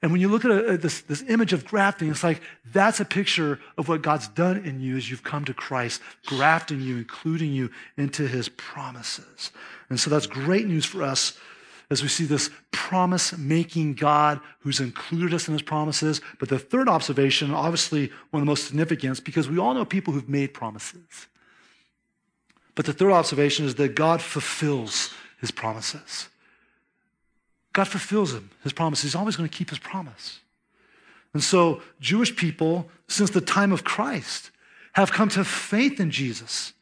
And 0.02 0.12
when 0.12 0.20
you 0.20 0.30
look 0.30 0.46
at 0.46 0.52
a, 0.52 0.78
this, 0.78 1.02
this 1.02 1.24
image 1.28 1.54
of 1.54 1.66
grafting, 1.66 2.10
it's 2.10 2.24
like 2.24 2.42
that's 2.72 3.00
a 3.00 3.06
picture 3.06 3.60
of 3.78 3.88
what 3.88 4.02
God's 4.02 4.28
done 4.28 4.58
in 4.58 4.80
you 4.80 4.98
as 4.98 5.10
you've 5.12 5.24
come 5.24 5.46
to 5.46 5.54
Christ, 5.54 6.02
grafting 6.26 6.82
you, 6.82 6.98
including 6.98 7.52
you 7.52 7.70
into 7.98 8.28
his 8.28 8.50
promises. 8.50 9.52
And 9.90 10.00
so 10.00 10.10
that's 10.10 10.26
great 10.26 10.66
news 10.66 10.86
for 10.86 11.04
us 11.04 11.38
as 11.92 12.02
we 12.02 12.08
see 12.08 12.24
this 12.24 12.50
promise 12.72 13.38
making 13.38 13.94
God 13.94 14.40
who's 14.60 14.80
included 14.80 15.34
us 15.36 15.48
in 15.48 15.54
his 15.54 15.62
promises. 15.62 16.22
But 16.40 16.50
the 16.50 16.58
third 16.58 16.88
observation, 16.88 17.54
obviously 17.54 18.12
one 18.32 18.42
of 18.42 18.46
the 18.46 18.50
most 18.50 18.66
significant, 18.66 19.12
is 19.12 19.20
because 19.20 19.50
we 19.50 19.60
all 19.60 19.74
know 19.74 19.86
people 19.86 20.14
who've 20.14 20.30
made 20.30 20.54
promises. 20.54 21.28
But 22.74 22.86
the 22.86 22.94
third 22.94 23.12
observation 23.12 23.66
is 23.66 23.76
that 23.76 23.94
God 23.94 24.22
fulfills 24.22 25.14
his 25.42 25.52
promises. 25.52 26.30
God 27.74 27.88
fulfills 27.88 28.34
him, 28.34 28.50
his 28.64 28.74
promises. 28.74 29.04
He's 29.04 29.16
always 29.16 29.36
going 29.36 29.48
to 29.48 29.56
keep 29.56 29.70
his 29.70 29.80
promise. 29.80 30.40
And 31.34 31.44
so, 31.44 31.82
Jewish 32.00 32.36
people, 32.36 32.90
since 33.08 33.30
the 33.30 33.42
time 33.42 33.72
of 33.72 33.84
Christ, 33.84 34.52
have 34.94 35.12
come 35.12 35.30
to 35.30 35.46
faith 35.46 36.00
in 36.00 36.12
Jesus. 36.12 36.74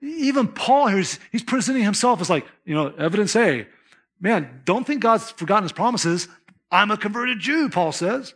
Even 0.00 0.48
Paul 0.48 0.86
here, 0.86 0.98
he's, 0.98 1.18
he's 1.32 1.42
presenting 1.42 1.82
himself 1.82 2.20
as 2.20 2.30
like, 2.30 2.46
you 2.64 2.74
know, 2.74 2.88
evidence 2.96 3.34
A. 3.34 3.66
Man, 4.20 4.62
don't 4.64 4.86
think 4.86 5.02
God's 5.02 5.30
forgotten 5.30 5.64
his 5.64 5.72
promises. 5.72 6.28
I'm 6.70 6.90
a 6.90 6.96
converted 6.96 7.40
Jew, 7.40 7.68
Paul 7.68 7.92
says. 7.92 8.34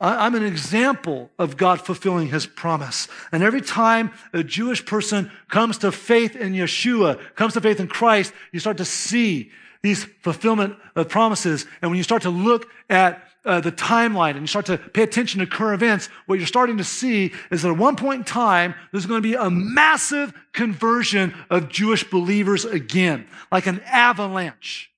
I'm 0.00 0.34
an 0.34 0.44
example 0.44 1.30
of 1.38 1.56
God 1.56 1.80
fulfilling 1.80 2.28
his 2.28 2.46
promise. 2.46 3.08
And 3.30 3.42
every 3.42 3.60
time 3.60 4.12
a 4.32 4.42
Jewish 4.42 4.84
person 4.84 5.30
comes 5.48 5.78
to 5.78 5.92
faith 5.92 6.36
in 6.36 6.52
Yeshua, 6.52 7.20
comes 7.36 7.54
to 7.54 7.60
faith 7.60 7.80
in 7.80 7.86
Christ, 7.86 8.32
you 8.52 8.60
start 8.60 8.78
to 8.78 8.84
see 8.84 9.50
these 9.84 10.04
fulfillment 10.22 10.74
of 10.96 11.10
promises. 11.10 11.66
And 11.82 11.90
when 11.90 11.98
you 11.98 12.02
start 12.02 12.22
to 12.22 12.30
look 12.30 12.70
at 12.88 13.22
uh, 13.44 13.60
the 13.60 13.70
timeline 13.70 14.30
and 14.30 14.40
you 14.40 14.46
start 14.46 14.64
to 14.64 14.78
pay 14.78 15.02
attention 15.02 15.40
to 15.40 15.46
current 15.46 15.74
events, 15.74 16.08
what 16.24 16.38
you're 16.38 16.46
starting 16.46 16.78
to 16.78 16.84
see 16.84 17.32
is 17.50 17.60
that 17.60 17.68
at 17.68 17.76
one 17.76 17.94
point 17.94 18.20
in 18.20 18.24
time, 18.24 18.74
there's 18.90 19.04
going 19.04 19.22
to 19.22 19.28
be 19.28 19.34
a 19.34 19.50
massive 19.50 20.32
conversion 20.54 21.34
of 21.50 21.68
Jewish 21.68 22.02
believers 22.02 22.64
again, 22.64 23.26
like 23.52 23.66
an 23.66 23.80
avalanche. 23.80 24.90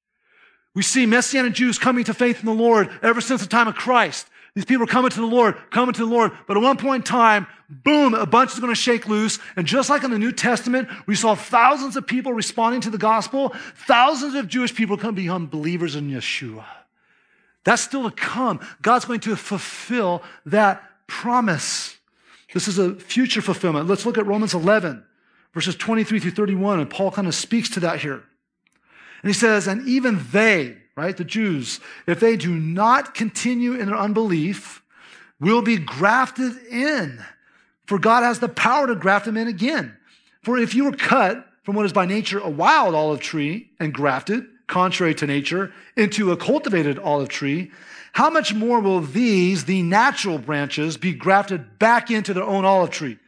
We 0.72 0.83
see 0.83 1.05
Messianic 1.05 1.55
Jews 1.55 1.81
coming 1.81 2.05
to 2.05 2.14
faith 2.14 2.38
in 2.38 2.46
the 2.46 2.53
Lord 2.53 2.88
ever 3.03 3.20
since 3.20 3.40
the 3.40 3.49
time 3.49 3.66
of 3.66 3.75
Christ. 3.75 4.29
These 4.57 4.64
people 4.64 4.85
are 4.85 4.87
coming 4.87 5.11
to 5.11 5.21
the 5.21 5.27
Lord, 5.27 5.55
coming 5.71 5.92
to 5.92 6.01
the 6.01 6.11
Lord. 6.11 6.33
But 6.47 6.57
at 6.57 6.62
one 6.62 6.79
point 6.79 7.03
in 7.03 7.07
time, 7.07 7.47
boom, 7.69 8.14
a 8.14 8.25
bunch 8.25 8.55
is 8.55 8.59
going 8.59 8.73
to 8.73 8.81
shake 8.81 9.07
loose. 9.07 9.38
And 9.55 9.66
just 9.66 9.90
like 9.90 10.03
in 10.03 10.11
the 10.11 10.19
New 10.19 10.33
Testament, 10.33 10.88
we 11.07 11.14
saw 11.14 11.35
thousands 11.35 11.95
of 11.95 12.07
people 12.07 12.33
responding 12.33 12.81
to 12.81 12.90
the 12.90 12.97
gospel. 12.97 13.55
Thousands 13.87 14.35
of 14.35 14.49
Jewish 14.49 14.75
people 14.75 14.97
come 14.97 15.14
become 15.14 15.47
believers 15.47 15.95
in 15.95 16.11
Yeshua. 16.11 16.64
That's 17.64 17.83
still 17.83 18.09
to 18.09 18.16
come. 18.16 18.61
God's 18.81 19.05
going 19.05 19.21
to 19.21 19.37
fulfill 19.37 20.23
that 20.47 20.83
promise. 21.07 21.99
This 22.55 22.66
is 22.66 22.79
a 22.79 22.95
future 22.95 23.42
fulfillment. 23.42 23.88
Let's 23.88 24.07
look 24.07 24.16
at 24.16 24.25
Romans 24.25 24.55
11, 24.55 25.05
verses 25.53 25.77
23 25.77 26.19
through 26.19 26.31
31. 26.31 26.81
And 26.81 26.88
Paul 26.88 27.11
kind 27.11 27.29
of 27.29 27.35
speaks 27.35 27.69
to 27.71 27.81
that 27.81 28.01
here. 28.01 28.23
And 29.23 29.29
he 29.29 29.35
says, 29.35 29.66
And 29.66 29.87
even 29.87 30.25
they, 30.33 30.79
right? 30.96 31.16
The 31.16 31.24
Jews, 31.24 31.80
if 32.06 32.20
they 32.20 32.37
do 32.37 32.54
not 32.54 33.14
continue 33.14 33.74
in 33.74 33.87
their 33.87 33.98
unbelief, 33.98 34.82
will 35.38 35.62
be 35.62 35.76
grafted 35.76 36.56
in. 36.70 37.22
For 37.85 37.98
God 37.98 38.22
has 38.22 38.40
the 38.40 38.48
power 38.48 38.87
to 38.87 38.94
graft 38.94 39.26
them 39.26 39.37
in 39.37 39.46
again. 39.46 39.96
For 40.42 40.59
if 40.59 40.74
you 40.74 40.85
were 40.85 40.96
cut 40.96 41.46
from 41.62 41.76
what 41.76 41.87
is 41.87 41.92
by 41.92 42.06
nature 42.06 42.38
a 42.38 42.48
wild 42.48 42.94
olive 42.94 43.20
tree 43.20 43.70
and 43.78 43.92
grafted, 43.92 44.46
contrary 44.66 45.14
to 45.16 45.26
nature, 45.26 45.72
into 45.96 46.32
a 46.32 46.37
cultivated 46.37 46.98
olive 46.98 47.28
tree, 47.28 47.70
how 48.12 48.30
much 48.30 48.54
more 48.54 48.80
will 48.80 49.00
these, 49.00 49.66
the 49.66 49.82
natural 49.82 50.38
branches, 50.38 50.96
be 50.96 51.12
grafted 51.12 51.78
back 51.78 52.11
into 52.11 52.32
their 52.32 52.44
own 52.44 52.64
olive 52.64 52.90
tree? 52.90 53.18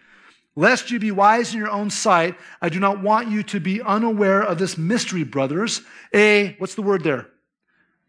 Lest 0.56 0.90
you 0.90 0.98
be 0.98 1.10
wise 1.10 1.52
in 1.52 1.60
your 1.60 1.70
own 1.70 1.90
sight, 1.90 2.34
I 2.62 2.68
do 2.68 2.80
not 2.80 3.00
want 3.00 3.28
you 3.28 3.42
to 3.44 3.60
be 3.60 3.82
unaware 3.82 4.42
of 4.42 4.58
this 4.58 4.78
mystery, 4.78 5.22
brothers. 5.22 5.82
A, 6.14 6.56
what's 6.58 6.74
the 6.74 6.82
word 6.82 7.04
there? 7.04 7.28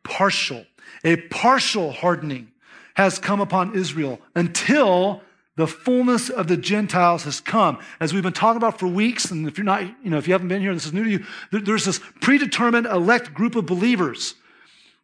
Partial. 0.04 0.66
A 1.04 1.16
partial 1.16 1.92
hardening 1.92 2.52
has 2.96 3.20
come 3.20 3.40
upon 3.40 3.76
Israel 3.76 4.20
until 4.36 5.22
the 5.56 5.68
fullness 5.68 6.30
of 6.30 6.48
the 6.48 6.58
Gentiles 6.58 7.26
has 7.26 7.42
come. 7.42 7.80
As 8.00 8.14
we've 8.14 8.24
been 8.24 8.34
talking 8.34 8.58
about 8.58 8.80
for 8.80 8.88
weeks, 8.88 9.30
and 9.30 9.48
if 9.48 9.58
you're 9.58 9.66
not, 9.66 9.82
you 9.82 10.10
know, 10.10 10.18
if 10.18 10.28
you 10.28 10.34
haven't 10.34 10.48
been 10.48 10.62
here, 10.62 10.74
this 10.74 10.86
is 10.86 10.94
new 10.94 11.04
to 11.04 11.10
you, 11.10 11.26
there's 11.52 11.86
this 11.86 12.00
predetermined 12.22 12.86
elect 12.86 13.34
group 13.34 13.56
of 13.56 13.66
believers. 13.66 14.36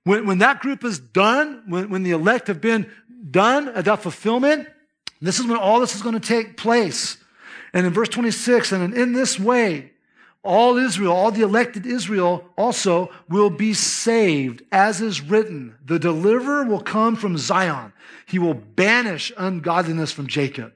When, 0.05 0.25
when 0.25 0.37
that 0.37 0.61
group 0.61 0.85
is 0.85 0.99
done, 0.99 1.63
when, 1.67 1.89
when 1.89 2.03
the 2.03 2.11
elect 2.11 2.47
have 2.47 2.61
been 2.61 2.89
done 3.29 3.69
at 3.69 3.85
that 3.85 4.01
fulfillment, 4.01 4.67
this 5.21 5.39
is 5.39 5.45
when 5.45 5.57
all 5.57 5.79
this 5.79 5.95
is 5.95 6.01
going 6.01 6.19
to 6.19 6.25
take 6.25 6.57
place. 6.57 7.17
And 7.73 7.85
in 7.85 7.91
verse 7.91 8.09
26, 8.09 8.71
and 8.71 8.93
in 8.93 9.13
this 9.13 9.37
way, 9.39 9.91
all 10.45 10.77
Israel, 10.77 11.11
all 11.11 11.31
the 11.31 11.41
elected 11.41 11.85
Israel 11.85 12.45
also 12.57 13.11
will 13.27 13.49
be 13.49 13.73
saved, 13.73 14.61
as 14.71 15.01
is 15.01 15.21
written. 15.21 15.75
The 15.85 15.99
deliverer 15.99 16.63
will 16.63 16.79
come 16.79 17.15
from 17.15 17.37
Zion. 17.37 17.91
He 18.25 18.39
will 18.39 18.53
banish 18.53 19.31
ungodliness 19.37 20.11
from 20.11 20.27
Jacob. 20.27 20.71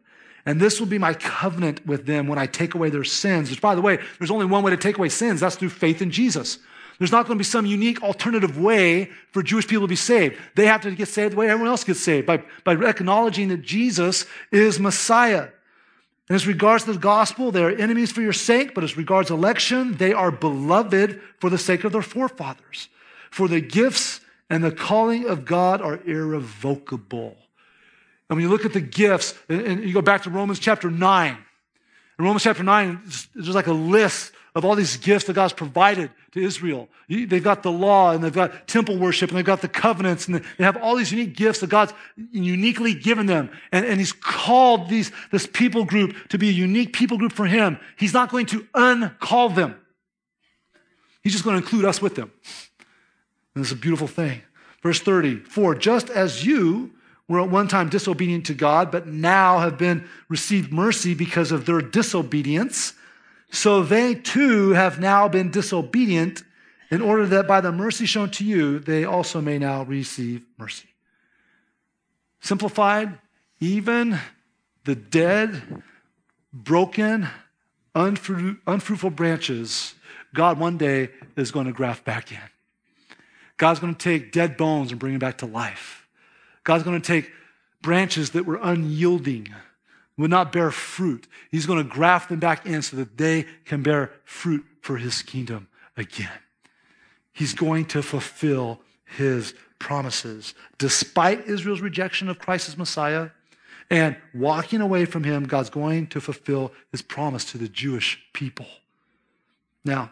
And 0.45 0.59
this 0.59 0.79
will 0.79 0.87
be 0.87 0.97
my 0.97 1.13
covenant 1.13 1.85
with 1.85 2.05
them 2.05 2.27
when 2.27 2.39
I 2.39 2.47
take 2.47 2.73
away 2.73 2.89
their 2.89 3.03
sins. 3.03 3.49
Which, 3.49 3.61
by 3.61 3.75
the 3.75 3.81
way, 3.81 3.99
there's 4.17 4.31
only 4.31 4.45
one 4.45 4.63
way 4.63 4.71
to 4.71 4.77
take 4.77 4.97
away 4.97 5.09
sins. 5.09 5.39
That's 5.39 5.55
through 5.55 5.69
faith 5.69 6.01
in 6.01 6.11
Jesus. 6.11 6.57
There's 6.97 7.11
not 7.11 7.27
going 7.27 7.37
to 7.37 7.39
be 7.39 7.45
some 7.45 7.65
unique 7.65 8.03
alternative 8.03 8.59
way 8.59 9.05
for 9.31 9.41
Jewish 9.41 9.67
people 9.67 9.85
to 9.85 9.89
be 9.89 9.95
saved. 9.95 10.37
They 10.55 10.65
have 10.65 10.81
to 10.81 10.91
get 10.91 11.07
saved 11.07 11.33
the 11.33 11.37
way 11.37 11.49
everyone 11.49 11.69
else 11.69 11.83
gets 11.83 12.01
saved 12.01 12.27
by, 12.27 12.43
by 12.65 12.73
acknowledging 12.73 13.47
that 13.49 13.61
Jesus 13.61 14.25
is 14.51 14.79
Messiah. 14.79 15.49
And 16.29 16.35
as 16.35 16.45
regards 16.45 16.85
the 16.85 16.95
gospel, 16.95 17.51
they 17.51 17.63
are 17.63 17.71
enemies 17.71 18.11
for 18.11 18.21
your 18.21 18.33
sake, 18.33 18.75
but 18.75 18.83
as 18.83 18.95
regards 18.95 19.31
election, 19.31 19.97
they 19.97 20.13
are 20.13 20.31
beloved 20.31 21.19
for 21.39 21.49
the 21.49 21.57
sake 21.57 21.83
of 21.83 21.91
their 21.91 22.03
forefathers. 22.03 22.87
For 23.31 23.47
the 23.47 23.59
gifts 23.59 24.21
and 24.47 24.63
the 24.63 24.71
calling 24.71 25.27
of 25.27 25.43
God 25.43 25.81
are 25.81 25.99
irrevocable. 26.05 27.35
And 28.29 28.37
when 28.37 28.43
you 28.43 28.49
look 28.49 28.63
at 28.63 28.73
the 28.73 28.81
gifts, 28.81 29.33
and 29.49 29.83
you 29.83 29.91
go 29.91 30.03
back 30.03 30.23
to 30.23 30.29
Romans 30.29 30.59
chapter 30.59 30.91
9, 30.91 31.37
in 32.19 32.25
Romans 32.25 32.43
chapter 32.43 32.63
9, 32.63 33.01
there's 33.33 33.49
like 33.49 33.67
a 33.67 33.73
list 33.73 34.31
of 34.55 34.65
all 34.65 34.75
these 34.75 34.97
gifts 34.97 35.25
that 35.25 35.33
God's 35.33 35.53
provided 35.53 36.11
to 36.31 36.41
Israel. 36.41 36.89
They've 37.07 37.43
got 37.43 37.63
the 37.63 37.71
law 37.71 38.11
and 38.11 38.23
they've 38.23 38.33
got 38.33 38.67
temple 38.67 38.97
worship 38.97 39.29
and 39.29 39.37
they've 39.37 39.45
got 39.45 39.61
the 39.61 39.67
covenants 39.67 40.27
and 40.27 40.43
they 40.57 40.63
have 40.63 40.77
all 40.77 40.95
these 40.95 41.11
unique 41.11 41.35
gifts 41.35 41.59
that 41.59 41.69
God's 41.69 41.93
uniquely 42.31 42.93
given 42.93 43.25
them. 43.25 43.49
And, 43.71 43.85
and 43.85 43.99
He's 43.99 44.13
called 44.13 44.89
these, 44.89 45.11
this 45.31 45.47
people 45.47 45.85
group 45.85 46.15
to 46.29 46.37
be 46.37 46.49
a 46.49 46.53
unique 46.53 46.93
people 46.93 47.17
group 47.17 47.31
for 47.31 47.45
Him. 47.45 47.79
He's 47.97 48.13
not 48.13 48.29
going 48.29 48.47
to 48.47 48.61
uncall 48.75 49.53
them. 49.53 49.75
He's 51.23 51.33
just 51.33 51.43
going 51.43 51.57
to 51.57 51.63
include 51.63 51.85
us 51.85 52.01
with 52.01 52.15
them. 52.15 52.31
And 53.55 53.63
it's 53.63 53.71
a 53.71 53.75
beautiful 53.75 54.07
thing. 54.07 54.41
Verse 54.81 54.99
30, 54.99 55.37
for 55.37 55.75
just 55.75 56.09
as 56.09 56.45
you 56.45 56.91
were 57.27 57.41
at 57.41 57.49
one 57.49 57.67
time 57.67 57.89
disobedient 57.89 58.45
to 58.47 58.53
God, 58.53 58.91
but 58.91 59.07
now 59.07 59.59
have 59.59 59.77
been 59.77 60.07
received 60.29 60.71
mercy 60.71 61.13
because 61.13 61.51
of 61.51 61.65
their 61.65 61.81
disobedience, 61.81 62.93
so 63.51 63.83
they 63.83 64.15
too 64.15 64.71
have 64.71 64.99
now 64.99 65.27
been 65.27 65.51
disobedient 65.51 66.43
in 66.91 67.01
order 67.01 67.25
that 67.27 67.47
by 67.47 67.61
the 67.61 67.71
mercy 67.71 68.05
shown 68.05 68.29
to 68.31 68.43
you, 68.43 68.79
they 68.79 69.05
also 69.05 69.41
may 69.41 69.59
now 69.59 69.83
receive 69.83 70.43
mercy. 70.57 70.87
Simplified, 72.41 73.17
even 73.59 74.19
the 74.85 74.95
dead, 74.95 75.83
broken, 76.53 77.27
unfruitful 77.95 79.09
branches, 79.09 79.93
God 80.33 80.59
one 80.59 80.77
day 80.77 81.09
is 81.35 81.51
going 81.51 81.65
to 81.65 81.73
graft 81.73 82.05
back 82.05 82.31
in. 82.31 82.39
God's 83.57 83.79
going 83.79 83.93
to 83.93 84.01
take 84.01 84.31
dead 84.31 84.57
bones 84.57 84.91
and 84.91 84.99
bring 84.99 85.13
them 85.13 85.19
back 85.19 85.39
to 85.39 85.45
life. 85.45 86.07
God's 86.63 86.83
going 86.83 86.99
to 86.99 87.05
take 87.05 87.31
branches 87.81 88.31
that 88.31 88.45
were 88.45 88.59
unyielding 88.61 89.49
would 90.19 90.29
not 90.29 90.51
bear 90.51 90.69
fruit. 90.69 91.27
He's 91.49 91.65
going 91.65 91.81
to 91.81 91.89
graft 91.89 92.29
them 92.29 92.39
back 92.39 92.65
in 92.65 92.81
so 92.81 92.97
that 92.97 93.17
they 93.17 93.45
can 93.65 93.81
bear 93.81 94.11
fruit 94.25 94.65
for 94.81 94.97
his 94.97 95.21
kingdom 95.21 95.69
again. 95.95 96.39
He's 97.31 97.53
going 97.53 97.85
to 97.85 98.01
fulfill 98.01 98.81
his 99.05 99.53
promises. 99.79 100.53
Despite 100.77 101.47
Israel's 101.47 101.79
rejection 101.79 102.27
of 102.27 102.37
Christ 102.37 102.67
as 102.67 102.77
Messiah 102.77 103.29
and 103.89 104.17
walking 104.33 104.81
away 104.81 105.05
from 105.05 105.23
him, 105.23 105.45
God's 105.45 105.69
going 105.69 106.07
to 106.07 106.19
fulfill 106.19 106.73
his 106.91 107.01
promise 107.01 107.45
to 107.51 107.57
the 107.57 107.69
Jewish 107.69 108.21
people. 108.33 108.67
Now, 109.85 110.11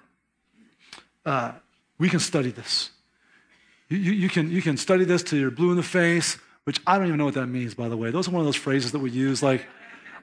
uh, 1.26 1.52
we 2.00 2.10
can 2.10 2.22
study 2.22 2.52
this. 2.52 2.92
You, 3.90 3.98
you, 3.98 4.12
you, 4.14 4.30
can, 4.30 4.50
you 4.50 4.62
can 4.62 4.78
study 4.78 5.04
this 5.04 5.22
till 5.22 5.38
you're 5.38 5.52
blue 5.52 5.72
in 5.72 5.78
the 5.78 5.84
face, 5.84 6.38
which 6.64 6.80
I 6.88 6.98
don't 6.98 7.08
even 7.08 7.18
know 7.18 7.26
what 7.26 7.34
that 7.34 7.48
means, 7.48 7.74
by 7.74 7.90
the 7.90 7.98
way. 7.98 8.10
Those 8.10 8.30
are 8.30 8.32
one 8.32 8.40
of 8.40 8.46
those 8.46 8.56
phrases 8.56 8.94
that 8.94 9.00
we 9.00 9.12
use 9.12 9.44
like, 9.44 9.66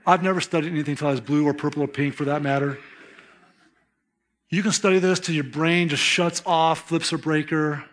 I've 0.07 0.23
never 0.23 0.40
studied 0.40 0.73
anything 0.73 0.93
until 0.93 1.09
I 1.09 1.12
was 1.12 1.21
blue 1.21 1.47
or 1.47 1.55
purple 1.55 1.83
or 1.83 1.88
pink 1.88 2.14
for 2.14 2.27
that 2.27 2.43
matter. 2.43 2.79
You 4.51 4.62
can 4.62 4.73
study 4.73 4.99
this 4.99 5.19
till 5.19 5.35
your 5.35 5.45
brain 5.45 5.88
just 5.88 6.03
shuts 6.03 6.43
off, 6.45 6.88
flips 6.88 7.12
a 7.12 7.19
breaker. 7.19 7.85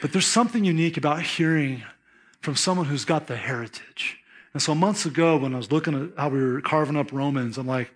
But 0.00 0.12
there's 0.12 0.26
something 0.26 0.64
unique 0.64 0.96
about 0.96 1.22
hearing 1.22 1.82
from 2.40 2.56
someone 2.56 2.86
who's 2.86 3.04
got 3.04 3.26
the 3.26 3.36
heritage. 3.36 4.18
And 4.52 4.62
so 4.62 4.74
months 4.74 5.06
ago, 5.06 5.36
when 5.36 5.54
I 5.54 5.58
was 5.58 5.70
looking 5.70 5.94
at 5.94 6.18
how 6.18 6.28
we 6.28 6.42
were 6.42 6.60
carving 6.60 6.96
up 6.96 7.12
Romans, 7.12 7.58
I'm 7.58 7.66
like, 7.66 7.90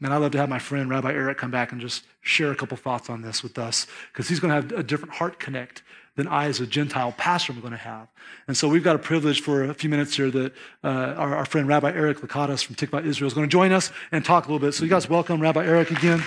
Man, 0.00 0.12
I'd 0.12 0.18
love 0.18 0.32
to 0.32 0.38
have 0.38 0.48
my 0.48 0.58
friend 0.58 0.90
Rabbi 0.90 1.10
Eric 1.10 1.38
come 1.38 1.50
back 1.50 1.72
and 1.72 1.80
just 1.80 2.04
share 2.20 2.50
a 2.50 2.54
couple 2.54 2.76
thoughts 2.76 3.08
on 3.08 3.22
this 3.22 3.42
with 3.42 3.58
us 3.58 3.86
because 4.12 4.28
he's 4.28 4.40
going 4.40 4.50
to 4.50 4.54
have 4.54 4.80
a 4.80 4.82
different 4.82 5.14
heart 5.14 5.38
connect 5.38 5.82
than 6.16 6.26
I, 6.28 6.46
as 6.46 6.60
a 6.60 6.66
Gentile 6.66 7.12
pastor, 7.12 7.52
am 7.52 7.60
going 7.60 7.72
to 7.72 7.78
have. 7.78 8.08
And 8.48 8.56
so 8.56 8.68
we've 8.68 8.82
got 8.82 8.96
a 8.96 8.98
privilege 8.98 9.42
for 9.42 9.64
a 9.64 9.74
few 9.74 9.90
minutes 9.90 10.16
here 10.16 10.30
that 10.30 10.52
uh, 10.82 10.88
our, 10.88 11.36
our, 11.36 11.44
friend 11.44 11.68
Rabbi 11.68 11.92
Eric 11.92 12.18
Lakatos 12.18 12.64
from 12.64 12.74
Tikva 12.74 13.04
Israel 13.04 13.28
is 13.28 13.34
going 13.34 13.46
to 13.46 13.52
join 13.52 13.70
us 13.70 13.92
and 14.12 14.24
talk 14.24 14.46
a 14.46 14.52
little 14.52 14.66
bit. 14.66 14.72
So 14.72 14.84
you 14.84 14.90
guys 14.90 15.08
welcome 15.08 15.40
Rabbi 15.40 15.64
Eric 15.64 15.90
again. 15.90 16.20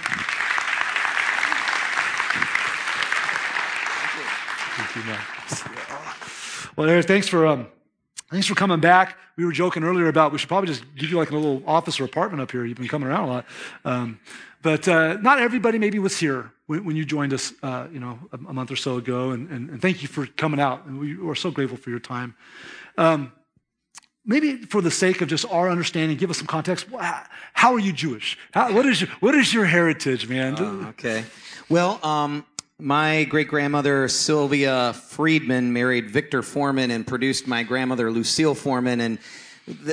Thank 4.78 4.95
you, 4.95 5.04
man. 5.04 5.19
Well, 6.75 6.88
Eric, 6.88 7.08
thanks 7.08 7.28
for 7.28 7.47
um, 7.47 7.67
thanks 8.30 8.45
for 8.47 8.56
coming 8.56 8.80
back. 8.80 9.17
We 9.38 9.45
were 9.45 9.52
joking 9.52 9.84
earlier 9.84 10.08
about 10.08 10.32
we 10.32 10.38
should 10.38 10.49
probably 10.49 10.67
just 10.67 10.84
give 10.95 11.10
you 11.10 11.17
like 11.17 11.32
a 11.32 11.36
little 11.36 11.63
office 11.65 11.99
or 11.99 12.06
apartment 12.06 12.41
up 12.41 12.52
here. 12.52 12.63
You've 12.63 12.78
been 12.78 12.88
coming 12.88 13.10
around 13.10 13.23
a 13.23 13.32
lot. 13.32 13.45
Um, 13.86 14.19
but 14.62 14.88
uh, 14.88 15.17
not 15.21 15.39
everybody 15.39 15.80
maybe 15.80 15.97
was 15.97 16.19
here 16.19 16.52
when, 16.70 16.86
when 16.86 16.96
you 16.96 17.04
joined 17.04 17.34
us, 17.34 17.52
uh, 17.64 17.88
you 17.92 18.00
know, 18.00 18.20
a, 18.32 18.36
a, 18.36 18.54
month 18.54 18.70
or 18.70 18.76
so 18.76 18.98
ago. 18.98 19.32
And, 19.32 19.50
and, 19.50 19.72
and, 19.72 19.82
thank 19.82 20.04
you 20.04 20.08
for 20.08 20.28
coming 20.28 20.60
out. 20.60 20.86
And 20.86 21.00
we 21.00 21.18
are 21.28 21.34
so 21.34 21.50
grateful 21.50 21.80
for 21.80 21.90
your 21.90 22.00
time. 22.00 22.36
Um, 22.96 23.32
maybe 24.24 24.58
for 24.58 24.80
the 24.80 24.92
sake 24.92 25.22
of 25.22 25.30
just 25.30 25.52
our 25.52 25.68
understanding, 25.68 26.16
give 26.16 26.30
us 26.30 26.38
some 26.38 26.46
context. 26.46 26.86
How 27.54 27.74
are 27.74 27.80
you 27.80 27.92
Jewish? 27.92 28.38
How, 28.54 28.72
what, 28.72 28.86
is 28.86 29.02
your, 29.02 29.10
what 29.20 29.34
is 29.34 29.52
your 29.52 29.66
heritage, 29.66 30.30
man? 30.30 30.60
Uh, 30.60 30.90
okay. 30.90 31.26
Well, 31.70 32.00
um, 32.06 32.46
my 32.78 33.24
great 33.24 33.48
grandmother 33.48 34.08
Sylvia 34.08 34.94
Friedman 34.94 35.74
married 35.74 36.12
Victor 36.12 36.44
Foreman 36.44 36.92
and 36.92 37.06
produced 37.06 37.48
my 37.48 37.64
grandmother 37.64 38.12
Lucille 38.12 38.54
Foreman. 38.54 39.02
And 39.02 39.18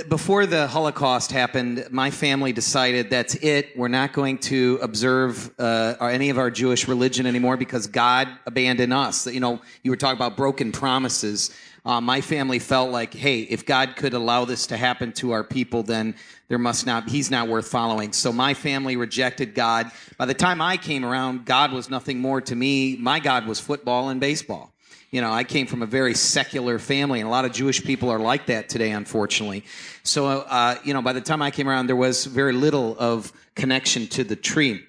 before 0.08 0.46
the 0.46 0.66
Holocaust 0.66 1.30
happened, 1.32 1.86
my 1.90 2.10
family 2.10 2.52
decided 2.52 3.10
that's 3.10 3.34
it. 3.36 3.76
We're 3.76 3.88
not 3.88 4.14
going 4.14 4.38
to 4.38 4.78
observe 4.80 5.50
uh, 5.58 5.96
any 6.00 6.30
of 6.30 6.38
our 6.38 6.50
Jewish 6.50 6.88
religion 6.88 7.26
anymore 7.26 7.56
because 7.56 7.86
God 7.86 8.28
abandoned 8.46 8.94
us. 8.94 9.26
You 9.26 9.40
know, 9.40 9.60
you 9.82 9.90
were 9.90 9.96
talking 9.96 10.16
about 10.16 10.36
broken 10.36 10.72
promises. 10.72 11.54
Uh, 11.84 12.00
my 12.00 12.20
family 12.20 12.58
felt 12.58 12.90
like, 12.90 13.12
hey, 13.12 13.40
if 13.42 13.66
God 13.66 13.96
could 13.96 14.14
allow 14.14 14.46
this 14.46 14.66
to 14.68 14.76
happen 14.76 15.12
to 15.12 15.32
our 15.32 15.44
people, 15.44 15.82
then 15.82 16.14
there 16.48 16.58
must 16.58 16.86
not, 16.86 17.08
he's 17.08 17.30
not 17.30 17.48
worth 17.48 17.68
following. 17.68 18.12
So 18.12 18.32
my 18.32 18.54
family 18.54 18.96
rejected 18.96 19.54
God. 19.54 19.90
By 20.16 20.24
the 20.24 20.34
time 20.34 20.62
I 20.62 20.78
came 20.78 21.04
around, 21.04 21.44
God 21.44 21.72
was 21.72 21.90
nothing 21.90 22.18
more 22.18 22.40
to 22.40 22.56
me. 22.56 22.96
My 22.96 23.20
God 23.20 23.46
was 23.46 23.60
football 23.60 24.08
and 24.08 24.20
baseball. 24.20 24.72
You 25.10 25.20
know, 25.20 25.32
I 25.32 25.44
came 25.44 25.66
from 25.66 25.82
a 25.82 25.86
very 25.86 26.14
secular 26.14 26.78
family, 26.78 27.20
and 27.20 27.28
a 27.28 27.30
lot 27.30 27.44
of 27.44 27.52
Jewish 27.52 27.82
people 27.84 28.10
are 28.10 28.18
like 28.18 28.46
that 28.46 28.68
today, 28.68 28.90
unfortunately. 28.90 29.64
So, 30.02 30.26
uh, 30.26 30.76
you 30.84 30.94
know, 30.94 31.02
by 31.02 31.12
the 31.12 31.20
time 31.20 31.42
I 31.42 31.50
came 31.50 31.68
around, 31.68 31.86
there 31.86 31.96
was 31.96 32.24
very 32.24 32.52
little 32.52 32.96
of 32.98 33.32
connection 33.54 34.08
to 34.08 34.24
the 34.24 34.36
tree. 34.36 34.82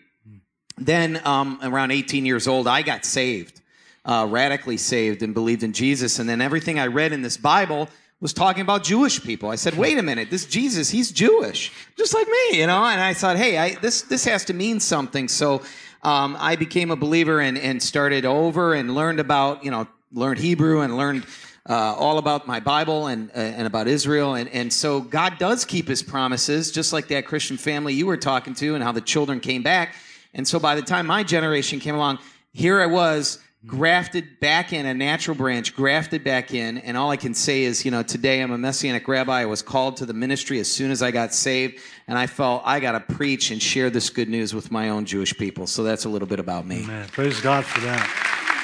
Then, 0.77 1.21
um, 1.25 1.59
around 1.61 1.91
18 1.91 2.25
years 2.25 2.47
old, 2.47 2.67
I 2.67 2.81
got 2.81 3.05
saved, 3.05 3.61
uh, 4.05 4.27
radically 4.29 4.77
saved, 4.77 5.21
and 5.21 5.33
believed 5.33 5.63
in 5.63 5.73
Jesus. 5.73 6.19
And 6.19 6.27
then 6.27 6.41
everything 6.41 6.79
I 6.79 6.87
read 6.87 7.13
in 7.13 7.21
this 7.21 7.37
Bible 7.37 7.87
was 8.19 8.33
talking 8.33 8.61
about 8.61 8.83
Jewish 8.83 9.21
people. 9.21 9.49
I 9.49 9.55
said, 9.55 9.75
wait 9.75 9.97
a 9.97 10.03
minute, 10.03 10.31
this 10.31 10.45
Jesus, 10.45 10.89
he's 10.89 11.11
Jewish, 11.11 11.71
just 11.95 12.15
like 12.15 12.27
me, 12.27 12.59
you 12.59 12.65
know? 12.67 12.83
And 12.83 12.99
I 12.99 13.13
thought, 13.13 13.37
hey, 13.37 13.57
I, 13.57 13.75
this, 13.75 14.01
this 14.03 14.25
has 14.25 14.45
to 14.45 14.53
mean 14.53 14.79
something. 14.79 15.27
So 15.27 15.61
um, 16.01 16.35
I 16.39 16.55
became 16.55 16.89
a 16.89 16.95
believer 16.95 17.39
and, 17.39 17.57
and 17.57 17.81
started 17.81 18.25
over 18.25 18.73
and 18.73 18.95
learned 18.95 19.19
about, 19.19 19.63
you 19.63 19.69
know, 19.69 19.87
learned 20.11 20.39
Hebrew 20.39 20.81
and 20.81 20.97
learned 20.97 21.25
uh, 21.69 21.73
all 21.73 22.17
about 22.17 22.47
my 22.47 22.59
Bible 22.59 23.07
and 23.07 23.29
uh, 23.31 23.39
and 23.39 23.67
about 23.67 23.87
Israel, 23.87 24.35
and 24.35 24.49
and 24.49 24.71
so 24.71 25.01
God 25.01 25.37
does 25.37 25.65
keep 25.65 25.87
His 25.87 26.01
promises, 26.01 26.71
just 26.71 26.93
like 26.93 27.07
that 27.09 27.25
Christian 27.25 27.57
family 27.57 27.93
you 27.93 28.05
were 28.05 28.17
talking 28.17 28.53
to, 28.55 28.75
and 28.75 28.83
how 28.83 28.91
the 28.91 29.01
children 29.01 29.39
came 29.39 29.63
back. 29.63 29.95
And 30.33 30.47
so 30.47 30.59
by 30.59 30.75
the 30.75 30.81
time 30.81 31.07
my 31.07 31.23
generation 31.23 31.79
came 31.79 31.95
along, 31.95 32.19
here 32.53 32.79
I 32.79 32.85
was 32.85 33.39
grafted 33.65 34.39
back 34.39 34.71
in 34.71 34.85
a 34.85 34.93
natural 34.93 35.35
branch, 35.35 35.75
grafted 35.75 36.23
back 36.23 36.53
in, 36.53 36.77
and 36.77 36.95
all 36.95 37.11
I 37.11 37.17
can 37.17 37.33
say 37.33 37.63
is, 37.63 37.83
you 37.83 37.91
know, 37.91 38.03
today 38.03 38.41
I'm 38.41 38.51
a 38.51 38.57
messianic 38.57 39.07
rabbi. 39.07 39.41
I 39.41 39.45
was 39.45 39.61
called 39.61 39.97
to 39.97 40.05
the 40.05 40.13
ministry 40.13 40.59
as 40.59 40.71
soon 40.71 40.89
as 40.91 41.01
I 41.01 41.11
got 41.11 41.33
saved, 41.33 41.79
and 42.07 42.17
I 42.17 42.27
felt 42.27 42.61
I 42.65 42.79
got 42.79 42.93
to 42.93 43.15
preach 43.15 43.51
and 43.51 43.61
share 43.61 43.89
this 43.89 44.09
good 44.09 44.29
news 44.29 44.53
with 44.53 44.71
my 44.71 44.89
own 44.89 45.05
Jewish 45.05 45.37
people. 45.37 45.67
So 45.67 45.83
that's 45.83 46.05
a 46.05 46.09
little 46.09 46.27
bit 46.27 46.39
about 46.39 46.65
me. 46.65 46.83
Amen. 46.83 47.07
Praise 47.09 47.41
God 47.41 47.65
for 47.65 47.81
that. 47.81 48.56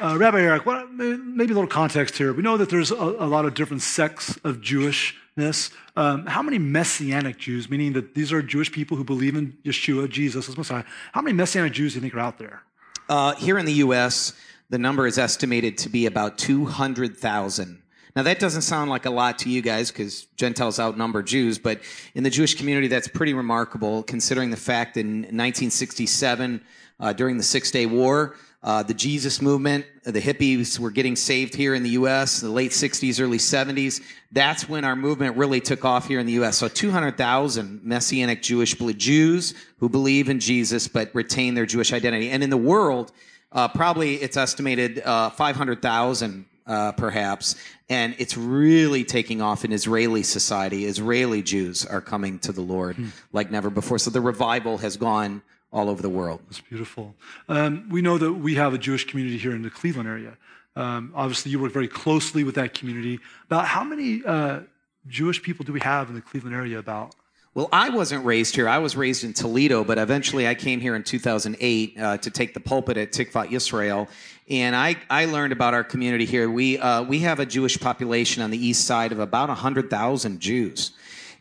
Uh, 0.00 0.16
Rabbi 0.16 0.40
Eric, 0.40 0.64
maybe 0.64 1.50
a 1.50 1.54
little 1.54 1.66
context 1.66 2.16
here. 2.16 2.32
We 2.32 2.40
know 2.40 2.56
that 2.56 2.70
there's 2.70 2.92
a, 2.92 2.94
a 2.94 3.26
lot 3.26 3.46
of 3.46 3.54
different 3.54 3.82
sects 3.82 4.36
of 4.44 4.58
Jewishness. 4.58 5.72
Um, 5.96 6.24
how 6.24 6.40
many 6.40 6.56
Messianic 6.56 7.36
Jews, 7.36 7.68
meaning 7.68 7.94
that 7.94 8.14
these 8.14 8.32
are 8.32 8.40
Jewish 8.40 8.70
people 8.70 8.96
who 8.96 9.02
believe 9.02 9.34
in 9.34 9.58
Yeshua, 9.64 10.08
Jesus 10.08 10.48
as 10.48 10.56
Messiah, 10.56 10.84
how 11.10 11.20
many 11.20 11.34
Messianic 11.34 11.72
Jews 11.72 11.94
do 11.94 11.96
you 11.96 12.02
think 12.02 12.14
are 12.14 12.20
out 12.20 12.38
there? 12.38 12.62
Uh, 13.08 13.34
here 13.34 13.58
in 13.58 13.66
the 13.66 13.72
U.S., 13.72 14.34
the 14.70 14.78
number 14.78 15.04
is 15.04 15.18
estimated 15.18 15.76
to 15.78 15.88
be 15.88 16.06
about 16.06 16.38
200,000. 16.38 17.82
Now, 18.14 18.22
that 18.22 18.38
doesn't 18.38 18.62
sound 18.62 18.90
like 18.90 19.04
a 19.04 19.10
lot 19.10 19.38
to 19.40 19.50
you 19.50 19.62
guys 19.62 19.90
because 19.90 20.26
Gentiles 20.36 20.78
outnumber 20.78 21.24
Jews, 21.24 21.58
but 21.58 21.80
in 22.14 22.22
the 22.22 22.30
Jewish 22.30 22.54
community, 22.54 22.86
that's 22.86 23.08
pretty 23.08 23.34
remarkable 23.34 24.04
considering 24.04 24.50
the 24.50 24.56
fact 24.56 24.94
that 24.94 25.00
in 25.00 25.22
1967, 25.22 26.60
uh, 27.00 27.12
during 27.12 27.36
the 27.36 27.42
Six 27.42 27.72
Day 27.72 27.86
War, 27.86 28.36
uh, 28.62 28.82
the 28.82 28.94
Jesus 28.94 29.40
movement, 29.40 29.86
the 30.04 30.20
hippies 30.20 30.80
were 30.80 30.90
getting 30.90 31.14
saved 31.14 31.54
here 31.54 31.74
in 31.74 31.84
the 31.84 31.90
U.S. 31.90 32.42
in 32.42 32.48
the 32.48 32.54
late 32.54 32.72
'60s, 32.72 33.20
early 33.20 33.38
'70s. 33.38 34.02
That's 34.32 34.68
when 34.68 34.84
our 34.84 34.96
movement 34.96 35.36
really 35.36 35.60
took 35.60 35.84
off 35.84 36.08
here 36.08 36.18
in 36.18 36.26
the 36.26 36.32
U.S. 36.32 36.58
So 36.58 36.66
200,000 36.66 37.84
Messianic 37.84 38.42
Jewish 38.42 38.74
Jews 38.74 39.54
who 39.78 39.88
believe 39.88 40.28
in 40.28 40.40
Jesus 40.40 40.88
but 40.88 41.14
retain 41.14 41.54
their 41.54 41.66
Jewish 41.66 41.92
identity, 41.92 42.30
and 42.30 42.42
in 42.42 42.50
the 42.50 42.56
world, 42.56 43.12
uh, 43.52 43.68
probably 43.68 44.16
it's 44.16 44.36
estimated 44.36 45.00
uh, 45.00 45.30
500,000 45.30 46.44
uh, 46.66 46.92
perhaps, 46.92 47.54
and 47.88 48.14
it's 48.18 48.36
really 48.36 49.04
taking 49.04 49.40
off 49.40 49.64
in 49.64 49.72
Israeli 49.72 50.22
society. 50.22 50.84
Israeli 50.84 51.42
Jews 51.42 51.86
are 51.86 52.00
coming 52.00 52.38
to 52.40 52.52
the 52.52 52.60
Lord 52.60 52.96
hmm. 52.96 53.08
like 53.32 53.50
never 53.50 53.70
before. 53.70 53.98
So 53.98 54.10
the 54.10 54.20
revival 54.20 54.78
has 54.78 54.96
gone 54.96 55.42
all 55.72 55.88
over 55.88 56.02
the 56.02 56.08
world. 56.08 56.40
That's 56.46 56.60
beautiful. 56.60 57.14
Um, 57.48 57.88
we 57.90 58.02
know 58.02 58.18
that 58.18 58.32
we 58.32 58.54
have 58.54 58.74
a 58.74 58.78
Jewish 58.78 59.06
community 59.06 59.38
here 59.38 59.52
in 59.52 59.62
the 59.62 59.70
Cleveland 59.70 60.08
area. 60.08 60.36
Um, 60.76 61.12
obviously, 61.14 61.50
you 61.50 61.60
work 61.60 61.72
very 61.72 61.88
closely 61.88 62.44
with 62.44 62.54
that 62.54 62.74
community. 62.74 63.18
About 63.46 63.66
how 63.66 63.84
many 63.84 64.22
uh, 64.24 64.60
Jewish 65.06 65.42
people 65.42 65.64
do 65.64 65.72
we 65.72 65.80
have 65.80 66.08
in 66.08 66.14
the 66.14 66.20
Cleveland 66.20 66.54
area? 66.54 66.78
About 66.78 67.14
well, 67.54 67.68
I 67.72 67.88
wasn't 67.88 68.24
raised 68.24 68.54
here. 68.54 68.68
I 68.68 68.78
was 68.78 68.94
raised 68.94 69.24
in 69.24 69.32
Toledo, 69.32 69.82
but 69.82 69.98
eventually 69.98 70.46
I 70.46 70.54
came 70.54 70.78
here 70.80 70.94
in 70.94 71.02
2008 71.02 71.98
uh, 71.98 72.16
to 72.18 72.30
take 72.30 72.54
the 72.54 72.60
pulpit 72.60 72.96
at 72.96 73.10
Tikva 73.10 73.50
Israel, 73.50 74.06
and 74.48 74.76
I, 74.76 74.94
I 75.10 75.24
learned 75.24 75.52
about 75.52 75.74
our 75.74 75.82
community 75.82 76.24
here. 76.24 76.48
We 76.48 76.78
uh, 76.78 77.02
we 77.02 77.18
have 77.20 77.40
a 77.40 77.46
Jewish 77.46 77.80
population 77.80 78.42
on 78.42 78.50
the 78.50 78.64
east 78.64 78.86
side 78.86 79.10
of 79.10 79.18
about 79.18 79.48
100,000 79.48 80.38
Jews 80.38 80.92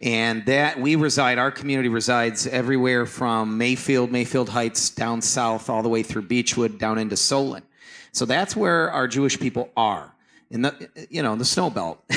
and 0.02 0.46
that 0.46 0.80
we 0.80 0.96
reside 0.96 1.38
our 1.38 1.52
community 1.52 1.90
resides 1.90 2.46
everywhere 2.48 3.06
from 3.06 3.58
mayfield 3.58 4.12
mayfield 4.12 4.50
heights 4.50 4.90
down 4.90 5.22
south 5.22 5.70
all 5.70 5.82
the 5.82 5.90
way 5.90 6.04
through 6.04 6.24
Beachwood 6.24 6.78
down 6.78 6.98
into 6.98 7.18
solon. 7.18 7.64
So 8.12 8.26
that's 8.26 8.56
where 8.56 8.92
our 8.92 9.08
jewish 9.08 9.40
people 9.40 9.70
are 9.76 10.14
in 10.50 10.62
the 10.62 11.08
you 11.10 11.22
know 11.22 11.36
the 11.36 11.46
snow 11.46 11.70
belt. 11.70 12.04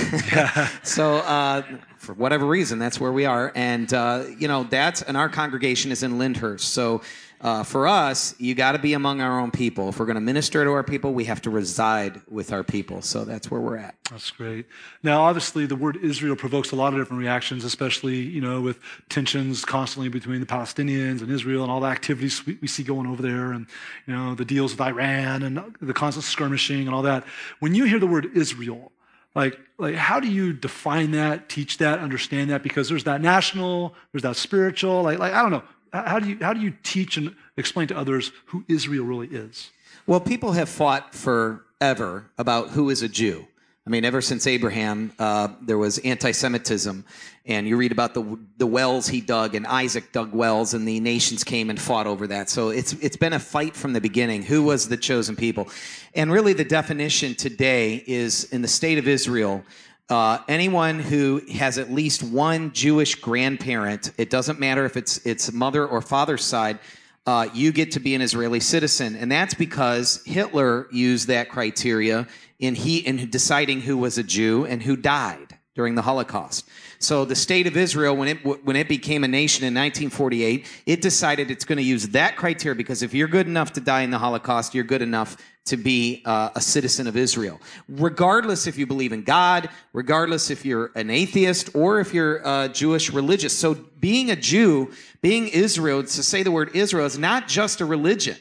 So 0.83 1.17
uh, 1.17 1.63
for 1.99 2.15
whatever 2.15 2.47
reason 2.47 2.79
that's 2.79 3.01
where 3.01 3.13
we 3.13 3.25
are. 3.25 3.53
And 3.55 3.93
uh, 3.93 4.25
you 4.39 4.49
know 4.49 4.65
that's 4.65 5.03
and 5.03 5.17
our 5.17 5.29
congregation 5.29 5.93
is 5.93 6.03
in 6.03 6.19
lyndhurst. 6.19 6.61
So 6.73 7.03
uh, 7.43 7.63
for 7.63 7.89
us, 7.89 8.35
you 8.39 8.55
got 8.55 8.73
to 8.73 8.79
be 8.79 8.93
among 8.93 9.23
our 9.23 9.41
own 9.41 9.51
people. 9.51 9.89
If 9.89 9.99
we're 9.99 10.05
going 10.05 10.17
to 10.17 10.21
minister 10.21 10.63
to 10.63 10.71
our 10.73 10.83
people, 10.83 11.15
we 11.15 11.25
have 11.25 11.41
to 11.43 11.51
reside 11.51 12.21
with 12.29 12.53
our 12.53 12.63
people. 12.63 13.01
So 13.01 13.25
that's 13.25 13.51
where 13.51 13.61
we're 13.61 13.79
at. 13.79 13.95
That's 14.11 14.31
great. 14.31 14.67
Now, 15.03 15.23
obviously, 15.23 15.65
the 15.65 15.77
word 15.77 15.97
Israel 16.03 16.37
provokes 16.37 16.71
a 16.73 16.77
lot 16.77 16.93
of 16.93 16.99
different 16.99 17.21
reactions, 17.21 17.65
especially 17.65 18.17
you 18.17 18.43
know 18.43 18.61
with 18.61 18.79
tensions 19.09 19.65
constantly 19.65 20.11
between 20.11 20.41
the 20.41 20.47
Palestinians 20.47 21.23
and 21.23 21.31
Israel 21.31 21.63
and 21.63 21.73
all 21.73 21.81
the 21.81 21.87
activities 21.87 22.45
we, 22.45 22.59
we 22.61 22.69
see 22.69 22.83
going 22.83 23.07
over 23.07 23.23
there, 23.23 23.53
and 23.53 23.67
you 24.07 24.15
know 24.15 24.35
the 24.35 24.45
deals 24.45 24.73
with 24.73 24.81
Iran 24.83 25.43
and 25.43 25.75
the 25.81 25.95
constant 25.95 26.25
skirmishing 26.25 26.87
and 26.87 26.95
all 26.95 27.03
that. 27.03 27.25
When 27.61 27.75
you 27.75 27.85
hear 27.85 27.99
the 27.99 28.07
word 28.07 28.31
Israel, 28.35 28.93
like, 29.35 29.59
like 29.79 29.95
how 29.95 30.21
do 30.21 30.29
you 30.29 30.53
define 30.53 31.13
that, 31.13 31.49
teach 31.49 31.79
that, 31.79 32.01
understand 32.01 32.51
that? 32.51 32.63
Because 32.63 32.91
there's 32.91 33.05
that 33.05 33.23
national, 33.23 33.95
there's 34.13 34.25
that 34.25 34.37
spiritual. 34.37 35.03
Like, 35.03 35.19
like 35.19 35.33
I 35.33 35.41
don't 35.41 35.53
know 35.53 35.63
how 35.93 36.19
do 36.19 36.29
you 36.29 36.39
how 36.41 36.53
do 36.53 36.61
you 36.61 36.73
teach 36.83 37.17
and 37.17 37.35
explain 37.57 37.89
to 37.89 37.97
others 37.97 38.33
who 38.47 38.65
Israel 38.69 39.05
really 39.05 39.29
is? 39.29 39.71
Well, 40.07 40.21
people 40.21 40.53
have 40.53 40.69
fought 40.69 41.15
forever 41.15 42.31
about 42.39 42.71
who 42.71 42.91
is 42.91 43.03
a 43.03 43.09
Jew. 43.09 43.47
I 43.87 43.91
mean, 43.91 44.05
ever 44.05 44.21
since 44.21 44.47
Abraham, 44.47 45.13
uh, 45.19 45.49
there 45.63 45.79
was 45.79 45.99
anti-Semitism, 45.99 47.05
and 47.47 47.67
you 47.67 47.77
read 47.77 47.93
about 47.93 48.15
the 48.15 48.39
the 48.59 48.67
wells 48.67 49.09
he 49.09 49.21
dug, 49.21 49.55
and 49.55 49.67
Isaac 49.67 50.13
dug 50.13 50.33
wells, 50.33 50.75
and 50.75 50.87
the 50.87 51.01
nations 51.01 51.43
came 51.43 51.71
and 51.71 51.81
fought 51.81 52.07
over 52.07 52.27
that. 52.29 52.51
So 52.51 52.69
it's 52.69 52.93
it's 52.95 53.17
been 53.17 53.33
a 53.33 53.39
fight 53.39 53.75
from 53.75 53.93
the 53.93 54.01
beginning. 54.01 54.43
Who 54.43 54.63
was 54.63 54.89
the 54.89 54.97
chosen 54.97 55.35
people? 55.35 55.69
And 56.15 56.31
really, 56.31 56.53
the 56.53 56.65
definition 56.65 57.35
today 57.35 58.05
is 58.07 58.45
in 58.53 58.63
the 58.63 58.69
state 58.69 58.99
of 58.99 59.09
Israel. 59.09 59.65
Uh, 60.11 60.39
anyone 60.49 60.99
who 60.99 61.41
has 61.53 61.79
at 61.79 61.91
least 61.93 62.23
one 62.23 62.73
Jewish 62.73 63.15
grandparent, 63.15 64.11
it 64.19 64.29
doesn't 64.29 64.59
matter 64.59 64.85
if 64.85 64.97
it's 64.97 65.25
it's 65.25 65.53
mother 65.53 65.87
or 65.87 66.03
father's 66.03 66.45
side, 66.45 66.81
uh, 67.27 67.49
you 67.55 67.71
get 67.71 67.93
to 67.93 68.01
be 68.01 68.15
an 68.15 68.21
Israeli 68.21 68.61
citizen, 68.61 69.15
and 69.15 69.31
that's 69.31 69.55
because 69.55 70.23
Hitler 70.27 70.89
used 70.91 71.29
that 71.29 71.49
criteria 71.49 72.27
in 72.59 72.75
he 72.75 72.99
in 72.99 73.31
deciding 73.31 73.83
who 73.83 73.97
was 73.97 74.19
a 74.19 74.23
Jew 74.23 74.67
and 74.67 74.83
who 74.83 74.97
died 74.97 75.59
during 75.77 75.95
the 75.95 76.03
Holocaust. 76.03 76.69
So 77.03 77.25
the 77.25 77.35
state 77.35 77.67
of 77.67 77.79
Israel, 77.79 78.15
when 78.15 78.29
it 78.29 78.45
when 78.45 78.77
it 78.77 78.87
became 78.87 79.25
a 79.25 79.29
nation 79.29 79.65
in 79.65 79.73
1948, 79.73 80.67
it 80.85 81.01
decided 81.01 81.51
it's 81.51 81.65
going 81.65 81.79
to 81.79 81.83
use 81.83 82.09
that 82.09 82.37
criteria 82.37 82.77
because 82.77 83.03
if 83.03 83.15
you're 83.15 83.27
good 83.27 83.47
enough 83.47 83.73
to 83.73 83.81
die 83.81 84.03
in 84.03 84.11
the 84.11 84.19
Holocaust, 84.19 84.75
you're 84.75 84.85
good 84.85 85.01
enough 85.01 85.39
to 85.65 85.79
be 85.79 86.21
uh, 86.27 86.51
a 86.55 86.61
citizen 86.61 87.07
of 87.07 87.17
Israel. 87.17 87.59
Regardless 87.89 88.67
if 88.67 88.77
you 88.77 88.87
believe 88.87 89.13
in 89.13 89.23
God, 89.23 89.71
regardless 89.95 90.51
if 90.51 90.67
you're 90.67 90.91
an 90.95 91.09
atheist 91.09 91.75
or 91.75 92.01
if 92.01 92.13
you're 92.13 92.47
uh, 92.47 92.69
Jewish 92.69 93.11
religious. 93.11 93.57
So 93.57 93.75
being 93.99 94.31
a 94.31 94.37
Jew, 94.37 94.93
being 95.23 95.49
Israel, 95.49 96.03
to 96.03 96.23
say 96.23 96.43
the 96.43 96.51
word 96.51 96.71
Israel 96.75 97.07
is 97.07 97.19
not 97.19 97.49
just 97.49 97.81
a 97.81 97.87
religion. 97.87 98.37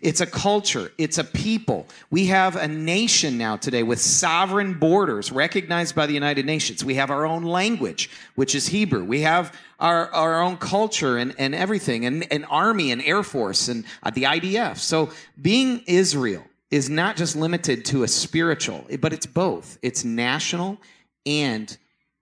It's 0.00 0.20
a 0.20 0.26
culture. 0.26 0.92
It's 0.98 1.18
a 1.18 1.24
people. 1.24 1.86
We 2.10 2.26
have 2.26 2.56
a 2.56 2.68
nation 2.68 3.38
now 3.38 3.56
today 3.56 3.82
with 3.82 4.00
sovereign 4.00 4.74
borders 4.74 5.32
recognized 5.32 5.94
by 5.94 6.06
the 6.06 6.14
United 6.14 6.44
Nations. 6.44 6.84
We 6.84 6.94
have 6.96 7.10
our 7.10 7.24
own 7.24 7.42
language, 7.42 8.10
which 8.34 8.54
is 8.54 8.66
Hebrew. 8.66 9.04
We 9.04 9.22
have 9.22 9.54
our, 9.78 10.10
our 10.12 10.42
own 10.42 10.56
culture 10.56 11.16
and, 11.16 11.34
and 11.38 11.54
everything, 11.54 12.04
and 12.04 12.30
an 12.32 12.44
army 12.44 12.92
and 12.92 13.02
air 13.02 13.22
force 13.22 13.68
and 13.68 13.84
uh, 14.02 14.10
the 14.10 14.24
IDF. 14.24 14.78
So 14.78 15.10
being 15.40 15.82
Israel 15.86 16.44
is 16.70 16.90
not 16.90 17.16
just 17.16 17.36
limited 17.36 17.84
to 17.86 18.02
a 18.02 18.08
spiritual, 18.08 18.86
but 19.00 19.12
it's 19.12 19.26
both. 19.26 19.78
It's 19.82 20.04
national 20.04 20.78
and 21.24 21.76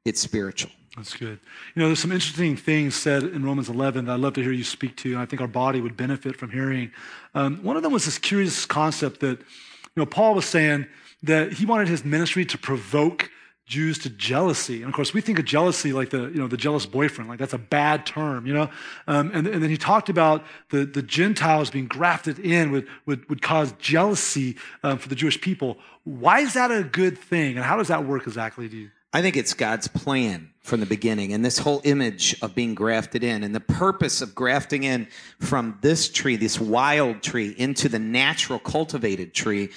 it's 0.05 0.20
spiritual. 0.20 0.70
That's 0.96 1.16
good. 1.16 1.40
You 1.74 1.83
know, 1.83 1.87
there's 1.88 1.98
some 1.98 2.12
interesting 2.12 2.57
things 2.57 2.94
said 2.94 3.24
in 3.24 3.44
Romans 3.44 3.68
11 3.68 4.04
that 4.04 4.12
I'd 4.12 4.20
love 4.20 4.35
to 4.35 4.42
hear 4.42 4.52
you 4.52 4.62
speak 4.62 4.96
to, 4.98 5.12
and 5.12 5.18
I 5.18 5.26
think 5.26 5.42
our 5.42 5.48
body 5.48 5.80
would 5.80 5.96
benefit 5.96 6.37
from 6.37 6.50
hearing. 6.50 6.92
Um, 7.35 7.59
one 7.64 7.76
of 7.76 7.83
them 7.83 7.92
was 7.92 8.04
this 8.04 8.18
curious 8.18 8.64
concept 8.64 9.20
that, 9.20 9.40
you 9.40 9.96
know, 9.96 10.07
Paul 10.07 10.35
was 10.35 10.44
saying 10.44 10.87
that 11.24 11.54
he 11.54 11.66
wanted 11.66 11.88
his 11.88 12.04
ministry 12.04 12.44
to 12.44 12.59
provoke 12.59 13.30
Jews 13.66 13.98
to 14.00 14.11
jealousy. 14.11 14.83
And 14.83 14.85
of 14.85 14.92
course, 14.92 15.14
we 15.14 15.20
think 15.20 15.38
of 15.38 15.46
jealousy 15.46 15.92
like 15.92 16.11
the, 16.11 16.24
you 16.28 16.35
know, 16.35 16.46
the 16.46 16.57
jealous 16.57 16.85
boyfriend, 16.85 17.30
like 17.30 17.38
that's 17.38 17.54
a 17.54 17.59
bad 17.59 18.04
term, 18.04 18.46
you 18.46 18.52
know? 18.52 18.70
Um, 19.09 19.30
and, 19.33 19.46
and 19.46 19.62
then 19.62 19.70
he 19.70 19.78
talked 19.78 20.11
about 20.11 20.44
the, 20.70 20.85
the 20.85 21.02
Gentiles 21.02 21.70
being 21.70 21.87
grafted 21.87 22.38
in 22.38 22.70
would, 22.72 22.87
would, 23.07 23.28
would 23.30 23.40
cause 23.40 23.72
jealousy 23.78 24.57
um, 24.83 24.98
for 24.98 25.09
the 25.09 25.14
Jewish 25.14 25.40
people. 25.40 25.78
Why 26.04 26.40
is 26.40 26.52
that 26.52 26.70
a 26.70 26.85
good 26.85 27.16
thing? 27.16 27.57
And 27.57 27.64
how 27.64 27.78
does 27.78 27.88
that 27.88 28.04
work 28.04 28.26
exactly, 28.26 28.68
do 28.68 28.76
you? 28.76 28.90
I 29.14 29.22
think 29.22 29.37
it's 29.37 29.55
God's 29.55 29.87
plan 29.87 30.50
from 30.59 30.81
the 30.81 30.87
beginning. 30.87 31.33
And 31.33 31.44
this 31.44 31.57
whole 31.57 31.81
image 31.85 32.35
of 32.42 32.53
being 32.57 32.74
grafted 32.74 33.22
in 33.22 33.44
and 33.44 33.55
the 33.55 33.61
purpose 33.61 34.20
of 34.20 34.35
grafting 34.35 34.83
in 34.83 35.07
from 35.38 35.79
this 35.83 36.09
tree, 36.09 36.35
this 36.35 36.61
wild 36.61 37.22
tree, 37.22 37.55
into 37.57 37.88
the 37.88 38.00
natural 38.00 38.59
cultivated 38.59 39.33
tree 39.33 39.68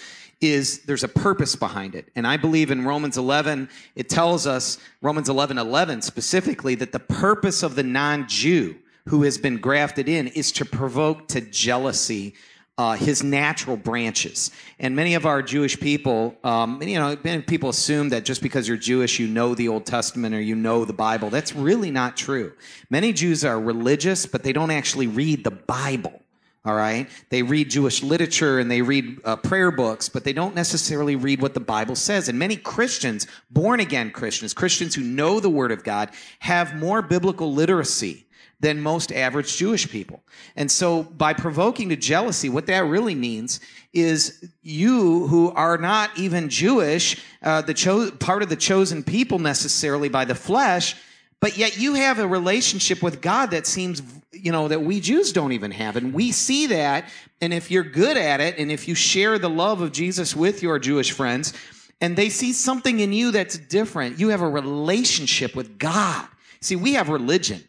is 0.42 0.80
there's 0.86 1.04
a 1.04 1.08
purpose 1.08 1.56
behind 1.56 1.94
it. 1.94 2.10
And 2.16 2.26
I 2.26 2.38
believe 2.38 2.72
in 2.72 2.84
Romans 2.84 3.16
11, 3.16 3.70
it 3.96 4.10
tells 4.10 4.48
us, 4.48 4.80
Romans 5.04 5.30
11 5.30 5.60
11 5.60 6.02
specifically, 6.02 6.74
that 6.74 6.92
the 6.92 7.00
purpose 7.00 7.62
of 7.62 7.76
the 7.76 7.84
non 7.84 8.28
Jew 8.28 8.76
who 9.08 9.22
has 9.22 9.38
been 9.38 9.58
grafted 9.58 10.10
in 10.10 10.28
is 10.30 10.52
to 10.54 10.66
provoke 10.66 11.28
to 11.28 11.42
jealousy 11.42 12.34
uh, 12.78 12.94
his 12.94 13.24
natural 13.24 13.76
branches. 13.76 14.52
And 14.80 14.96
many 14.96 15.16
of 15.16 15.26
our 15.26 15.42
Jewish 15.42 15.80
people, 15.80 16.36
um, 16.44 16.82
you 16.82 17.00
know, 17.00 17.16
people 17.16 17.70
assume 17.70 18.10
that 18.10 18.24
just 18.24 18.42
because 18.42 18.68
you're 18.68 18.78
Jewish, 18.78 19.20
you 19.20 19.28
know 19.28 19.56
the 19.56 19.68
Old 19.68 19.86
Testament 19.86 20.36
or 20.36 20.42
you 20.42 20.56
know 20.56 20.86
the 20.86 20.94
Bible. 20.94 21.30
That's 21.30 21.56
really 21.56 21.90
not 21.90 22.16
true. 22.16 22.54
Many 22.90 23.14
Jews 23.14 23.44
are 23.44 23.60
religious, 23.60 24.26
but 24.26 24.44
they 24.44 24.54
don't 24.54 24.72
actually 24.72 25.08
read 25.08 25.44
the 25.44 25.52
Bible. 25.52 26.22
All 26.66 26.76
right. 26.76 27.10
They 27.30 27.44
read 27.44 27.70
Jewish 27.70 28.04
literature 28.04 28.60
and 28.60 28.70
they 28.70 28.82
read 28.82 29.22
uh, 29.24 29.38
prayer 29.38 29.72
books, 29.72 30.10
but 30.10 30.26
they 30.26 30.34
don't 30.34 30.54
necessarily 30.54 31.16
read 31.16 31.42
what 31.42 31.54
the 31.54 31.62
Bible 31.62 31.96
says. 31.96 32.28
And 32.28 32.38
many 32.38 32.58
Christians, 32.58 33.26
born 33.50 33.80
again 33.80 34.12
Christians, 34.12 34.54
Christians 34.54 34.94
who 34.94 35.02
know 35.02 35.40
the 35.40 35.50
Word 35.50 35.72
of 35.72 35.86
God, 35.86 36.10
have 36.40 36.76
more 36.76 37.02
biblical 37.02 37.54
literacy 37.54 38.27
than 38.60 38.82
most 38.82 39.12
average 39.12 39.56
Jewish 39.56 39.90
people. 39.90 40.24
And 40.56 40.72
so 40.72 41.04
by 41.04 41.34
provoking 41.34 41.90
to 41.90 41.96
jealousy, 41.96 42.50
what 42.50 42.66
that 42.68 42.86
really 42.86 43.14
means 43.14 43.60
is 43.94 44.52
you 44.64 45.28
who 45.28 45.52
are 45.52 45.78
not 45.78 46.18
even 46.18 46.50
Jewish, 46.50 47.22
uh, 47.44 47.62
the 47.62 47.74
cho- 47.74 48.12
part 48.12 48.42
of 48.42 48.50
the 48.50 48.56
chosen 48.56 49.04
people 49.04 49.38
necessarily 49.38 50.10
by 50.10 50.26
the 50.26 50.36
flesh, 50.36 50.96
but 51.40 51.58
yet 51.58 51.78
you 51.78 51.94
have 51.94 52.18
a 52.18 52.28
relationship 52.28 53.04
with 53.04 53.22
God 53.22 53.52
that 53.52 53.68
seems, 53.68 54.02
you 54.32 54.52
know, 54.52 54.68
that 54.68 54.82
we 54.82 55.00
Jews 55.00 55.32
don't 55.32 55.52
even 55.52 55.70
have. 55.70 55.96
And 55.96 56.12
we 56.12 56.32
see 56.32 56.68
that. 56.68 57.08
And 57.42 57.54
if 57.54 57.70
you're 57.70 57.84
good 57.84 58.18
at 58.18 58.40
it, 58.42 58.58
and 58.58 58.72
if 58.72 58.88
you 58.88 58.96
share 58.96 59.38
the 59.38 59.50
love 59.50 59.82
of 59.82 59.92
Jesus 59.92 60.36
with 60.36 60.64
your 60.64 60.80
Jewish 60.80 61.12
friends, 61.12 61.54
and 62.02 62.16
they 62.16 62.30
see 62.30 62.54
something 62.54 63.00
in 63.00 63.14
you 63.14 63.32
that's 63.32 63.58
different, 63.58 64.20
you 64.20 64.30
have 64.30 64.42
a 64.42 64.50
relationship 64.50 65.56
with 65.56 65.78
God. 65.78 66.28
See, 66.60 66.76
we 66.76 66.94
have 66.94 67.10
religion 67.10 67.64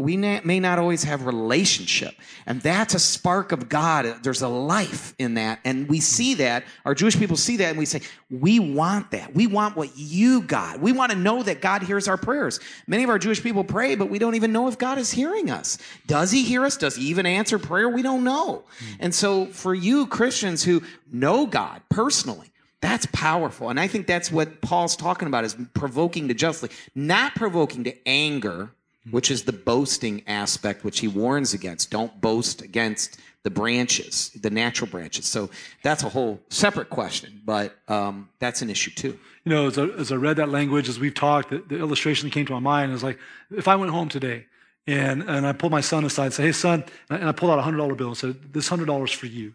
but 0.00 0.04
we 0.04 0.16
may 0.16 0.60
not 0.60 0.78
always 0.78 1.04
have 1.04 1.26
relationship. 1.26 2.14
And 2.46 2.62
that's 2.62 2.94
a 2.94 2.98
spark 2.98 3.52
of 3.52 3.68
god. 3.68 4.06
There's 4.22 4.40
a 4.40 4.48
life 4.48 5.14
in 5.18 5.34
that. 5.34 5.60
And 5.62 5.90
we 5.90 6.00
see 6.00 6.32
that 6.36 6.64
our 6.86 6.94
jewish 6.94 7.18
people 7.18 7.36
see 7.36 7.58
that 7.58 7.68
and 7.68 7.78
we 7.78 7.84
say 7.84 8.00
we 8.30 8.58
want 8.58 9.10
that. 9.10 9.34
We 9.34 9.46
want 9.46 9.76
what 9.76 9.90
you 9.98 10.40
got. 10.40 10.80
We 10.80 10.92
want 10.92 11.12
to 11.12 11.18
know 11.18 11.42
that 11.42 11.60
god 11.60 11.82
hears 11.82 12.08
our 12.08 12.16
prayers. 12.16 12.60
Many 12.86 13.04
of 13.04 13.10
our 13.10 13.18
jewish 13.18 13.42
people 13.42 13.62
pray 13.62 13.94
but 13.94 14.08
we 14.08 14.18
don't 14.18 14.36
even 14.36 14.52
know 14.52 14.68
if 14.68 14.78
god 14.78 14.96
is 14.96 15.10
hearing 15.10 15.50
us. 15.50 15.76
Does 16.06 16.30
he 16.30 16.44
hear 16.44 16.64
us? 16.64 16.78
Does 16.78 16.96
he 16.96 17.04
even 17.08 17.26
answer 17.26 17.58
prayer? 17.58 17.86
We 17.86 18.00
don't 18.00 18.24
know. 18.24 18.64
Hmm. 18.78 18.94
And 19.00 19.14
so 19.14 19.46
for 19.46 19.74
you 19.74 20.06
christians 20.06 20.64
who 20.64 20.82
know 21.12 21.44
god 21.44 21.82
personally 21.90 22.50
that's 22.80 23.04
powerful. 23.12 23.68
And 23.68 23.78
I 23.78 23.86
think 23.86 24.06
that's 24.06 24.32
what 24.32 24.62
Paul's 24.62 24.96
talking 24.96 25.28
about 25.28 25.44
is 25.44 25.54
provoking 25.74 26.28
to 26.28 26.34
justly, 26.34 26.70
not 26.94 27.34
provoking 27.34 27.84
to 27.84 28.08
anger, 28.08 28.72
which 29.10 29.30
is 29.30 29.44
the 29.44 29.52
boasting 29.52 30.22
aspect, 30.26 30.84
which 30.84 31.00
he 31.00 31.08
warns 31.08 31.54
against. 31.54 31.90
Don't 31.90 32.20
boast 32.20 32.62
against 32.62 33.18
the 33.42 33.50
branches, 33.50 34.30
the 34.40 34.50
natural 34.50 34.90
branches. 34.90 35.24
So 35.24 35.48
that's 35.82 36.02
a 36.02 36.08
whole 36.10 36.40
separate 36.50 36.90
question, 36.90 37.40
but 37.44 37.74
um, 37.88 38.28
that's 38.38 38.60
an 38.60 38.68
issue 38.68 38.90
too. 38.90 39.18
You 39.44 39.50
know, 39.50 39.66
as 39.68 39.78
I, 39.78 39.84
as 39.84 40.12
I, 40.12 40.16
read 40.16 40.36
that 40.36 40.50
language, 40.50 40.90
as 40.90 41.00
we've 41.00 41.14
talked, 41.14 41.48
the, 41.48 41.58
the, 41.66 41.78
illustration 41.78 42.28
that 42.28 42.34
came 42.34 42.44
to 42.46 42.52
my 42.52 42.58
mind 42.58 42.92
is 42.92 43.02
like, 43.02 43.18
if 43.50 43.66
I 43.66 43.76
went 43.76 43.92
home 43.92 44.10
today 44.10 44.44
and, 44.86 45.22
and 45.22 45.46
I 45.46 45.52
pulled 45.52 45.72
my 45.72 45.80
son 45.80 46.04
aside 46.04 46.26
and 46.26 46.34
said, 46.34 46.44
hey, 46.44 46.52
son, 46.52 46.84
and 47.08 47.26
I 47.26 47.32
pulled 47.32 47.50
out 47.50 47.58
a 47.58 47.62
$100 47.62 47.96
bill 47.96 48.08
and 48.08 48.16
said, 48.16 48.52
this 48.52 48.68
$100 48.68 49.14
for 49.14 49.26
you. 49.26 49.54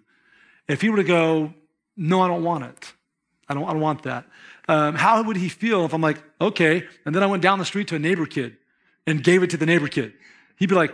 If 0.67 0.81
he 0.81 0.89
were 0.89 0.97
to 0.97 1.03
go, 1.03 1.53
no, 1.95 2.21
I 2.21 2.27
don't 2.27 2.43
want 2.43 2.63
it. 2.63 2.93
I 3.47 3.53
don't, 3.53 3.65
I 3.65 3.73
don't 3.73 3.81
want 3.81 4.01
that. 4.03 4.25
Um, 4.67 4.95
how 4.95 5.21
would 5.21 5.38
he 5.38 5.49
feel 5.49 5.86
if 5.86 5.93
I'm 5.93 6.01
like, 6.01 6.23
okay, 6.41 6.84
and 7.05 7.13
then 7.13 7.21
I 7.21 7.27
went 7.27 7.43
down 7.43 7.60
the 7.60 7.65
street 7.65 7.88
to 7.89 7.95
a 7.95 7.99
neighbor 7.99 8.25
kid 8.25 8.58
and 9.07 9.23
gave 9.23 9.43
it 9.43 9.49
to 9.51 9.57
the 9.57 9.65
neighbor 9.65 9.87
kid. 9.87 10.13
He'd 10.57 10.69
be 10.69 10.75
like, 10.75 10.93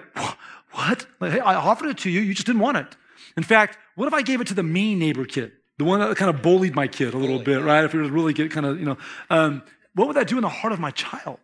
what? 0.71 1.06
Like, 1.19 1.34
hey, 1.34 1.39
I 1.39 1.56
offered 1.56 1.89
it 1.89 1.97
to 2.00 2.10
you. 2.10 2.21
You 2.21 2.34
just 2.34 2.47
didn't 2.47 2.62
want 2.62 2.78
it. 2.78 2.95
In 3.38 3.43
fact, 3.43 3.78
what 3.95 4.08
if 4.08 4.13
I 4.13 4.21
gave 4.21 4.41
it 4.41 4.47
to 4.47 4.54
the 4.54 4.63
mean 4.63 5.00
neighbor 5.00 5.26
kid? 5.26 5.52
The 5.78 5.86
one 5.86 6.00
that 6.00 6.15
kind 6.17 6.34
of 6.34 6.41
bullied 6.41 6.76
my 6.76 6.88
kid 6.88 7.13
a 7.13 7.17
little 7.17 7.39
bit, 7.39 7.62
right? 7.62 7.84
If 7.84 7.91
he 7.91 7.97
was 7.97 8.10
really 8.10 8.34
get 8.34 8.52
kind 8.52 8.65
of, 8.65 8.80
you 8.80 8.86
know, 8.86 8.97
um, 9.30 9.63
what 9.95 10.08
would 10.08 10.15
that 10.15 10.28
do 10.28 10.38
in 10.38 10.41
the 10.41 10.50
heart 10.50 10.74
of 10.74 10.80
my 10.80 10.91
child? 10.91 11.39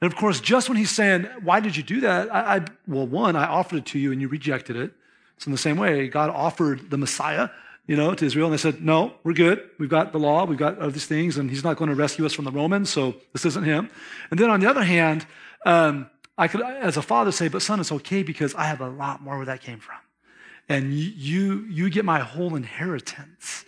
And 0.00 0.10
of 0.10 0.16
course, 0.16 0.40
just 0.40 0.68
when 0.68 0.78
he's 0.78 0.90
saying, 0.90 1.24
why 1.42 1.60
did 1.60 1.76
you 1.76 1.82
do 1.82 2.00
that? 2.02 2.32
I, 2.34 2.56
I 2.56 2.64
well, 2.86 3.06
one, 3.06 3.36
I 3.36 3.46
offered 3.46 3.78
it 3.78 3.86
to 3.86 3.98
you 3.98 4.12
and 4.12 4.20
you 4.20 4.28
rejected 4.28 4.76
it. 4.76 4.92
So 5.38 5.48
in 5.48 5.52
the 5.52 5.58
same 5.58 5.76
way, 5.76 6.08
God 6.08 6.30
offered 6.30 6.90
the 6.90 6.98
Messiah, 6.98 7.48
you 7.86 7.96
know, 7.96 8.14
to 8.14 8.24
Israel, 8.24 8.46
and 8.46 8.52
they 8.52 8.58
said, 8.58 8.82
no, 8.82 9.14
we're 9.24 9.32
good. 9.32 9.68
We've 9.78 9.88
got 9.88 10.12
the 10.12 10.18
law. 10.18 10.44
We've 10.44 10.58
got 10.58 10.80
all 10.80 10.90
these 10.90 11.06
things, 11.06 11.36
and 11.38 11.50
he's 11.50 11.64
not 11.64 11.76
going 11.76 11.88
to 11.90 11.96
rescue 11.96 12.24
us 12.24 12.32
from 12.32 12.44
the 12.44 12.52
Romans, 12.52 12.90
so 12.90 13.16
this 13.32 13.44
isn't 13.44 13.64
him. 13.64 13.90
And 14.30 14.38
then 14.38 14.50
on 14.50 14.60
the 14.60 14.70
other 14.70 14.84
hand, 14.84 15.26
um, 15.66 16.10
I 16.38 16.48
could, 16.48 16.62
as 16.62 16.96
a 16.96 17.02
father, 17.02 17.32
say, 17.32 17.48
but 17.48 17.62
son, 17.62 17.80
it's 17.80 17.92
okay 17.92 18.22
because 18.22 18.54
I 18.54 18.64
have 18.64 18.80
a 18.80 18.88
lot 18.88 19.22
more 19.22 19.36
where 19.36 19.46
that 19.46 19.60
came 19.60 19.78
from. 19.78 19.98
And 20.68 20.92
you, 20.92 21.66
you 21.68 21.90
get 21.90 22.04
my 22.04 22.20
whole 22.20 22.54
inheritance. 22.56 23.64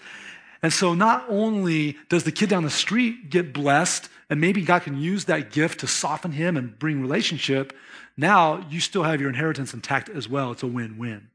And 0.62 0.72
so 0.72 0.94
not 0.94 1.26
only 1.28 1.98
does 2.09 2.24
the 2.24 2.33
kid 2.33 2.48
down 2.48 2.62
the 2.62 2.70
street 2.70 3.28
get 3.31 3.52
blessed, 3.52 4.09
and 4.31 4.40
maybe 4.40 4.62
God 4.62 4.83
can 4.83 4.96
use 4.96 5.26
that 5.26 5.50
gift 5.50 5.81
to 5.81 5.87
soften 5.87 6.33
him 6.33 6.57
and 6.57 6.78
bring 6.78 7.02
relationship, 7.02 7.76
now 8.16 8.64
you 8.70 8.81
still 8.81 9.02
have 9.02 9.20
your 9.20 9.28
inheritance 9.28 9.74
intact 9.74 10.09
as 10.09 10.28
well. 10.28 10.52
It's 10.52 10.62
a 10.62 10.66
win-win. 10.66 11.28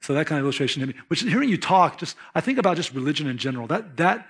So 0.00 0.14
that 0.14 0.26
kind 0.26 0.38
of 0.38 0.44
illustration 0.44 0.80
to 0.80 0.86
me, 0.86 0.94
which 1.08 1.22
hearing 1.22 1.48
you 1.48 1.58
talk, 1.58 1.98
just 1.98 2.16
I 2.34 2.40
think 2.40 2.58
about 2.58 2.76
just 2.76 2.94
religion 2.94 3.26
in 3.26 3.36
general. 3.36 3.66
That 3.66 3.96
that 3.96 4.28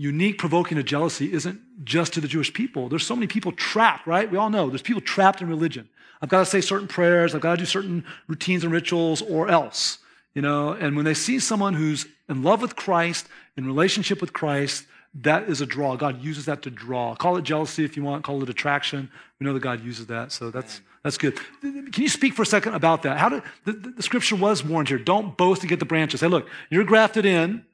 unique 0.00 0.38
provoking 0.38 0.78
of 0.78 0.84
jealousy 0.86 1.30
isn't 1.30 1.60
just 1.84 2.14
to 2.14 2.22
the 2.22 2.26
Jewish 2.26 2.50
people. 2.54 2.88
There's 2.88 3.06
so 3.06 3.14
many 3.14 3.26
people 3.26 3.52
trapped, 3.52 4.06
right? 4.06 4.30
We 4.30 4.38
all 4.38 4.48
know 4.48 4.70
there's 4.70 4.80
people 4.80 5.02
trapped 5.02 5.42
in 5.42 5.48
religion. 5.48 5.90
I've 6.22 6.30
got 6.30 6.38
to 6.38 6.46
say 6.46 6.62
certain 6.62 6.88
prayers, 6.88 7.34
I've 7.34 7.42
got 7.42 7.56
to 7.56 7.58
do 7.58 7.66
certain 7.66 8.06
routines 8.26 8.64
and 8.64 8.72
rituals, 8.72 9.20
or 9.20 9.48
else, 9.48 9.98
you 10.34 10.40
know. 10.40 10.72
And 10.72 10.96
when 10.96 11.04
they 11.04 11.12
see 11.12 11.38
someone 11.38 11.74
who's 11.74 12.06
in 12.30 12.42
love 12.42 12.62
with 12.62 12.76
Christ, 12.76 13.28
in 13.58 13.66
relationship 13.66 14.22
with 14.22 14.32
Christ, 14.32 14.86
that 15.16 15.50
is 15.50 15.60
a 15.60 15.66
draw. 15.66 15.96
God 15.96 16.22
uses 16.22 16.46
that 16.46 16.62
to 16.62 16.70
draw. 16.70 17.14
Call 17.14 17.36
it 17.36 17.42
jealousy 17.42 17.84
if 17.84 17.94
you 17.94 18.02
want, 18.02 18.24
call 18.24 18.42
it 18.42 18.48
attraction. 18.48 19.10
We 19.38 19.44
know 19.46 19.52
that 19.52 19.60
God 19.60 19.84
uses 19.84 20.06
that, 20.06 20.32
so 20.32 20.50
that's 20.50 20.80
that's 21.02 21.18
good. 21.18 21.38
Can 21.60 22.02
you 22.02 22.08
speak 22.08 22.32
for 22.32 22.42
a 22.42 22.46
second 22.46 22.72
about 22.72 23.02
that? 23.02 23.18
How 23.18 23.28
did 23.28 23.42
the, 23.66 23.72
the, 23.72 23.90
the 23.90 24.02
scripture 24.02 24.36
was 24.36 24.64
warned 24.64 24.88
here? 24.88 24.98
Don't 24.98 25.36
boast 25.36 25.60
to 25.60 25.66
get 25.66 25.78
the 25.78 25.84
branches. 25.84 26.22
Hey, 26.22 26.28
look, 26.28 26.48
you're 26.70 26.84
grafted 26.84 27.26
in. 27.26 27.66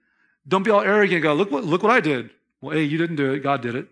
Don't 0.48 0.62
be 0.62 0.70
all 0.70 0.80
arrogant. 0.80 1.22
Go 1.22 1.34
look 1.34 1.50
what 1.50 1.64
look 1.64 1.82
what 1.82 1.92
I 1.92 2.00
did. 2.00 2.30
Well, 2.60 2.76
hey, 2.76 2.84
you 2.84 2.98
didn't 2.98 3.16
do 3.16 3.32
it. 3.32 3.40
God 3.40 3.62
did 3.62 3.74
it, 3.74 3.88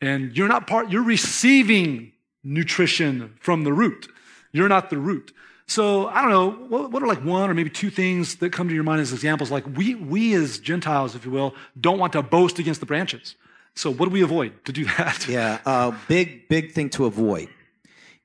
and 0.00 0.36
you're 0.36 0.48
not 0.48 0.66
part. 0.66 0.90
You're 0.90 1.04
receiving 1.04 2.12
nutrition 2.42 3.34
from 3.40 3.64
the 3.64 3.72
root. 3.72 4.08
You're 4.52 4.68
not 4.68 4.90
the 4.90 4.98
root. 4.98 5.32
So 5.66 6.08
I 6.08 6.20
don't 6.20 6.30
know, 6.30 6.50
what, 6.50 6.90
what, 6.90 7.02
are 7.02 7.06
like 7.06 7.24
one 7.24 7.48
or 7.48 7.54
maybe 7.54 7.70
two 7.70 7.90
things 7.90 8.36
that 8.36 8.52
come 8.52 8.68
to 8.68 8.74
your 8.74 8.84
mind 8.84 9.00
as 9.00 9.12
examples? 9.12 9.50
Like 9.50 9.64
we, 9.76 9.94
we 9.94 10.34
as 10.34 10.58
Gentiles, 10.58 11.14
if 11.14 11.24
you 11.24 11.30
will, 11.30 11.54
don't 11.80 11.98
want 11.98 12.12
to 12.12 12.22
boast 12.22 12.58
against 12.58 12.80
the 12.80 12.86
branches. 12.86 13.34
So 13.74 13.90
what 13.90 14.04
do 14.06 14.10
we 14.10 14.22
avoid 14.22 14.64
to 14.66 14.72
do 14.72 14.84
that? 14.98 15.26
Yeah, 15.26 15.58
uh, 15.64 15.92
big, 16.06 16.48
big 16.48 16.72
thing 16.72 16.90
to 16.90 17.06
avoid 17.06 17.48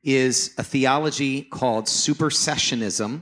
is 0.03 0.53
a 0.57 0.63
theology 0.63 1.43
called 1.43 1.85
supersessionism, 1.85 3.21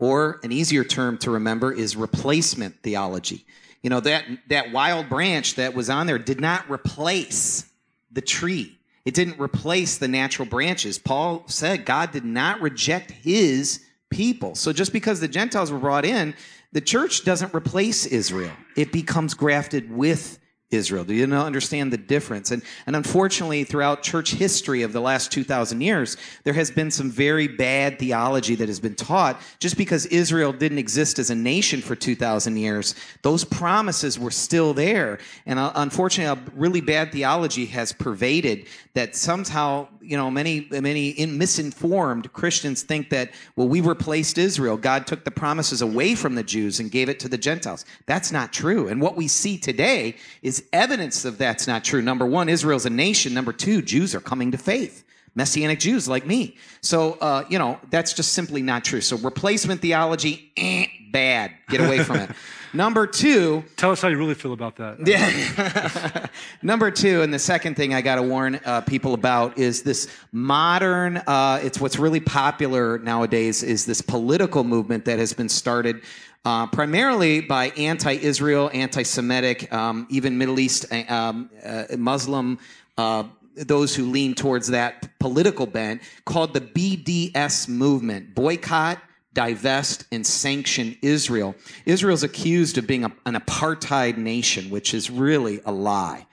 or 0.00 0.40
an 0.42 0.52
easier 0.52 0.84
term 0.84 1.18
to 1.18 1.30
remember 1.30 1.72
is 1.72 1.96
replacement 1.96 2.80
theology. 2.82 3.44
You 3.82 3.90
know, 3.90 4.00
that, 4.00 4.24
that 4.48 4.72
wild 4.72 5.08
branch 5.08 5.54
that 5.54 5.74
was 5.74 5.88
on 5.88 6.06
there 6.06 6.18
did 6.18 6.40
not 6.40 6.68
replace 6.70 7.70
the 8.10 8.20
tree. 8.20 8.78
It 9.04 9.14
didn't 9.14 9.40
replace 9.40 9.98
the 9.98 10.08
natural 10.08 10.46
branches. 10.46 10.98
Paul 10.98 11.44
said 11.46 11.84
God 11.84 12.10
did 12.10 12.24
not 12.24 12.60
reject 12.60 13.10
his 13.10 13.84
people. 14.10 14.54
So 14.54 14.72
just 14.72 14.92
because 14.92 15.20
the 15.20 15.28
Gentiles 15.28 15.70
were 15.70 15.78
brought 15.78 16.04
in, 16.04 16.34
the 16.72 16.80
church 16.80 17.24
doesn't 17.24 17.54
replace 17.54 18.04
Israel. 18.04 18.52
It 18.76 18.92
becomes 18.92 19.34
grafted 19.34 19.90
with 19.90 20.38
Israel. 20.70 21.04
Do 21.04 21.14
you 21.14 21.24
understand 21.34 21.92
the 21.92 21.96
difference? 21.96 22.50
And, 22.50 22.62
and 22.86 22.94
unfortunately, 22.94 23.64
throughout 23.64 24.02
church 24.02 24.32
history 24.32 24.82
of 24.82 24.92
the 24.92 25.00
last 25.00 25.32
2,000 25.32 25.80
years, 25.80 26.18
there 26.44 26.52
has 26.52 26.70
been 26.70 26.90
some 26.90 27.10
very 27.10 27.48
bad 27.48 27.98
theology 27.98 28.54
that 28.56 28.68
has 28.68 28.78
been 28.78 28.94
taught. 28.94 29.40
Just 29.60 29.78
because 29.78 30.04
Israel 30.06 30.52
didn't 30.52 30.78
exist 30.78 31.18
as 31.18 31.30
a 31.30 31.34
nation 31.34 31.80
for 31.80 31.96
2,000 31.96 32.56
years, 32.58 32.94
those 33.22 33.44
promises 33.44 34.18
were 34.18 34.30
still 34.30 34.74
there. 34.74 35.18
And 35.46 35.58
uh, 35.58 35.72
unfortunately, 35.74 36.42
a 36.42 36.50
really 36.54 36.82
bad 36.82 37.12
theology 37.12 37.64
has 37.66 37.92
pervaded 37.92 38.66
that 38.92 39.16
somehow, 39.16 39.88
you 40.08 40.16
know, 40.16 40.30
many, 40.30 40.66
many 40.70 41.14
misinformed 41.26 42.32
Christians 42.32 42.82
think 42.82 43.10
that, 43.10 43.30
well, 43.56 43.68
we 43.68 43.82
replaced 43.82 44.38
Israel. 44.38 44.78
God 44.78 45.06
took 45.06 45.22
the 45.24 45.30
promises 45.30 45.82
away 45.82 46.14
from 46.14 46.34
the 46.34 46.42
Jews 46.42 46.80
and 46.80 46.90
gave 46.90 47.10
it 47.10 47.20
to 47.20 47.28
the 47.28 47.36
Gentiles. 47.36 47.84
That's 48.06 48.32
not 48.32 48.50
true. 48.50 48.88
And 48.88 49.02
what 49.02 49.16
we 49.16 49.28
see 49.28 49.58
today 49.58 50.16
is 50.40 50.64
evidence 50.72 51.26
of 51.26 51.36
that's 51.36 51.66
not 51.66 51.84
true. 51.84 52.00
Number 52.00 52.24
one, 52.24 52.48
Israel's 52.48 52.86
a 52.86 52.90
nation. 52.90 53.34
Number 53.34 53.52
two, 53.52 53.82
Jews 53.82 54.14
are 54.14 54.20
coming 54.20 54.50
to 54.52 54.58
faith. 54.58 55.04
Messianic 55.34 55.78
Jews 55.78 56.08
like 56.08 56.26
me. 56.26 56.56
So, 56.80 57.18
uh, 57.20 57.44
you 57.50 57.58
know, 57.58 57.78
that's 57.90 58.14
just 58.14 58.32
simply 58.32 58.62
not 58.62 58.84
true. 58.84 59.02
So, 59.02 59.18
replacement 59.18 59.82
theology, 59.82 60.50
eh, 60.56 60.86
bad. 61.12 61.52
Get 61.68 61.80
away 61.80 62.02
from 62.02 62.16
it. 62.16 62.30
Number 62.72 63.06
two. 63.06 63.64
Tell 63.76 63.90
us 63.90 64.02
how 64.02 64.08
you 64.08 64.18
really 64.18 64.34
feel 64.34 64.52
about 64.52 64.76
that. 64.76 64.98
Yeah. 65.06 66.26
Number 66.62 66.90
two, 66.90 67.22
and 67.22 67.32
the 67.32 67.38
second 67.38 67.76
thing 67.76 67.94
I 67.94 68.02
got 68.02 68.16
to 68.16 68.22
warn 68.22 68.60
uh, 68.64 68.82
people 68.82 69.14
about 69.14 69.58
is 69.58 69.82
this 69.82 70.08
modern, 70.32 71.16
uh, 71.18 71.60
it's 71.62 71.80
what's 71.80 71.98
really 71.98 72.20
popular 72.20 72.98
nowadays, 72.98 73.62
is 73.62 73.86
this 73.86 74.00
political 74.00 74.64
movement 74.64 75.04
that 75.06 75.18
has 75.18 75.32
been 75.32 75.48
started 75.48 76.02
uh, 76.44 76.66
primarily 76.66 77.40
by 77.40 77.70
anti-Israel, 77.70 78.70
anti-Semitic, 78.72 79.72
um, 79.72 80.06
even 80.10 80.38
Middle 80.38 80.60
East 80.60 80.86
uh, 80.92 81.04
um, 81.08 81.50
uh, 81.64 81.84
Muslim, 81.96 82.58
uh, 82.96 83.24
those 83.56 83.94
who 83.94 84.04
lean 84.10 84.34
towards 84.34 84.68
that 84.68 85.18
political 85.18 85.66
bent, 85.66 86.00
called 86.24 86.54
the 86.54 86.60
BDS 86.60 87.68
movement: 87.68 88.34
boycott, 88.34 88.98
divest, 89.38 90.04
and 90.10 90.26
sanction 90.26 90.96
Israel. 91.00 91.54
Israel 91.86 92.12
is 92.12 92.24
accused 92.24 92.76
of 92.76 92.88
being 92.88 93.04
a, 93.04 93.12
an 93.24 93.36
apartheid 93.36 94.16
nation, 94.16 94.68
which 94.68 94.92
is 94.92 95.10
really 95.10 95.60
a 95.64 95.70
lie. 95.70 96.26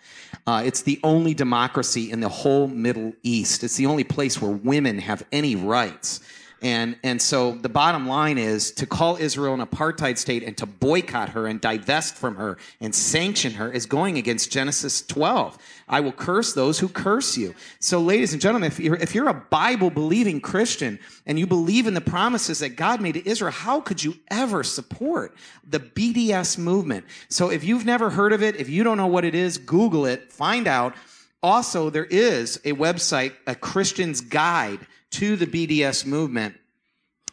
Uh, 0.48 0.64
it's 0.66 0.82
the 0.82 1.00
only 1.04 1.36
democracy 1.36 2.10
in 2.10 2.20
the 2.20 2.30
whole 2.30 2.68
Middle 2.68 3.14
East. 3.22 3.64
It's 3.64 3.76
the 3.76 3.86
only 3.86 4.04
place 4.04 4.42
where 4.42 4.50
women 4.50 4.98
have 4.98 5.24
any 5.32 5.56
rights. 5.56 6.20
And, 6.66 6.98
and 7.04 7.22
so 7.22 7.52
the 7.52 7.70
bottom 7.70 8.08
line 8.08 8.40
is 8.40 8.72
to 8.72 8.88
call 8.88 9.18
Israel 9.18 9.54
an 9.54 9.64
apartheid 9.64 10.18
state 10.18 10.42
and 10.42 10.58
to 10.58 10.66
boycott 10.66 11.30
her 11.30 11.46
and 11.46 11.62
divest 11.62 12.16
from 12.16 12.38
her 12.38 12.58
and 12.82 12.96
sanction 12.96 13.54
her 13.54 13.72
is 13.72 13.86
going 13.86 14.18
against 14.18 14.52
Genesis 14.52 15.06
12. 15.06 15.60
I 15.88 16.00
will 16.00 16.12
curse 16.12 16.54
those 16.54 16.80
who 16.80 16.90
curse 16.90 17.38
you. 17.38 17.54
So, 17.80 18.02
ladies 18.02 18.34
and 18.34 18.42
gentlemen, 18.42 18.72
if 18.72 18.80
you're, 18.80 18.96
if 18.96 19.14
you're 19.14 19.30
a 19.30 19.34
Bible 19.36 19.92
believing 19.92 20.42
Christian 20.42 20.98
and 21.28 21.38
you 21.38 21.46
believe 21.46 21.86
in 21.86 21.94
the 21.94 22.02
promises 22.02 22.58
that 22.60 22.70
God 22.70 23.00
made 23.00 23.14
to 23.14 23.30
Israel, 23.30 23.52
how 23.52 23.80
could 23.80 24.04
you 24.04 24.16
ever 24.32 24.64
support 24.64 25.36
the 25.70 25.80
BDS 25.80 26.58
movement? 26.58 27.06
So, 27.30 27.52
if 27.52 27.64
you've 27.64 27.86
never 27.86 28.10
heard 28.10 28.34
of 28.34 28.42
it, 28.42 28.56
if 28.56 28.70
you 28.70 28.84
don't 28.84 28.98
know 28.98 29.06
what 29.06 29.24
it 29.24 29.36
is, 29.36 29.60
Google 29.60 30.08
it, 30.08 30.34
find 30.34 30.66
out. 30.66 30.96
Also, 31.44 31.92
there 31.92 32.06
is 32.06 32.56
a 32.66 32.74
website, 32.74 33.34
a 33.46 33.54
Christian's 33.54 34.20
Guide 34.20 34.80
to 35.12 35.36
the 35.36 35.46
BDS 35.46 36.06
movement. 36.06 36.56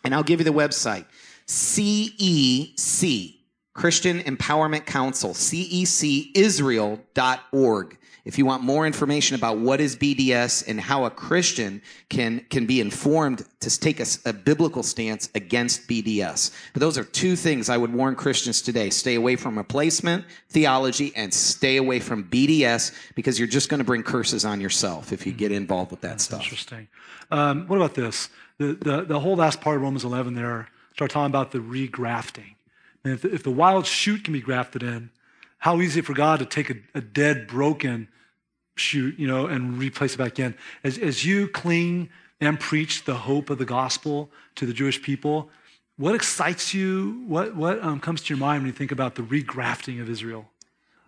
And 0.04 0.14
I'll 0.14 0.22
give 0.22 0.40
you 0.40 0.44
the 0.44 0.52
website 0.52 1.06
CEC, 1.46 3.38
Christian 3.74 4.20
Empowerment 4.20 4.86
Council, 4.86 5.30
cecisrael.org 5.30 7.98
if 8.24 8.38
you 8.38 8.46
want 8.46 8.62
more 8.62 8.86
information 8.86 9.34
about 9.34 9.58
what 9.58 9.80
is 9.80 9.96
BDS 9.96 10.68
and 10.68 10.80
how 10.80 11.04
a 11.04 11.10
Christian 11.10 11.82
can, 12.08 12.44
can 12.50 12.66
be 12.66 12.80
informed 12.80 13.44
to 13.60 13.80
take 13.80 13.98
a, 13.98 14.06
a, 14.24 14.32
biblical 14.32 14.82
stance 14.82 15.28
against 15.34 15.88
BDS. 15.88 16.52
But 16.72 16.80
those 16.80 16.96
are 16.96 17.04
two 17.04 17.34
things 17.34 17.68
I 17.68 17.76
would 17.76 17.92
warn 17.92 18.14
Christians 18.14 18.62
today. 18.62 18.90
Stay 18.90 19.16
away 19.16 19.36
from 19.36 19.58
replacement 19.58 20.24
theology 20.50 21.12
and 21.16 21.34
stay 21.34 21.78
away 21.78 21.98
from 21.98 22.24
BDS 22.24 22.94
because 23.16 23.38
you're 23.38 23.48
just 23.48 23.68
going 23.68 23.78
to 23.78 23.84
bring 23.84 24.04
curses 24.04 24.44
on 24.44 24.60
yourself 24.60 25.12
if 25.12 25.26
you 25.26 25.32
get 25.32 25.50
involved 25.50 25.90
with 25.90 26.00
that 26.02 26.10
That's 26.10 26.24
stuff. 26.24 26.42
Interesting. 26.42 26.88
Um, 27.30 27.66
what 27.66 27.76
about 27.76 27.94
this? 27.94 28.28
The, 28.58 28.74
the, 28.74 29.02
the 29.02 29.20
whole 29.20 29.34
last 29.34 29.60
part 29.60 29.76
of 29.76 29.82
Romans 29.82 30.04
11 30.04 30.34
there, 30.34 30.68
start 30.94 31.10
talking 31.10 31.26
about 31.26 31.50
the 31.50 31.58
regrafting. 31.58 32.54
And 33.05 33.14
if 33.14 33.22
the, 33.22 33.34
if 33.34 33.42
the 33.42 33.50
wild 33.50 33.86
shoot 33.86 34.24
can 34.24 34.32
be 34.32 34.40
grafted 34.40 34.82
in, 34.82 35.11
how 35.59 35.80
easy 35.80 36.00
for 36.00 36.14
God 36.14 36.38
to 36.40 36.46
take 36.46 36.70
a, 36.70 36.74
a 36.94 37.00
dead, 37.00 37.46
broken 37.46 38.09
shoot, 38.76 39.18
you 39.18 39.26
know, 39.26 39.46
and 39.46 39.78
replace 39.78 40.14
it 40.14 40.18
back 40.18 40.38
in. 40.38 40.55
As, 40.82 40.98
as 40.98 41.24
you 41.24 41.48
cling 41.48 42.11
and 42.40 42.59
preach 42.59 43.05
the 43.05 43.14
hope 43.14 43.50
of 43.50 43.59
the 43.59 43.64
gospel 43.64 44.30
to 44.57 44.66
the 44.66 44.72
Jewish 44.72 45.03
people, 45.03 45.50
what 45.96 46.14
excites 46.14 46.72
you? 46.72 47.22
What, 47.26 47.55
what 47.55 47.82
um, 47.82 48.00
comes 48.00 48.22
to 48.22 48.34
your 48.34 48.38
mind 48.38 48.62
when 48.62 48.66
you 48.66 48.72
think 48.72 48.92
about 48.92 49.14
the 49.14 49.22
regrafting 49.22 50.00
of 50.00 50.09
Israel? 50.09 50.46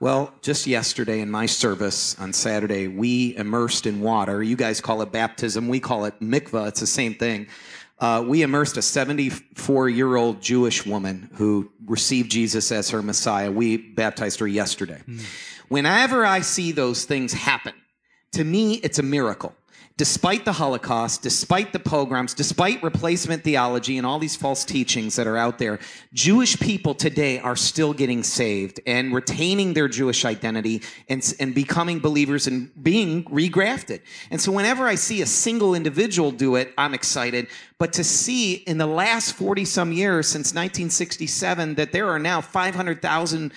Well, 0.00 0.34
just 0.42 0.66
yesterday 0.66 1.20
in 1.20 1.30
my 1.30 1.46
service 1.46 2.18
on 2.18 2.32
Saturday, 2.32 2.88
we 2.88 3.34
immersed 3.36 3.86
in 3.86 4.00
water. 4.00 4.42
You 4.42 4.56
guys 4.56 4.80
call 4.80 5.00
it 5.02 5.10
baptism. 5.12 5.68
We 5.68 5.80
call 5.80 6.04
it 6.04 6.20
mikvah. 6.20 6.68
It's 6.68 6.80
the 6.80 6.86
same 6.86 7.14
thing. 7.14 7.46
Uh, 8.04 8.20
we 8.20 8.42
immersed 8.42 8.76
a 8.76 8.82
74 8.82 9.88
year 9.88 10.16
old 10.16 10.42
Jewish 10.42 10.84
woman 10.84 11.30
who 11.36 11.70
received 11.86 12.30
Jesus 12.30 12.70
as 12.70 12.90
her 12.90 13.00
Messiah. 13.00 13.50
We 13.50 13.78
baptized 13.78 14.40
her 14.40 14.46
yesterday. 14.46 15.00
Mm. 15.08 15.24
Whenever 15.68 16.26
I 16.26 16.40
see 16.40 16.70
those 16.72 17.06
things 17.06 17.32
happen, 17.32 17.72
to 18.32 18.44
me, 18.44 18.74
it's 18.74 18.98
a 18.98 19.02
miracle 19.02 19.56
despite 19.96 20.44
the 20.44 20.52
Holocaust, 20.52 21.22
despite 21.22 21.72
the 21.72 21.78
pogroms, 21.78 22.34
despite 22.34 22.82
replacement 22.82 23.44
theology 23.44 23.96
and 23.96 24.04
all 24.04 24.18
these 24.18 24.34
false 24.34 24.64
teachings 24.64 25.14
that 25.14 25.26
are 25.26 25.36
out 25.36 25.58
there, 25.58 25.78
Jewish 26.12 26.58
people 26.58 26.94
today 26.94 27.38
are 27.38 27.54
still 27.54 27.92
getting 27.92 28.24
saved 28.24 28.80
and 28.86 29.14
retaining 29.14 29.74
their 29.74 29.86
Jewish 29.86 30.24
identity 30.24 30.82
and, 31.08 31.34
and 31.38 31.54
becoming 31.54 32.00
believers 32.00 32.48
and 32.48 32.70
being 32.82 33.24
regrafted. 33.26 34.00
And 34.30 34.40
so 34.40 34.50
whenever 34.50 34.86
I 34.88 34.96
see 34.96 35.22
a 35.22 35.26
single 35.26 35.76
individual 35.76 36.32
do 36.32 36.56
it, 36.56 36.74
I'm 36.76 36.92
excited. 36.92 37.46
But 37.78 37.92
to 37.94 38.04
see 38.04 38.54
in 38.54 38.78
the 38.78 38.86
last 38.86 39.34
40 39.34 39.64
some 39.64 39.92
years 39.92 40.28
since 40.28 40.48
1967 40.48 41.74
that 41.74 41.90
there 41.90 42.08
are 42.08 42.20
now 42.20 42.40
500,000 42.40 43.52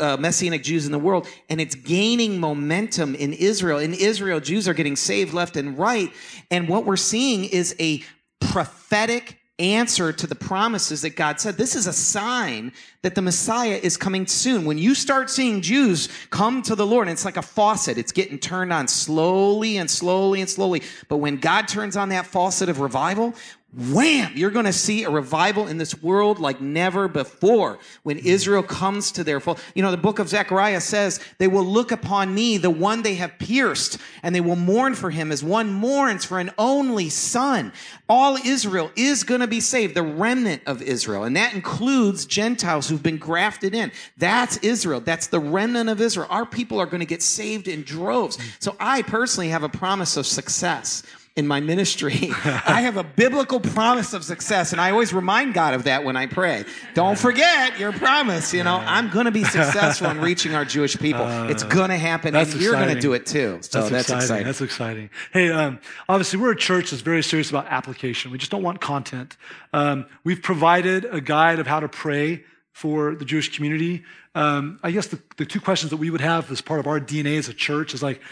uh, 0.00 0.16
Messianic 0.18 0.64
Jews 0.64 0.84
in 0.84 0.92
the 0.92 0.98
world 0.98 1.28
and 1.48 1.60
it's 1.60 1.76
gaining 1.76 2.40
momentum 2.40 3.14
in 3.14 3.32
Israel. 3.32 3.78
In 3.78 3.94
Israel, 3.94 4.40
Jews 4.40 4.66
are 4.66 4.74
getting 4.74 4.96
saved 4.96 5.32
left 5.32 5.56
and 5.56 5.78
right. 5.78 6.12
And 6.50 6.68
what 6.68 6.86
we're 6.86 6.96
seeing 6.96 7.44
is 7.44 7.76
a 7.78 8.02
prophetic 8.40 9.38
answer 9.58 10.12
to 10.12 10.26
the 10.26 10.34
promises 10.34 11.02
that 11.02 11.16
God 11.16 11.40
said. 11.40 11.56
This 11.56 11.74
is 11.74 11.86
a 11.86 11.92
sign 11.92 12.72
that 13.02 13.14
the 13.14 13.22
Messiah 13.22 13.78
is 13.82 13.96
coming 13.96 14.26
soon. 14.26 14.64
When 14.64 14.76
you 14.76 14.94
start 14.94 15.30
seeing 15.30 15.62
Jews 15.62 16.08
come 16.30 16.62
to 16.62 16.74
the 16.74 16.86
Lord, 16.86 17.08
and 17.08 17.12
it's 17.12 17.24
like 17.24 17.36
a 17.36 17.42
faucet. 17.42 17.96
It's 17.96 18.12
getting 18.12 18.38
turned 18.38 18.72
on 18.72 18.88
slowly 18.88 19.78
and 19.78 19.90
slowly 19.90 20.40
and 20.40 20.50
slowly. 20.50 20.82
But 21.08 21.18
when 21.18 21.36
God 21.36 21.68
turns 21.68 21.96
on 21.96 22.10
that 22.10 22.26
faucet 22.26 22.68
of 22.68 22.80
revival, 22.80 23.34
wham, 23.76 24.32
you're 24.34 24.50
going 24.50 24.64
to 24.64 24.72
see 24.72 25.04
a 25.04 25.10
revival 25.10 25.68
in 25.68 25.76
this 25.76 26.02
world 26.02 26.38
like 26.38 26.60
never 26.62 27.08
before 27.08 27.78
when 28.04 28.18
Israel 28.18 28.62
comes 28.62 29.12
to 29.12 29.22
their 29.22 29.38
full. 29.38 29.58
You 29.74 29.82
know, 29.82 29.90
the 29.90 29.98
book 29.98 30.18
of 30.18 30.28
Zechariah 30.28 30.80
says, 30.80 31.20
they 31.38 31.46
will 31.46 31.64
look 31.64 31.92
upon 31.92 32.34
me, 32.34 32.56
the 32.56 32.70
one 32.70 33.02
they 33.02 33.16
have 33.16 33.38
pierced, 33.38 33.98
and 34.22 34.34
they 34.34 34.40
will 34.40 34.56
mourn 34.56 34.94
for 34.94 35.10
him 35.10 35.30
as 35.30 35.44
one 35.44 35.72
mourns 35.72 36.24
for 36.24 36.38
an 36.38 36.50
only 36.56 37.10
son. 37.10 37.72
All 38.08 38.36
Israel 38.36 38.90
is 38.96 39.24
going 39.24 39.42
to 39.42 39.46
be 39.46 39.60
saved, 39.60 39.94
the 39.94 40.02
remnant 40.02 40.62
of 40.66 40.80
Israel. 40.80 41.24
And 41.24 41.36
that 41.36 41.52
includes 41.54 42.24
Gentiles 42.24 42.88
who've 42.88 43.02
been 43.02 43.18
grafted 43.18 43.74
in. 43.74 43.92
That's 44.16 44.56
Israel. 44.58 45.00
That's 45.00 45.26
the 45.26 45.40
remnant 45.40 45.90
of 45.90 46.00
Israel. 46.00 46.28
Our 46.30 46.46
people 46.46 46.78
are 46.80 46.86
going 46.86 47.00
to 47.00 47.06
get 47.06 47.22
saved 47.22 47.68
in 47.68 47.82
droves. 47.82 48.38
So 48.58 48.74
I 48.80 49.02
personally 49.02 49.48
have 49.48 49.64
a 49.64 49.68
promise 49.68 50.16
of 50.16 50.26
success 50.26 51.02
in 51.36 51.46
my 51.46 51.60
ministry, 51.60 52.14
I 52.44 52.80
have 52.80 52.96
a 52.96 53.04
biblical 53.04 53.60
promise 53.60 54.14
of 54.14 54.24
success, 54.24 54.72
and 54.72 54.80
I 54.80 54.90
always 54.90 55.12
remind 55.12 55.52
God 55.52 55.74
of 55.74 55.84
that 55.84 56.02
when 56.02 56.16
I 56.16 56.24
pray. 56.26 56.64
Don't 56.94 57.18
forget 57.18 57.78
your 57.78 57.92
promise. 57.92 58.54
You 58.54 58.64
know, 58.64 58.76
I'm 58.76 59.10
going 59.10 59.26
to 59.26 59.30
be 59.30 59.44
successful 59.44 60.08
in 60.08 60.20
reaching 60.22 60.54
our 60.54 60.64
Jewish 60.64 60.96
people. 60.98 61.24
Uh, 61.24 61.48
it's 61.48 61.62
going 61.62 61.90
to 61.90 61.98
happen, 61.98 62.34
and 62.34 62.54
you're 62.54 62.72
going 62.72 62.94
to 62.94 63.00
do 63.00 63.12
it 63.12 63.26
too. 63.26 63.58
So 63.60 63.80
that's, 63.80 63.90
that's 63.90 64.02
exciting. 64.02 64.22
exciting. 64.22 64.46
That's 64.46 64.60
exciting. 64.62 65.10
Hey, 65.32 65.50
um, 65.52 65.78
obviously, 66.08 66.40
we're 66.40 66.52
a 66.52 66.56
church 66.56 66.90
that's 66.90 67.02
very 67.02 67.22
serious 67.22 67.50
about 67.50 67.66
application. 67.66 68.30
We 68.30 68.38
just 68.38 68.50
don't 68.50 68.62
want 68.62 68.80
content. 68.80 69.36
Um, 69.74 70.06
we've 70.24 70.42
provided 70.42 71.04
a 71.04 71.20
guide 71.20 71.58
of 71.58 71.66
how 71.66 71.80
to 71.80 71.88
pray 71.88 72.44
for 72.72 73.14
the 73.14 73.26
Jewish 73.26 73.54
community. 73.54 74.04
Um, 74.34 74.78
I 74.82 74.90
guess 74.90 75.06
the, 75.08 75.20
the 75.36 75.46
two 75.46 75.60
questions 75.60 75.90
that 75.90 75.96
we 75.98 76.10
would 76.10 76.20
have 76.20 76.50
as 76.50 76.60
part 76.60 76.80
of 76.80 76.86
our 76.86 77.00
DNA 77.00 77.38
as 77.38 77.48
a 77.48 77.54
church 77.54 77.94
is 77.94 78.02
like, 78.02 78.22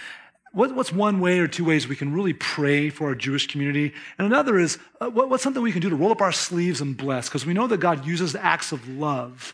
what, 0.54 0.74
what's 0.74 0.92
one 0.92 1.18
way 1.18 1.40
or 1.40 1.48
two 1.48 1.64
ways 1.64 1.88
we 1.88 1.96
can 1.96 2.12
really 2.12 2.32
pray 2.32 2.88
for 2.88 3.08
our 3.08 3.14
Jewish 3.14 3.48
community? 3.48 3.92
And 4.18 4.26
another 4.26 4.58
is, 4.58 4.78
uh, 5.00 5.10
what, 5.10 5.28
what's 5.28 5.42
something 5.42 5.62
we 5.62 5.72
can 5.72 5.80
do 5.80 5.90
to 5.90 5.96
roll 5.96 6.12
up 6.12 6.22
our 6.22 6.32
sleeves 6.32 6.80
and 6.80 6.96
bless? 6.96 7.28
Because 7.28 7.44
we 7.44 7.54
know 7.54 7.66
that 7.66 7.78
God 7.78 8.06
uses 8.06 8.36
acts 8.36 8.70
of 8.70 8.88
love 8.88 9.52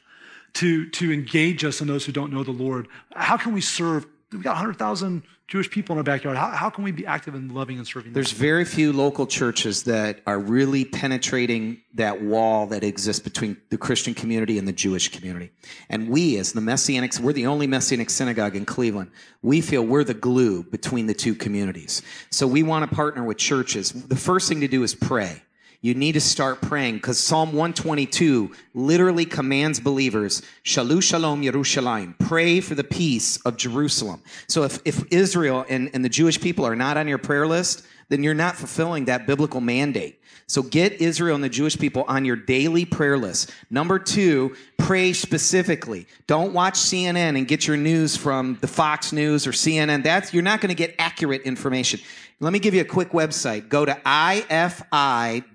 to, 0.54 0.88
to 0.90 1.10
engage 1.10 1.64
us 1.64 1.80
and 1.80 1.88
those 1.88 2.04
who 2.04 2.12
don't 2.12 2.32
know 2.32 2.44
the 2.44 2.50
Lord. 2.50 2.86
How 3.12 3.38
can 3.38 3.54
we 3.54 3.62
serve? 3.62 4.06
We've 4.32 4.42
got 4.42 4.52
100,000 4.52 5.22
Jewish 5.48 5.68
people 5.68 5.94
in 5.94 5.98
our 5.98 6.04
backyard. 6.04 6.36
How, 6.36 6.50
how 6.50 6.70
can 6.70 6.84
we 6.84 6.92
be 6.92 7.04
active 7.04 7.34
in 7.34 7.52
loving 7.52 7.78
and 7.78 7.86
serving? 7.86 8.12
There's 8.12 8.30
them? 8.30 8.40
very 8.40 8.64
few 8.64 8.92
local 8.92 9.26
churches 9.26 9.82
that 9.84 10.20
are 10.24 10.38
really 10.38 10.84
penetrating 10.84 11.80
that 11.94 12.22
wall 12.22 12.68
that 12.68 12.84
exists 12.84 13.20
between 13.20 13.56
the 13.70 13.76
Christian 13.76 14.14
community 14.14 14.56
and 14.56 14.68
the 14.68 14.72
Jewish 14.72 15.08
community. 15.08 15.50
And 15.88 16.08
we, 16.08 16.38
as 16.38 16.52
the 16.52 16.60
Messianics, 16.60 17.18
we're 17.18 17.32
the 17.32 17.46
only 17.46 17.66
Messianic 17.66 18.08
synagogue 18.08 18.54
in 18.54 18.64
Cleveland. 18.64 19.10
We 19.42 19.60
feel 19.60 19.82
we're 19.82 20.04
the 20.04 20.14
glue 20.14 20.62
between 20.62 21.06
the 21.06 21.14
two 21.14 21.34
communities. 21.34 22.02
So 22.30 22.46
we 22.46 22.62
want 22.62 22.88
to 22.88 22.94
partner 22.94 23.24
with 23.24 23.38
churches. 23.38 23.90
The 23.90 24.14
first 24.14 24.48
thing 24.48 24.60
to 24.60 24.68
do 24.68 24.84
is 24.84 24.94
pray 24.94 25.42
you 25.82 25.94
need 25.94 26.12
to 26.12 26.20
start 26.20 26.60
praying 26.60 26.96
because 26.96 27.18
Psalm 27.18 27.50
122 27.50 28.52
literally 28.74 29.24
commands 29.24 29.80
believers, 29.80 30.42
Shalu 30.64 31.02
Shalom 31.02 31.42
Yerushalayim, 31.42 32.18
pray 32.18 32.60
for 32.60 32.74
the 32.74 32.84
peace 32.84 33.38
of 33.38 33.56
Jerusalem. 33.56 34.22
So 34.46 34.64
if, 34.64 34.80
if 34.84 35.02
Israel 35.10 35.64
and, 35.68 35.90
and 35.94 36.04
the 36.04 36.10
Jewish 36.10 36.40
people 36.40 36.66
are 36.66 36.76
not 36.76 36.98
on 36.98 37.08
your 37.08 37.18
prayer 37.18 37.46
list, 37.46 37.86
then 38.10 38.22
you're 38.22 38.34
not 38.34 38.56
fulfilling 38.56 39.06
that 39.06 39.26
biblical 39.26 39.60
mandate. 39.60 40.20
So 40.50 40.64
get 40.64 41.00
Israel 41.00 41.36
and 41.36 41.44
the 41.44 41.48
Jewish 41.48 41.78
people 41.78 42.04
on 42.08 42.24
your 42.24 42.34
daily 42.34 42.84
prayer 42.84 43.16
list. 43.16 43.52
Number 43.70 44.00
two, 44.00 44.56
pray 44.78 45.12
specifically. 45.12 46.08
Don't 46.26 46.52
watch 46.52 46.74
CNN 46.74 47.38
and 47.38 47.46
get 47.46 47.68
your 47.68 47.76
news 47.76 48.16
from 48.16 48.58
the 48.60 48.66
Fox 48.66 49.12
News 49.12 49.46
or 49.46 49.52
CNN. 49.52 50.02
That's, 50.02 50.34
you're 50.34 50.42
not 50.42 50.60
going 50.60 50.70
to 50.70 50.74
get 50.74 50.96
accurate 50.98 51.42
information. 51.42 52.00
Let 52.42 52.54
me 52.54 52.58
give 52.58 52.72
you 52.72 52.80
a 52.80 52.86
quick 52.86 53.10
website. 53.10 53.68
Go 53.68 53.84
to 53.84 53.92
ifi.org. 53.92 55.46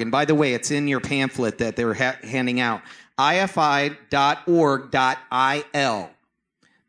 And 0.00 0.10
by 0.10 0.24
the 0.24 0.34
way, 0.34 0.54
it's 0.54 0.70
in 0.70 0.88
your 0.88 1.00
pamphlet 1.00 1.58
that 1.58 1.76
they're 1.76 1.92
ha- 1.92 2.16
handing 2.22 2.60
out. 2.60 2.80
ifi.org.il. 3.18 4.00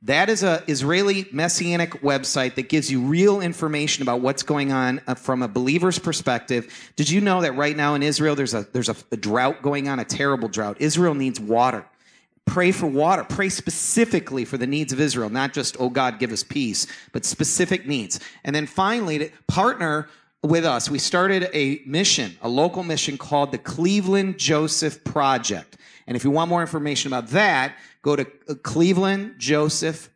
That 0.03 0.29
is 0.29 0.43
a 0.43 0.63
Israeli 0.67 1.27
messianic 1.31 2.01
website 2.01 2.55
that 2.55 2.69
gives 2.69 2.91
you 2.91 3.01
real 3.01 3.41
information 3.41 4.03
about 4.03 4.21
what's 4.21 4.43
going 4.43 4.71
on 4.71 5.01
uh, 5.07 5.15
from 5.15 5.41
a 5.41 5.47
believer's 5.47 5.97
perspective. 5.97 6.91
Did 6.95 7.09
you 7.09 7.21
know 7.21 7.41
that 7.41 7.55
right 7.55 7.75
now 7.75 7.95
in 7.95 8.03
Israel 8.03 8.35
there's 8.35 8.53
a 8.53 8.67
there's 8.71 8.87
a, 8.87 8.95
a 9.11 9.17
drought 9.17 9.63
going 9.63 9.89
on, 9.89 9.99
a 9.99 10.05
terrible 10.05 10.47
drought. 10.47 10.77
Israel 10.79 11.15
needs 11.15 11.39
water. 11.39 11.85
Pray 12.45 12.71
for 12.71 12.87
water. 12.87 13.23
Pray 13.23 13.49
specifically 13.49 14.45
for 14.45 14.57
the 14.57 14.67
needs 14.67 14.93
of 14.93 14.99
Israel, 14.99 15.29
not 15.29 15.53
just, 15.53 15.75
oh 15.79 15.89
God, 15.89 16.19
give 16.19 16.31
us 16.31 16.43
peace, 16.43 16.87
but 17.11 17.25
specific 17.25 17.87
needs. 17.87 18.19
And 18.43 18.55
then 18.55 18.67
finally, 18.67 19.17
to 19.19 19.29
partner 19.47 20.07
with 20.43 20.65
us, 20.65 20.89
we 20.89 20.99
started 20.99 21.49
a 21.53 21.81
mission, 21.85 22.37
a 22.41 22.49
local 22.49 22.83
mission 22.83 23.17
called 23.17 23.51
the 23.51 23.57
Cleveland 23.57 24.37
Joseph 24.37 25.03
Project. 25.03 25.77
And 26.07 26.15
if 26.15 26.23
you 26.23 26.31
want 26.31 26.49
more 26.49 26.61
information 26.61 27.11
about 27.11 27.29
that, 27.29 27.75
go 28.03 28.15
to 28.15 28.27
uh, 28.47 28.53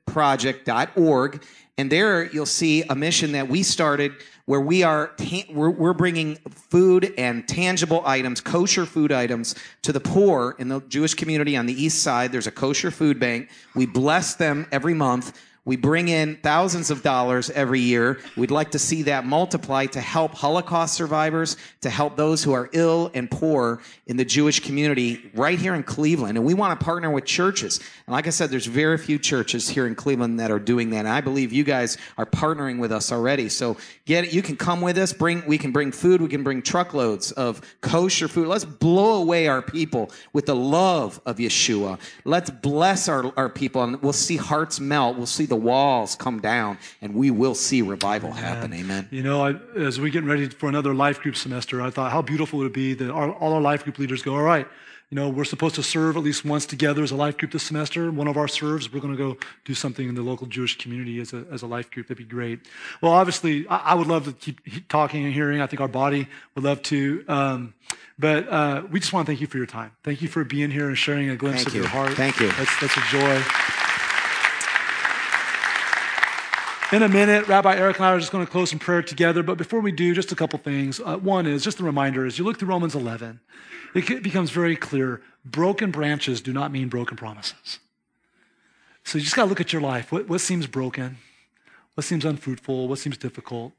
clevelandjosephproject.org. 0.09 1.43
And 1.77 1.89
there 1.89 2.25
you'll 2.25 2.45
see 2.45 2.83
a 2.83 2.95
mission 2.95 3.31
that 3.33 3.47
we 3.47 3.63
started 3.63 4.13
where 4.45 4.59
we 4.59 4.83
are 4.83 5.11
we're, 5.51 5.69
we're 5.69 5.93
bringing 5.93 6.35
food 6.49 7.13
and 7.17 7.47
tangible 7.47 8.01
items, 8.05 8.41
kosher 8.41 8.85
food 8.85 9.11
items, 9.11 9.55
to 9.83 9.93
the 9.93 9.99
poor 9.99 10.55
in 10.59 10.67
the 10.67 10.81
Jewish 10.81 11.13
community 11.13 11.55
on 11.55 11.67
the 11.67 11.81
east 11.81 12.01
side. 12.01 12.31
There's 12.31 12.47
a 12.47 12.51
kosher 12.51 12.91
food 12.91 13.19
bank. 13.19 13.49
We 13.75 13.85
bless 13.85 14.35
them 14.35 14.67
every 14.71 14.93
month 14.93 15.39
we 15.65 15.75
bring 15.75 16.07
in 16.07 16.37
thousands 16.37 16.89
of 16.89 17.03
dollars 17.03 17.49
every 17.49 17.79
year. 17.79 18.19
We'd 18.35 18.49
like 18.49 18.71
to 18.71 18.79
see 18.79 19.03
that 19.03 19.25
multiply 19.25 19.85
to 19.87 20.01
help 20.01 20.33
Holocaust 20.33 20.95
survivors, 20.95 21.57
to 21.81 21.89
help 21.89 22.15
those 22.15 22.43
who 22.43 22.53
are 22.53 22.69
ill 22.73 23.11
and 23.13 23.29
poor 23.29 23.81
in 24.07 24.17
the 24.17 24.25
Jewish 24.25 24.61
community 24.61 25.29
right 25.35 25.59
here 25.59 25.75
in 25.75 25.83
Cleveland. 25.83 26.37
And 26.37 26.45
we 26.45 26.53
want 26.53 26.79
to 26.79 26.83
partner 26.83 27.11
with 27.11 27.25
churches. 27.25 27.79
And 28.07 28.13
like 28.13 28.25
I 28.25 28.31
said, 28.31 28.49
there's 28.49 28.65
very 28.65 28.97
few 28.97 29.19
churches 29.19 29.69
here 29.69 29.85
in 29.85 29.95
Cleveland 29.95 30.39
that 30.39 30.49
are 30.49 30.59
doing 30.59 30.89
that. 30.91 30.99
And 30.99 31.09
I 31.09 31.21
believe 31.21 31.53
you 31.53 31.63
guys 31.63 31.97
are 32.17 32.25
partnering 32.25 32.79
with 32.79 32.91
us 32.91 33.11
already. 33.11 33.49
So 33.49 33.77
get 34.05 34.23
it. 34.23 34.33
You 34.33 34.41
can 34.41 34.57
come 34.57 34.81
with 34.81 34.97
us. 34.97 35.13
Bring, 35.13 35.45
we 35.45 35.57
can 35.57 35.71
bring 35.71 35.91
food. 35.91 36.21
We 36.21 36.29
can 36.29 36.41
bring 36.41 36.61
truckloads 36.61 37.31
of 37.33 37.61
kosher 37.81 38.27
food. 38.27 38.47
Let's 38.47 38.65
blow 38.65 39.21
away 39.21 39.47
our 39.47 39.61
people 39.61 40.09
with 40.33 40.47
the 40.47 40.55
love 40.55 41.21
of 41.25 41.37
Yeshua. 41.37 41.99
Let's 42.25 42.49
bless 42.49 43.07
our, 43.07 43.31
our 43.37 43.49
people 43.49 43.83
and 43.83 44.01
we'll 44.01 44.13
see 44.13 44.37
hearts 44.37 44.79
melt. 44.79 45.17
We'll 45.17 45.25
see 45.25 45.45
the 45.45 45.58
walls 45.59 46.15
come 46.15 46.39
down 46.39 46.77
and 47.01 47.13
we 47.13 47.31
will 47.31 47.55
see 47.55 47.81
revival 47.81 48.31
happen. 48.31 48.73
Amen. 48.73 49.07
You 49.11 49.23
know, 49.23 49.45
I, 49.45 49.55
as 49.75 49.99
we 49.99 50.09
get 50.09 50.23
ready 50.23 50.49
for 50.49 50.69
another 50.69 50.93
life 50.95 51.19
group 51.19 51.35
semester, 51.35 51.81
I 51.81 51.89
thought 51.89 52.11
how 52.11 52.21
beautiful 52.21 52.59
it 52.61 52.63
would 52.63 52.73
be 52.73 52.93
that 52.95 53.11
our, 53.11 53.31
all 53.33 53.53
our 53.53 53.61
life 53.61 53.83
group 53.83 53.99
leaders 53.99 54.21
go, 54.21 54.35
all 54.35 54.41
right, 54.41 54.67
you 55.09 55.15
know, 55.15 55.27
we're 55.27 55.43
supposed 55.43 55.73
to 55.75 55.83
serve 55.83 56.17
at 56.17 56.23
least 56.23 56.45
once 56.45 56.67
together 56.67 57.01
as 57.01 57.09
a 57.09 57.15
life 57.15 57.35
group 57.35 57.51
this 57.51 57.63
semester. 57.63 58.11
One 58.11 58.27
of 58.27 58.37
our 58.37 58.47
serves, 58.47 58.93
we're 58.93 58.99
going 58.99 59.17
to 59.17 59.17
go 59.17 59.37
do 59.65 59.73
something 59.73 60.07
in 60.07 60.13
the 60.13 60.21
local 60.21 60.45
Jewish 60.45 60.77
community 60.77 61.19
as 61.19 61.33
a, 61.33 61.45
as 61.51 61.63
a 61.63 61.67
life 61.67 61.89
group. 61.89 62.07
That'd 62.07 62.17
be 62.17 62.31
great. 62.31 62.59
Well, 63.01 63.11
obviously, 63.11 63.67
I, 63.67 63.77
I 63.77 63.95
would 63.95 64.05
love 64.05 64.25
to 64.25 64.33
keep 64.33 64.87
talking 64.87 65.25
and 65.25 65.33
hearing. 65.33 65.61
I 65.61 65.67
think 65.67 65.81
our 65.81 65.87
body 65.87 66.27
would 66.53 66.63
love 66.63 66.83
to. 66.83 67.25
Um, 67.27 67.73
but 68.19 68.47
uh, 68.49 68.83
we 68.91 68.99
just 68.99 69.11
want 69.11 69.25
to 69.25 69.31
thank 69.31 69.41
you 69.41 69.47
for 69.47 69.57
your 69.57 69.65
time. 69.65 69.91
Thank 70.03 70.21
you 70.21 70.27
for 70.27 70.43
being 70.43 70.69
here 70.69 70.87
and 70.87 70.97
sharing 70.97 71.29
a 71.29 71.35
glimpse 71.35 71.63
thank 71.63 71.69
of 71.69 71.75
you. 71.75 71.81
your 71.81 71.89
heart. 71.89 72.13
Thank 72.13 72.39
you. 72.39 72.51
That's, 72.51 72.79
that's 72.79 72.97
a 72.97 73.01
joy. 73.09 73.88
In 76.91 77.03
a 77.03 77.07
minute, 77.07 77.47
Rabbi 77.47 77.75
Eric 77.75 77.97
and 77.97 78.05
I 78.07 78.13
are 78.13 78.19
just 78.19 78.31
going 78.31 78.43
to 78.43 78.51
close 78.51 78.73
in 78.73 78.79
prayer 78.79 79.03
together. 79.03 79.43
But 79.43 79.59
before 79.59 79.79
we 79.79 79.91
do, 79.91 80.15
just 80.15 80.31
a 80.31 80.35
couple 80.35 80.57
things. 80.57 80.99
Uh, 80.99 81.17
one 81.17 81.45
is 81.45 81.63
just 81.63 81.79
a 81.79 81.83
reminder 81.83 82.25
as 82.25 82.39
you 82.39 82.45
look 82.45 82.57
through 82.57 82.69
Romans 82.69 82.95
11, 82.95 83.39
it 83.93 84.23
becomes 84.23 84.49
very 84.49 84.75
clear 84.75 85.21
broken 85.45 85.91
branches 85.91 86.41
do 86.41 86.51
not 86.51 86.71
mean 86.71 86.89
broken 86.89 87.15
promises. 87.15 87.77
So 89.03 89.19
you 89.19 89.23
just 89.23 89.35
got 89.35 89.43
to 89.43 89.49
look 89.49 89.61
at 89.61 89.71
your 89.71 89.83
life. 89.83 90.11
What, 90.11 90.27
what 90.27 90.41
seems 90.41 90.65
broken? 90.65 91.17
What 91.93 92.05
seems 92.05 92.25
unfruitful? 92.25 92.87
What 92.87 92.97
seems 92.97 93.19
difficult? 93.19 93.73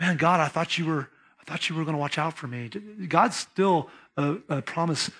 Man, 0.00 0.16
God, 0.16 0.40
I 0.40 0.48
thought 0.48 0.76
you 0.76 0.86
were, 0.86 1.08
I 1.46 1.50
thought 1.52 1.68
you 1.68 1.76
were 1.76 1.84
going 1.84 1.94
to 1.94 2.00
watch 2.00 2.18
out 2.18 2.36
for 2.36 2.48
me. 2.48 2.68
God's 3.08 3.36
still 3.36 3.88
a, 4.16 4.36
a 4.48 4.62
promise 4.62 5.10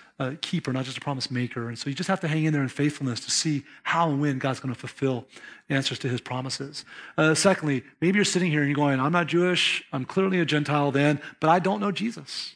keeper, 0.41 0.73
not 0.73 0.85
just 0.85 0.97
a 0.97 1.01
promise 1.01 1.29
maker. 1.29 1.67
And 1.67 1.77
so 1.77 1.89
you 1.89 1.95
just 1.95 2.09
have 2.09 2.19
to 2.21 2.27
hang 2.27 2.45
in 2.45 2.53
there 2.53 2.63
in 2.63 2.69
faithfulness 2.69 3.19
to 3.21 3.31
see 3.31 3.63
how 3.83 4.09
and 4.09 4.19
when 4.19 4.39
God's 4.39 4.59
going 4.59 4.73
to 4.73 4.79
fulfill 4.79 5.25
answers 5.69 5.99
to 5.99 6.09
his 6.09 6.19
promises. 6.19 6.85
Uh, 7.17 7.35
secondly, 7.35 7.83
maybe 8.01 8.15
you're 8.15 8.25
sitting 8.25 8.49
here 8.49 8.61
and 8.61 8.69
you're 8.69 8.75
going, 8.75 8.99
I'm 8.99 9.11
not 9.11 9.27
Jewish. 9.27 9.83
I'm 9.93 10.05
clearly 10.05 10.39
a 10.39 10.45
Gentile 10.45 10.91
then, 10.91 11.21
but 11.39 11.49
I 11.49 11.59
don't 11.59 11.79
know 11.79 11.91
Jesus. 11.91 12.55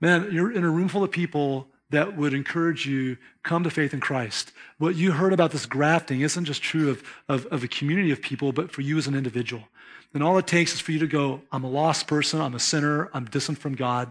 Man, 0.00 0.28
you're 0.30 0.52
in 0.52 0.64
a 0.64 0.70
room 0.70 0.88
full 0.88 1.02
of 1.02 1.10
people 1.10 1.66
that 1.92 2.16
would 2.16 2.34
encourage 2.34 2.86
you 2.86 3.16
come 3.42 3.62
to 3.64 3.70
faith 3.70 3.94
in 3.94 4.00
christ 4.00 4.52
what 4.78 4.96
you 4.96 5.12
heard 5.12 5.32
about 5.32 5.52
this 5.52 5.66
grafting 5.66 6.20
isn't 6.20 6.44
just 6.44 6.62
true 6.62 6.90
of, 6.90 7.02
of, 7.28 7.46
of, 7.46 7.62
a 7.62 7.68
community 7.68 8.10
of 8.10 8.20
people 8.20 8.52
but 8.52 8.70
for 8.70 8.80
you 8.80 8.98
as 8.98 9.06
an 9.06 9.14
individual 9.14 9.62
and 10.14 10.22
all 10.22 10.36
it 10.36 10.46
takes 10.46 10.74
is 10.74 10.80
for 10.80 10.92
you 10.92 10.98
to 10.98 11.06
go 11.06 11.40
i'm 11.52 11.64
a 11.64 11.70
lost 11.70 12.06
person 12.06 12.40
i'm 12.40 12.54
a 12.54 12.60
sinner 12.60 13.08
i'm 13.14 13.24
distant 13.26 13.58
from 13.58 13.74
god 13.74 14.10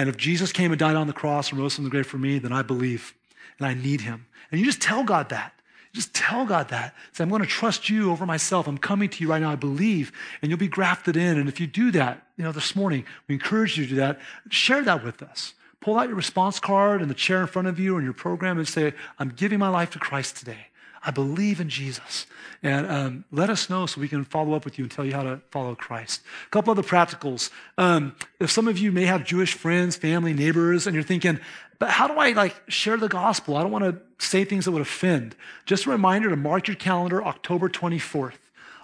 and 0.00 0.08
if 0.08 0.16
Jesus 0.16 0.50
came 0.50 0.72
and 0.72 0.78
died 0.78 0.96
on 0.96 1.08
the 1.08 1.12
cross 1.12 1.50
and 1.50 1.60
rose 1.60 1.74
from 1.74 1.84
the 1.84 1.90
grave 1.90 2.06
for 2.06 2.16
me, 2.16 2.38
then 2.38 2.54
I 2.54 2.62
believe 2.62 3.12
and 3.58 3.66
I 3.66 3.74
need 3.74 4.00
him. 4.00 4.24
And 4.50 4.58
you 4.58 4.64
just 4.64 4.80
tell 4.80 5.04
God 5.04 5.28
that. 5.28 5.52
Just 5.92 6.14
tell 6.14 6.46
God 6.46 6.70
that. 6.70 6.94
Say, 7.12 7.22
I'm 7.22 7.28
going 7.28 7.42
to 7.42 7.46
trust 7.46 7.90
you 7.90 8.10
over 8.10 8.24
myself. 8.24 8.66
I'm 8.66 8.78
coming 8.78 9.10
to 9.10 9.22
you 9.22 9.28
right 9.28 9.42
now. 9.42 9.50
I 9.50 9.56
believe. 9.56 10.10
And 10.40 10.50
you'll 10.50 10.58
be 10.58 10.68
grafted 10.68 11.18
in. 11.18 11.38
And 11.38 11.50
if 11.50 11.60
you 11.60 11.66
do 11.66 11.90
that, 11.90 12.26
you 12.38 12.44
know, 12.44 12.50
this 12.50 12.74
morning, 12.74 13.04
we 13.28 13.34
encourage 13.34 13.76
you 13.76 13.84
to 13.84 13.90
do 13.90 13.96
that. 13.96 14.20
Share 14.48 14.82
that 14.84 15.04
with 15.04 15.22
us. 15.22 15.52
Pull 15.80 15.98
out 15.98 16.08
your 16.08 16.16
response 16.16 16.60
card 16.60 17.00
and 17.00 17.10
the 17.10 17.14
chair 17.14 17.40
in 17.40 17.46
front 17.46 17.68
of 17.68 17.78
you 17.78 17.96
and 17.96 18.04
your 18.04 18.12
program 18.12 18.58
and 18.58 18.68
say, 18.68 18.92
I'm 19.18 19.30
giving 19.30 19.58
my 19.58 19.68
life 19.68 19.90
to 19.90 19.98
Christ 19.98 20.36
today. 20.36 20.66
I 21.02 21.10
believe 21.10 21.60
in 21.60 21.70
Jesus. 21.70 22.26
And 22.62 22.86
um, 22.86 23.24
let 23.32 23.48
us 23.48 23.70
know 23.70 23.86
so 23.86 24.02
we 24.02 24.08
can 24.08 24.24
follow 24.24 24.52
up 24.52 24.66
with 24.66 24.78
you 24.78 24.84
and 24.84 24.92
tell 24.92 25.04
you 25.04 25.14
how 25.14 25.22
to 25.22 25.40
follow 25.50 25.74
Christ. 25.74 26.20
A 26.46 26.50
couple 26.50 26.70
other 26.70 26.82
practicals. 26.82 27.50
Um, 27.78 28.14
if 28.38 28.50
some 28.50 28.68
of 28.68 28.76
you 28.76 28.92
may 28.92 29.06
have 29.06 29.24
Jewish 29.24 29.54
friends, 29.54 29.96
family, 29.96 30.34
neighbors, 30.34 30.86
and 30.86 30.92
you're 30.92 31.02
thinking, 31.02 31.40
but 31.78 31.88
how 31.88 32.06
do 32.06 32.14
I 32.14 32.32
like 32.32 32.54
share 32.68 32.98
the 32.98 33.08
gospel? 33.08 33.56
I 33.56 33.62
don't 33.62 33.72
want 33.72 33.84
to 33.84 33.98
say 34.24 34.44
things 34.44 34.66
that 34.66 34.72
would 34.72 34.82
offend. 34.82 35.34
Just 35.64 35.86
a 35.86 35.90
reminder 35.90 36.28
to 36.28 36.36
mark 36.36 36.68
your 36.68 36.76
calendar 36.76 37.24
October 37.24 37.70
24th. 37.70 38.34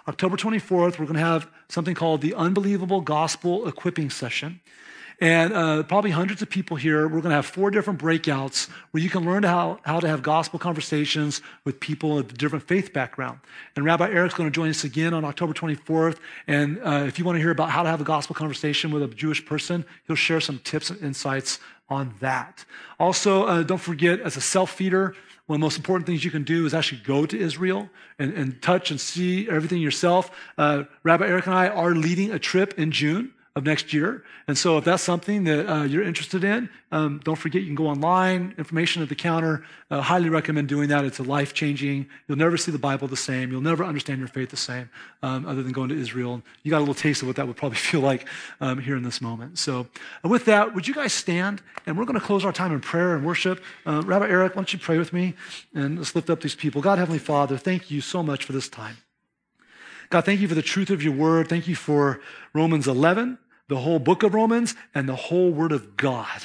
October 0.07 0.37
24th, 0.37 0.97
we're 0.97 1.05
going 1.05 1.13
to 1.13 1.19
have 1.19 1.47
something 1.69 1.93
called 1.93 2.21
the 2.21 2.33
Unbelievable 2.33 3.01
Gospel 3.01 3.67
Equipping 3.67 4.09
Session. 4.09 4.61
And 5.19 5.51
uh, 5.51 5.81
probably 5.83 6.11
hundreds 6.11 6.43
of 6.43 6.49
people 6.49 6.77
here. 6.77 7.03
We're 7.03 7.21
going 7.21 7.31
to 7.31 7.35
have 7.35 7.47
four 7.47 7.71
different 7.71 7.99
breakouts 7.99 8.69
where 8.91 9.01
you 9.01 9.09
can 9.09 9.25
learn 9.25 9.41
how, 9.41 9.79
how 9.83 9.99
to 9.99 10.07
have 10.07 10.21
gospel 10.21 10.59
conversations 10.59 11.41
with 11.63 11.79
people 11.79 12.19
of 12.19 12.37
different 12.37 12.67
faith 12.67 12.93
background. 12.93 13.39
And 13.75 13.83
Rabbi 13.83 14.09
Eric's 14.09 14.35
going 14.35 14.49
to 14.49 14.53
join 14.53 14.69
us 14.69 14.83
again 14.83 15.15
on 15.15 15.25
October 15.25 15.53
24th. 15.53 16.17
And 16.45 16.79
uh, 16.83 17.05
if 17.07 17.17
you 17.17 17.25
want 17.25 17.37
to 17.37 17.39
hear 17.39 17.49
about 17.49 17.71
how 17.71 17.81
to 17.81 17.89
have 17.89 17.99
a 17.99 18.03
gospel 18.03 18.35
conversation 18.35 18.91
with 18.91 19.01
a 19.01 19.07
Jewish 19.07 19.43
person, 19.43 19.85
he'll 20.05 20.15
share 20.15 20.39
some 20.39 20.59
tips 20.59 20.91
and 20.91 21.01
insights 21.01 21.59
on 21.89 22.13
that. 22.19 22.63
Also, 22.99 23.45
uh, 23.45 23.63
don't 23.63 23.81
forget, 23.81 24.19
as 24.19 24.37
a 24.37 24.41
self 24.41 24.71
feeder, 24.71 25.15
one 25.47 25.55
of 25.55 25.61
the 25.61 25.65
most 25.65 25.77
important 25.77 26.05
things 26.05 26.25
you 26.25 26.31
can 26.31 26.43
do 26.43 26.65
is 26.65 26.73
actually 26.73 27.01
go 27.05 27.25
to 27.25 27.39
Israel 27.39 27.89
and, 28.19 28.33
and 28.33 28.61
touch 28.61 28.91
and 28.91 28.99
see 28.99 29.49
everything 29.49 29.81
yourself. 29.81 30.29
Uh, 30.57 30.83
Rabbi 31.03 31.25
Eric 31.25 31.47
and 31.47 31.55
I 31.55 31.69
are 31.69 31.95
leading 31.95 32.31
a 32.31 32.39
trip 32.39 32.77
in 32.77 32.91
June 32.91 33.33
of 33.57 33.65
next 33.65 33.91
year. 33.91 34.23
And 34.47 34.55
so 34.55 34.77
if 34.77 34.85
that's 34.85 35.01
something 35.01 35.43
that 35.45 35.67
uh, 35.67 35.83
you're 35.83 36.03
interested 36.03 36.43
in, 36.43 36.69
um, 36.91 37.19
don't 37.23 37.35
forget 37.35 37.63
you 37.63 37.67
can 37.67 37.75
go 37.75 37.87
online, 37.87 38.53
information 38.59 39.01
at 39.01 39.09
the 39.09 39.15
counter. 39.15 39.63
Uh, 39.89 39.99
highly 39.99 40.29
recommend 40.29 40.67
doing 40.67 40.89
that. 40.89 41.03
It's 41.05 41.17
a 41.17 41.23
life 41.23 41.55
changing. 41.55 42.07
You'll 42.27 42.37
never 42.37 42.55
see 42.55 42.71
the 42.71 42.77
Bible 42.77 43.07
the 43.07 43.17
same. 43.17 43.51
You'll 43.51 43.61
never 43.61 43.83
understand 43.83 44.19
your 44.19 44.27
faith 44.27 44.51
the 44.51 44.57
same, 44.57 44.91
um, 45.23 45.47
other 45.47 45.63
than 45.63 45.71
going 45.71 45.89
to 45.89 45.99
Israel. 45.99 46.43
You 46.61 46.69
got 46.69 46.77
a 46.77 46.85
little 46.85 46.93
taste 46.93 47.23
of 47.23 47.27
what 47.27 47.35
that 47.37 47.47
would 47.47 47.55
probably 47.57 47.77
feel 47.89 48.01
like 48.01 48.27
um, 48.61 48.77
here 48.77 48.95
in 48.95 49.01
this 49.01 49.21
moment. 49.21 49.57
So 49.57 49.87
uh, 50.23 50.29
with 50.29 50.45
that, 50.45 50.75
would 50.75 50.87
you 50.87 50.93
guys 50.93 51.11
stand? 51.11 51.63
And 51.87 51.97
we're 51.97 52.05
going 52.05 52.19
to 52.19 52.25
close 52.25 52.45
our 52.45 52.53
time 52.53 52.71
in 52.71 52.79
prayer 52.79 53.15
and 53.15 53.25
worship. 53.25 53.63
Uh, 53.87 54.03
Rabbi 54.05 54.27
Eric, 54.27 54.51
why 54.51 54.59
don't 54.59 54.71
you 54.71 54.77
pray 54.77 54.99
with 54.99 55.13
me 55.13 55.33
and 55.73 55.97
let's 55.97 56.13
lift 56.13 56.29
up 56.29 56.41
these 56.41 56.55
people. 56.55 56.79
God, 56.79 56.99
Heavenly 56.99 57.17
Father, 57.19 57.57
thank 57.57 57.89
you 57.89 58.01
so 58.01 58.21
much 58.21 58.45
for 58.45 58.53
this 58.53 58.69
time. 58.69 58.97
God, 60.11 60.25
thank 60.25 60.41
you 60.41 60.47
for 60.47 60.55
the 60.55 60.61
truth 60.61 60.91
of 60.91 61.03
your 61.03 61.13
word. 61.13 61.49
Thank 61.49 61.67
you 61.67 61.75
for 61.75 62.21
Romans 62.53 62.87
11 62.87 63.39
the 63.67 63.77
whole 63.77 63.99
book 63.99 64.23
of 64.23 64.33
Romans, 64.33 64.75
and 64.95 65.07
the 65.07 65.15
whole 65.15 65.51
Word 65.51 65.71
of 65.71 65.97
God. 65.97 66.41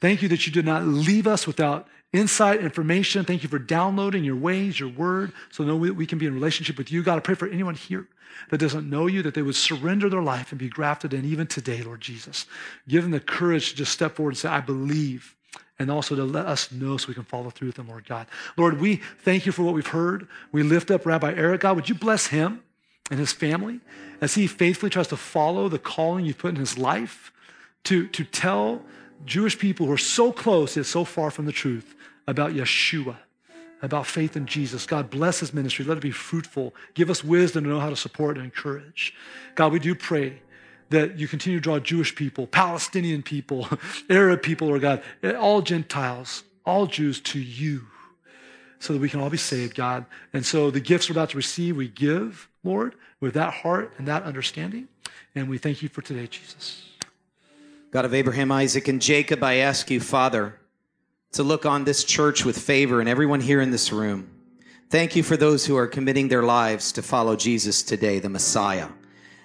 Thank 0.00 0.22
you 0.22 0.28
that 0.28 0.46
you 0.46 0.52
did 0.52 0.64
not 0.64 0.86
leave 0.86 1.26
us 1.26 1.46
without 1.46 1.88
insight, 2.12 2.60
information. 2.60 3.24
Thank 3.24 3.42
you 3.42 3.48
for 3.48 3.58
downloading 3.58 4.24
your 4.24 4.36
ways, 4.36 4.78
your 4.78 4.88
word, 4.88 5.32
so 5.50 5.64
that 5.64 5.74
we 5.76 6.06
can 6.06 6.18
be 6.18 6.26
in 6.26 6.34
relationship 6.34 6.78
with 6.78 6.90
you. 6.90 7.02
God, 7.02 7.16
I 7.16 7.20
pray 7.20 7.34
for 7.34 7.48
anyone 7.48 7.74
here 7.74 8.06
that 8.50 8.58
doesn't 8.58 8.88
know 8.88 9.06
you, 9.06 9.22
that 9.22 9.34
they 9.34 9.42
would 9.42 9.56
surrender 9.56 10.08
their 10.08 10.22
life 10.22 10.52
and 10.52 10.58
be 10.58 10.68
grafted 10.68 11.12
in 11.12 11.24
even 11.24 11.46
today, 11.46 11.82
Lord 11.82 12.00
Jesus. 12.00 12.46
Give 12.86 13.02
them 13.02 13.10
the 13.10 13.20
courage 13.20 13.70
to 13.70 13.76
just 13.76 13.92
step 13.92 14.14
forward 14.14 14.30
and 14.30 14.38
say, 14.38 14.48
I 14.48 14.60
believe. 14.60 15.34
And 15.80 15.90
also 15.92 16.16
to 16.16 16.24
let 16.24 16.46
us 16.46 16.72
know 16.72 16.96
so 16.96 17.06
we 17.08 17.14
can 17.14 17.24
follow 17.24 17.50
through 17.50 17.68
with 17.68 17.76
them, 17.76 17.88
Lord 17.88 18.06
God. 18.08 18.26
Lord, 18.56 18.80
we 18.80 18.96
thank 18.96 19.46
you 19.46 19.52
for 19.52 19.62
what 19.62 19.74
we've 19.74 19.86
heard. 19.86 20.26
We 20.50 20.64
lift 20.64 20.90
up 20.90 21.06
Rabbi 21.06 21.34
Eric. 21.34 21.60
God, 21.60 21.76
would 21.76 21.88
you 21.88 21.94
bless 21.94 22.28
him? 22.28 22.62
and 23.10 23.18
his 23.18 23.32
family 23.32 23.80
as 24.20 24.34
he 24.34 24.46
faithfully 24.46 24.90
tries 24.90 25.08
to 25.08 25.16
follow 25.16 25.68
the 25.68 25.78
calling 25.78 26.24
you've 26.24 26.38
put 26.38 26.50
in 26.50 26.56
his 26.56 26.78
life 26.78 27.32
to, 27.84 28.06
to 28.08 28.24
tell 28.24 28.82
Jewish 29.24 29.58
people 29.58 29.86
who 29.86 29.92
are 29.92 29.98
so 29.98 30.32
close 30.32 30.76
yet 30.76 30.86
so 30.86 31.04
far 31.04 31.30
from 31.30 31.46
the 31.46 31.52
truth 31.52 31.94
about 32.26 32.52
Yeshua, 32.52 33.16
about 33.82 34.06
faith 34.06 34.36
in 34.36 34.46
Jesus. 34.46 34.86
God, 34.86 35.10
bless 35.10 35.40
his 35.40 35.54
ministry. 35.54 35.84
Let 35.84 35.96
it 35.96 36.02
be 36.02 36.10
fruitful. 36.10 36.74
Give 36.94 37.10
us 37.10 37.24
wisdom 37.24 37.64
to 37.64 37.70
know 37.70 37.80
how 37.80 37.90
to 37.90 37.96
support 37.96 38.36
and 38.36 38.44
encourage. 38.44 39.14
God, 39.54 39.72
we 39.72 39.78
do 39.78 39.94
pray 39.94 40.42
that 40.90 41.18
you 41.18 41.28
continue 41.28 41.58
to 41.58 41.62
draw 41.62 41.78
Jewish 41.78 42.14
people, 42.14 42.46
Palestinian 42.46 43.22
people, 43.22 43.68
Arab 44.10 44.42
people, 44.42 44.68
or 44.68 44.78
God, 44.78 45.02
all 45.38 45.60
Gentiles, 45.60 46.44
all 46.64 46.86
Jews 46.86 47.20
to 47.20 47.38
you 47.38 47.86
so 48.78 48.92
that 48.92 49.00
we 49.00 49.08
can 49.08 49.20
all 49.20 49.30
be 49.30 49.36
saved, 49.36 49.74
God. 49.74 50.06
And 50.32 50.46
so 50.46 50.70
the 50.70 50.80
gifts 50.80 51.08
we're 51.08 51.14
about 51.14 51.30
to 51.30 51.36
receive, 51.36 51.76
we 51.76 51.88
give, 51.88 52.48
Lord, 52.68 52.94
with 53.18 53.34
that 53.34 53.52
heart 53.54 53.94
and 53.96 54.06
that 54.06 54.24
understanding. 54.24 54.88
And 55.34 55.48
we 55.48 55.56
thank 55.56 55.82
you 55.82 55.88
for 55.88 56.02
today, 56.02 56.26
Jesus. 56.26 56.84
God 57.90 58.04
of 58.04 58.12
Abraham, 58.12 58.52
Isaac, 58.52 58.86
and 58.88 59.00
Jacob, 59.00 59.42
I 59.42 59.54
ask 59.54 59.90
you, 59.90 60.00
Father, 60.00 60.60
to 61.32 61.42
look 61.42 61.64
on 61.64 61.84
this 61.84 62.04
church 62.04 62.44
with 62.44 62.58
favor 62.58 63.00
and 63.00 63.08
everyone 63.08 63.40
here 63.40 63.62
in 63.62 63.70
this 63.70 63.90
room. 63.90 64.30
Thank 64.90 65.16
you 65.16 65.22
for 65.22 65.36
those 65.36 65.64
who 65.64 65.76
are 65.76 65.86
committing 65.86 66.28
their 66.28 66.42
lives 66.42 66.92
to 66.92 67.02
follow 67.02 67.36
Jesus 67.36 67.82
today, 67.82 68.18
the 68.18 68.28
Messiah. 68.28 68.88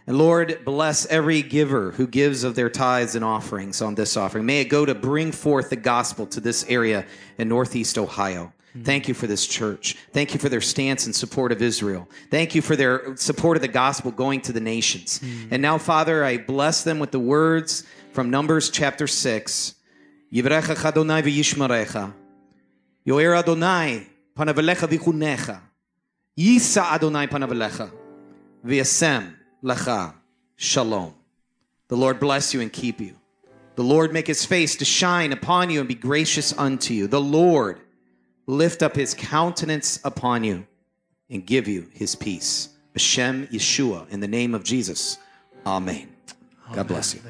And 0.05 0.17
Lord, 0.17 0.59
bless 0.65 1.05
every 1.05 1.41
giver 1.41 1.91
who 1.91 2.07
gives 2.07 2.43
of 2.43 2.55
their 2.55 2.69
tithes 2.69 3.15
and 3.15 3.23
offerings 3.23 3.81
on 3.81 3.95
this 3.95 4.17
offering. 4.17 4.45
May 4.45 4.59
it 4.59 4.65
go 4.65 4.85
to 4.85 4.93
bring 4.93 5.31
forth 5.31 5.69
the 5.69 5.77
gospel 5.77 6.25
to 6.27 6.41
this 6.41 6.65
area 6.67 7.05
in 7.37 7.47
Northeast 7.47 7.97
Ohio. 7.97 8.51
Thank 8.81 9.07
you 9.07 9.13
for 9.13 9.27
this 9.27 9.45
church. 9.45 9.95
Thank 10.11 10.33
you 10.33 10.39
for 10.39 10.49
their 10.49 10.61
stance 10.61 11.05
in 11.05 11.13
support 11.13 11.51
of 11.51 11.61
Israel. 11.61 12.09
Thank 12.31 12.55
you 12.55 12.61
for 12.61 12.75
their 12.75 13.15
support 13.17 13.55
of 13.55 13.61
the 13.61 13.67
gospel 13.67 14.09
going 14.09 14.41
to 14.41 14.51
the 14.51 14.59
nations. 14.59 15.19
Mm. 15.19 15.51
And 15.51 15.61
now, 15.61 15.77
Father, 15.77 16.23
I 16.23 16.37
bless 16.37 16.83
them 16.83 16.97
with 16.97 17.11
the 17.11 17.19
words 17.19 17.83
from 18.13 18.31
Numbers 18.31 18.71
chapter 18.71 19.05
6. 19.05 19.75
Yivrecha 20.33 20.83
Adonai 20.83 21.21
v'yishmarecha. 21.21 22.13
Yoer 23.05 23.37
Adonai 23.37 24.07
panavelecha 24.35 24.87
v'chunecha. 24.87 25.61
Yisa 26.35 26.83
Adonai 26.93 27.27
panavelecha. 27.27 27.91
V'yasem 28.65 29.35
lecha 29.63 30.15
shalom. 30.55 31.13
The 31.89 31.97
Lord 31.97 32.19
bless 32.19 32.55
you 32.55 32.61
and 32.61 32.73
keep 32.73 32.99
you. 32.99 33.15
The 33.75 33.83
Lord 33.83 34.13
make 34.13 34.25
his 34.25 34.45
face 34.45 34.75
to 34.77 34.85
shine 34.85 35.31
upon 35.31 35.69
you 35.69 35.79
and 35.79 35.87
be 35.87 35.95
gracious 35.95 36.57
unto 36.57 36.93
you. 36.95 37.05
The 37.07 37.21
Lord 37.21 37.79
lift 38.45 38.83
up 38.83 38.95
his 38.95 39.13
countenance 39.13 39.99
upon 40.03 40.43
you 40.43 40.65
and 41.29 41.45
give 41.45 41.67
you 41.67 41.87
his 41.93 42.15
peace. 42.15 42.69
Hashem 42.93 43.47
Yeshua, 43.47 44.09
in 44.09 44.19
the 44.19 44.27
name 44.27 44.53
of 44.53 44.63
Jesus. 44.63 45.17
Amen. 45.65 45.95
Amen. 46.65 46.75
God 46.75 46.87
bless 46.87 47.15
you. 47.15 47.21